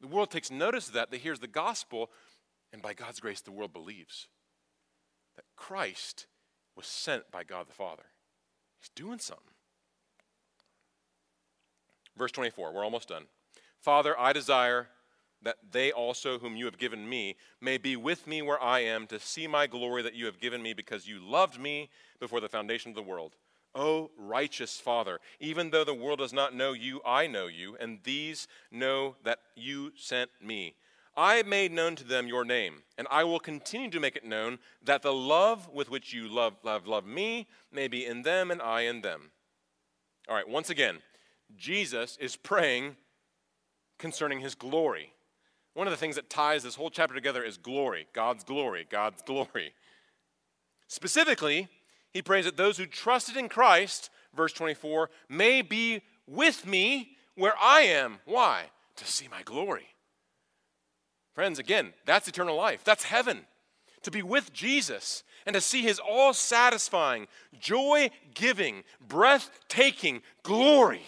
The 0.00 0.08
world 0.08 0.30
takes 0.30 0.50
notice 0.50 0.88
of 0.88 0.94
that, 0.94 1.10
they 1.10 1.18
hears 1.18 1.40
the 1.40 1.46
gospel, 1.46 2.10
and 2.72 2.80
by 2.80 2.94
God's 2.94 3.20
grace, 3.20 3.40
the 3.40 3.52
world 3.52 3.72
believes 3.72 4.28
that 5.36 5.44
Christ 5.56 6.26
was 6.76 6.86
sent 6.86 7.30
by 7.30 7.44
God 7.44 7.68
the 7.68 7.74
Father. 7.74 8.04
He's 8.80 8.90
doing 8.94 9.18
something. 9.18 9.44
Verse 12.16 12.32
24, 12.32 12.72
we're 12.72 12.84
almost 12.84 13.08
done. 13.08 13.24
Father, 13.80 14.18
I 14.18 14.32
desire 14.32 14.88
that 15.42 15.56
they 15.70 15.90
also, 15.90 16.38
whom 16.38 16.56
you 16.56 16.66
have 16.66 16.78
given 16.78 17.08
me, 17.08 17.36
may 17.60 17.78
be 17.78 17.96
with 17.96 18.26
me 18.26 18.42
where 18.42 18.62
I 18.62 18.80
am 18.80 19.06
to 19.06 19.18
see 19.18 19.46
my 19.46 19.66
glory 19.66 20.02
that 20.02 20.14
you 20.14 20.26
have 20.26 20.38
given 20.38 20.62
me 20.62 20.74
because 20.74 21.06
you 21.06 21.18
loved 21.18 21.58
me 21.58 21.88
before 22.18 22.40
the 22.40 22.48
foundation 22.48 22.90
of 22.90 22.94
the 22.94 23.02
world. 23.02 23.36
O 23.74 24.10
righteous 24.16 24.80
Father, 24.80 25.20
even 25.38 25.70
though 25.70 25.84
the 25.84 25.94
world 25.94 26.18
does 26.18 26.32
not 26.32 26.54
know 26.54 26.72
you, 26.72 27.00
I 27.06 27.26
know 27.26 27.46
you, 27.46 27.76
and 27.78 28.00
these 28.02 28.48
know 28.70 29.16
that 29.24 29.38
you 29.54 29.92
sent 29.96 30.30
me. 30.42 30.74
I 31.16 31.42
made 31.42 31.72
known 31.72 31.96
to 31.96 32.04
them 32.04 32.28
your 32.28 32.44
name, 32.44 32.82
and 32.96 33.06
I 33.10 33.24
will 33.24 33.40
continue 33.40 33.90
to 33.90 34.00
make 34.00 34.16
it 34.16 34.24
known 34.24 34.58
that 34.82 35.02
the 35.02 35.12
love 35.12 35.68
with 35.68 35.90
which 35.90 36.12
you 36.12 36.28
love, 36.28 36.54
love, 36.62 36.86
love 36.86 37.04
me 37.04 37.46
may 37.72 37.88
be 37.88 38.06
in 38.06 38.22
them 38.22 38.50
and 38.50 38.62
I 38.62 38.82
in 38.82 39.02
them. 39.02 39.30
All 40.28 40.34
right, 40.34 40.48
once 40.48 40.70
again, 40.70 40.98
Jesus 41.56 42.16
is 42.20 42.36
praying 42.36 42.96
concerning 43.98 44.40
his 44.40 44.54
glory. 44.54 45.12
One 45.74 45.86
of 45.86 45.90
the 45.92 45.96
things 45.96 46.16
that 46.16 46.30
ties 46.30 46.62
this 46.62 46.74
whole 46.74 46.90
chapter 46.90 47.14
together 47.14 47.42
is 47.42 47.56
glory, 47.56 48.06
God's 48.12 48.44
glory, 48.44 48.86
God's 48.88 49.22
glory. 49.22 49.74
Specifically, 50.88 51.68
he 52.12 52.22
prays 52.22 52.44
that 52.44 52.56
those 52.56 52.76
who 52.76 52.86
trusted 52.86 53.36
in 53.36 53.48
Christ, 53.48 54.10
verse 54.34 54.52
24, 54.52 55.10
may 55.28 55.62
be 55.62 56.02
with 56.26 56.66
me 56.66 57.16
where 57.34 57.54
I 57.60 57.82
am. 57.82 58.18
Why? 58.24 58.64
To 58.96 59.06
see 59.06 59.28
my 59.28 59.42
glory. 59.42 59.86
Friends, 61.34 61.58
again, 61.58 61.92
that's 62.04 62.28
eternal 62.28 62.56
life. 62.56 62.84
That's 62.84 63.04
heaven. 63.04 63.46
To 64.02 64.10
be 64.10 64.22
with 64.22 64.52
Jesus 64.52 65.22
and 65.46 65.54
to 65.54 65.60
see 65.60 65.82
his 65.82 65.98
all 65.98 66.32
satisfying, 66.32 67.28
joy 67.58 68.10
giving, 68.34 68.82
breathtaking 69.06 70.22
glory. 70.42 71.02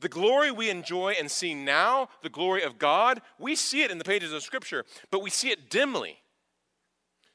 The 0.00 0.08
glory 0.08 0.50
we 0.50 0.68
enjoy 0.68 1.14
and 1.18 1.30
see 1.30 1.54
now, 1.54 2.08
the 2.22 2.28
glory 2.28 2.62
of 2.62 2.78
God, 2.78 3.22
we 3.38 3.54
see 3.54 3.82
it 3.82 3.90
in 3.90 3.98
the 3.98 4.04
pages 4.04 4.32
of 4.32 4.42
Scripture, 4.42 4.84
but 5.10 5.22
we 5.22 5.30
see 5.30 5.50
it 5.50 5.70
dimly. 5.70 6.18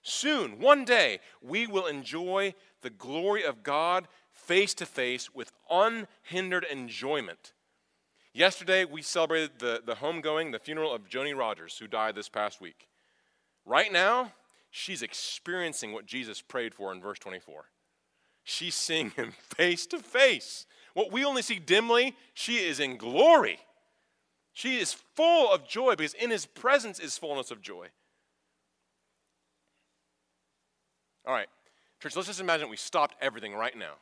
Soon, 0.09 0.59
one 0.59 0.85
day, 0.85 1.19
we 1.41 1.67
will 1.67 1.85
enjoy 1.85 2.53
the 2.81 2.89
glory 2.89 3.43
of 3.43 3.61
God 3.61 4.07
face 4.31 4.73
to 4.75 4.85
face 4.85 5.35
with 5.35 5.51
unhindered 5.69 6.63
enjoyment. 6.71 7.51
Yesterday, 8.31 8.85
we 8.85 9.01
celebrated 9.01 9.59
the, 9.59 9.81
the 9.85 9.95
homegoing, 9.95 10.53
the 10.53 10.59
funeral 10.59 10.95
of 10.95 11.09
Joni 11.09 11.37
Rogers, 11.37 11.77
who 11.77 11.87
died 11.87 12.15
this 12.15 12.29
past 12.29 12.61
week. 12.61 12.87
Right 13.65 13.91
now, 13.91 14.31
she's 14.71 15.01
experiencing 15.01 15.91
what 15.91 16.05
Jesus 16.05 16.41
prayed 16.41 16.73
for 16.73 16.93
in 16.93 17.01
verse 17.01 17.19
24. 17.19 17.65
She's 18.45 18.75
seeing 18.75 19.09
him 19.09 19.33
face 19.41 19.85
to 19.87 19.99
face. 19.99 20.67
What 20.93 21.11
we 21.11 21.25
only 21.25 21.41
see 21.41 21.59
dimly, 21.59 22.15
she 22.33 22.59
is 22.59 22.79
in 22.79 22.95
glory. 22.95 23.59
She 24.53 24.79
is 24.79 24.93
full 24.93 25.51
of 25.51 25.67
joy 25.67 25.95
because 25.95 26.13
in 26.13 26.29
his 26.29 26.45
presence 26.45 26.97
is 26.97 27.17
fullness 27.17 27.51
of 27.51 27.61
joy. 27.61 27.89
All 31.27 31.33
right, 31.33 31.49
church, 31.99 32.15
let's 32.15 32.29
just 32.29 32.39
imagine 32.39 32.69
we 32.69 32.77
stopped 32.77 33.15
everything 33.19 33.53
right 33.53 33.77
now 33.77 33.95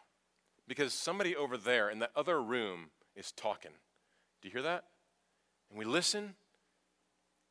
because 0.67 0.93
somebody 0.93 1.36
over 1.36 1.57
there 1.57 1.89
in 1.89 1.97
that 1.97 2.11
other 2.15 2.39
room 2.39 2.91
is 3.15 3.32
talking. 3.32 3.71
Do 4.43 4.47
you 4.47 4.51
hear 4.51 4.61
that? 4.61 4.84
And 5.71 5.80
we 5.80 5.86
listen 5.86 6.36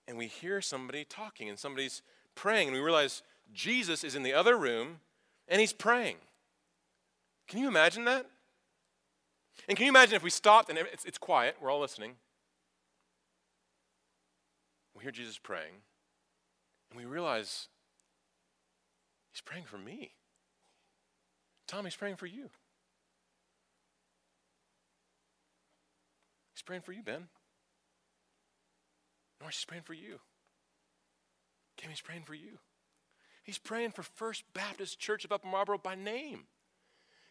and 0.06 0.16
we 0.16 0.28
hear 0.28 0.60
somebody 0.60 1.04
talking 1.04 1.48
and 1.48 1.58
somebody's 1.58 2.02
praying 2.36 2.68
and 2.68 2.76
we 2.76 2.80
realize 2.80 3.24
Jesus 3.52 4.04
is 4.04 4.14
in 4.14 4.22
the 4.22 4.32
other 4.32 4.56
room 4.56 5.00
and 5.48 5.60
he's 5.60 5.72
praying. 5.72 6.18
Can 7.48 7.58
you 7.58 7.66
imagine 7.66 8.04
that? 8.04 8.26
And 9.68 9.76
can 9.76 9.86
you 9.86 9.90
imagine 9.90 10.14
if 10.14 10.22
we 10.22 10.30
stopped 10.30 10.70
and 10.70 10.78
it's, 10.78 11.04
it's 11.04 11.18
quiet, 11.18 11.56
we're 11.60 11.72
all 11.72 11.80
listening. 11.80 12.12
We 14.96 15.02
hear 15.02 15.10
Jesus 15.10 15.38
praying, 15.38 15.74
and 16.90 17.00
we 17.00 17.04
realize 17.04 17.68
he's 19.34 19.40
praying 19.40 19.64
for 19.64 19.78
me. 19.78 20.12
Tommy's 21.66 21.96
praying 21.96 22.16
for 22.16 22.26
you. 22.26 22.50
He's 26.54 26.62
praying 26.62 26.82
for 26.82 26.92
you, 26.92 27.02
Ben. 27.02 27.26
Norris, 29.40 29.64
praying 29.64 29.82
for 29.82 29.92
you. 29.94 30.20
Kim, 31.76 31.90
he's 31.90 32.00
praying 32.00 32.22
for 32.22 32.34
you. 32.34 32.58
He's 33.42 33.58
praying 33.58 33.90
for 33.90 34.04
First 34.04 34.44
Baptist 34.54 35.00
Church 35.00 35.24
of 35.24 35.32
Upper 35.32 35.48
Marlboro 35.48 35.78
by 35.78 35.96
name. 35.96 36.44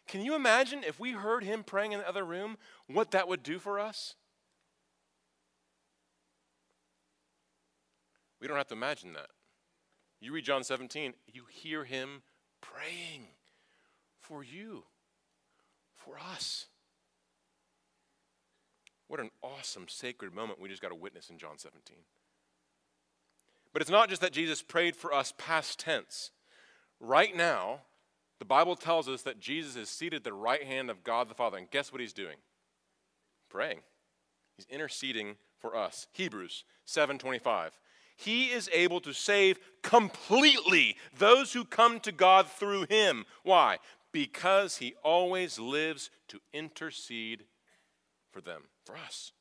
Can 0.06 0.20
you 0.20 0.34
imagine 0.34 0.84
if 0.84 1.00
we 1.00 1.12
heard 1.12 1.42
him 1.42 1.64
praying 1.64 1.92
in 1.92 2.00
the 2.00 2.08
other 2.08 2.24
room, 2.24 2.58
what 2.86 3.12
that 3.12 3.28
would 3.28 3.42
do 3.42 3.58
for 3.58 3.80
us? 3.80 4.14
We 8.40 8.46
don't 8.46 8.58
have 8.58 8.68
to 8.68 8.74
imagine 8.74 9.14
that. 9.14 9.28
You 10.24 10.32
read 10.32 10.44
John 10.46 10.64
17, 10.64 11.12
you 11.34 11.42
hear 11.50 11.84
him 11.84 12.22
praying 12.62 13.26
for 14.20 14.42
you, 14.42 14.84
for 15.96 16.14
us. 16.18 16.64
What 19.06 19.20
an 19.20 19.30
awesome, 19.42 19.84
sacred 19.86 20.32
moment 20.32 20.62
we 20.62 20.70
just 20.70 20.80
got 20.80 20.88
to 20.88 20.94
witness 20.94 21.28
in 21.28 21.36
John 21.36 21.58
17. 21.58 21.98
But 23.74 23.82
it's 23.82 23.90
not 23.90 24.08
just 24.08 24.22
that 24.22 24.32
Jesus 24.32 24.62
prayed 24.62 24.96
for 24.96 25.12
us 25.12 25.34
past 25.36 25.78
tense. 25.78 26.30
Right 27.00 27.36
now, 27.36 27.80
the 28.38 28.46
Bible 28.46 28.76
tells 28.76 29.10
us 29.10 29.20
that 29.22 29.40
Jesus 29.40 29.76
is 29.76 29.90
seated 29.90 30.16
at 30.16 30.24
the 30.24 30.32
right 30.32 30.62
hand 30.62 30.88
of 30.88 31.04
God 31.04 31.28
the 31.28 31.34
Father. 31.34 31.58
And 31.58 31.70
guess 31.70 31.92
what 31.92 32.00
he's 32.00 32.14
doing? 32.14 32.36
Praying. 33.50 33.80
He's 34.56 34.66
interceding 34.70 35.36
for 35.58 35.76
us. 35.76 36.06
Hebrews 36.12 36.64
7:25. 36.86 37.78
He 38.16 38.50
is 38.50 38.70
able 38.72 39.00
to 39.00 39.12
save 39.12 39.58
completely 39.82 40.96
those 41.16 41.52
who 41.52 41.64
come 41.64 42.00
to 42.00 42.12
God 42.12 42.46
through 42.46 42.86
him. 42.88 43.24
Why? 43.42 43.78
Because 44.12 44.78
he 44.78 44.94
always 45.02 45.58
lives 45.58 46.10
to 46.28 46.40
intercede 46.52 47.44
for 48.32 48.40
them, 48.40 48.62
for 48.84 48.96
us. 48.96 49.32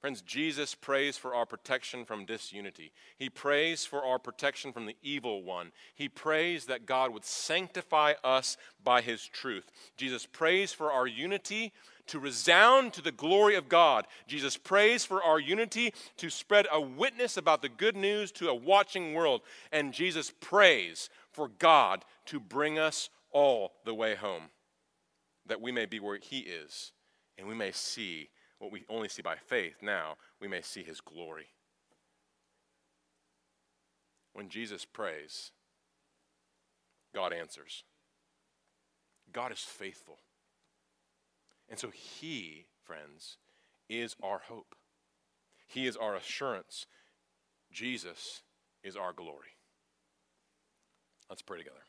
Friends, 0.00 0.22
Jesus 0.22 0.74
prays 0.74 1.18
for 1.18 1.34
our 1.34 1.44
protection 1.44 2.06
from 2.06 2.24
disunity. 2.24 2.90
He 3.18 3.28
prays 3.28 3.84
for 3.84 4.02
our 4.02 4.18
protection 4.18 4.72
from 4.72 4.86
the 4.86 4.96
evil 5.02 5.42
one. 5.42 5.72
He 5.94 6.08
prays 6.08 6.64
that 6.66 6.86
God 6.86 7.12
would 7.12 7.26
sanctify 7.26 8.14
us 8.24 8.56
by 8.82 9.02
his 9.02 9.26
truth. 9.26 9.70
Jesus 9.98 10.24
prays 10.24 10.72
for 10.72 10.90
our 10.90 11.06
unity 11.06 11.74
to 12.10 12.18
resound 12.18 12.92
to 12.92 13.02
the 13.02 13.12
glory 13.12 13.54
of 13.54 13.68
God. 13.68 14.06
Jesus 14.26 14.56
prays 14.56 15.04
for 15.04 15.22
our 15.22 15.40
unity 15.40 15.94
to 16.18 16.30
spread 16.30 16.66
a 16.70 16.80
witness 16.80 17.36
about 17.36 17.62
the 17.62 17.68
good 17.68 17.96
news 17.96 18.30
to 18.32 18.48
a 18.48 18.54
watching 18.54 19.14
world. 19.14 19.42
And 19.72 19.92
Jesus 19.92 20.32
prays 20.40 21.08
for 21.32 21.48
God 21.48 22.04
to 22.26 22.38
bring 22.38 22.78
us 22.78 23.10
all 23.32 23.72
the 23.84 23.94
way 23.94 24.14
home, 24.14 24.44
that 25.46 25.60
we 25.60 25.72
may 25.72 25.86
be 25.86 26.00
where 26.00 26.18
He 26.18 26.40
is 26.40 26.92
and 27.38 27.48
we 27.48 27.54
may 27.54 27.72
see 27.72 28.28
what 28.58 28.70
we 28.70 28.84
only 28.90 29.08
see 29.08 29.22
by 29.22 29.36
faith 29.36 29.76
now, 29.80 30.16
we 30.40 30.46
may 30.48 30.60
see 30.60 30.82
His 30.82 31.00
glory. 31.00 31.46
When 34.34 34.48
Jesus 34.48 34.84
prays, 34.84 35.50
God 37.14 37.32
answers. 37.32 37.84
God 39.32 39.52
is 39.52 39.60
faithful. 39.60 40.18
And 41.70 41.78
so 41.78 41.90
He, 41.90 42.66
friends, 42.84 43.38
is 43.88 44.16
our 44.22 44.40
hope. 44.48 44.74
He 45.66 45.86
is 45.86 45.96
our 45.96 46.16
assurance. 46.16 46.86
Jesus 47.72 48.42
is 48.82 48.96
our 48.96 49.12
glory. 49.12 49.56
Let's 51.28 51.42
pray 51.42 51.58
together. 51.58 51.80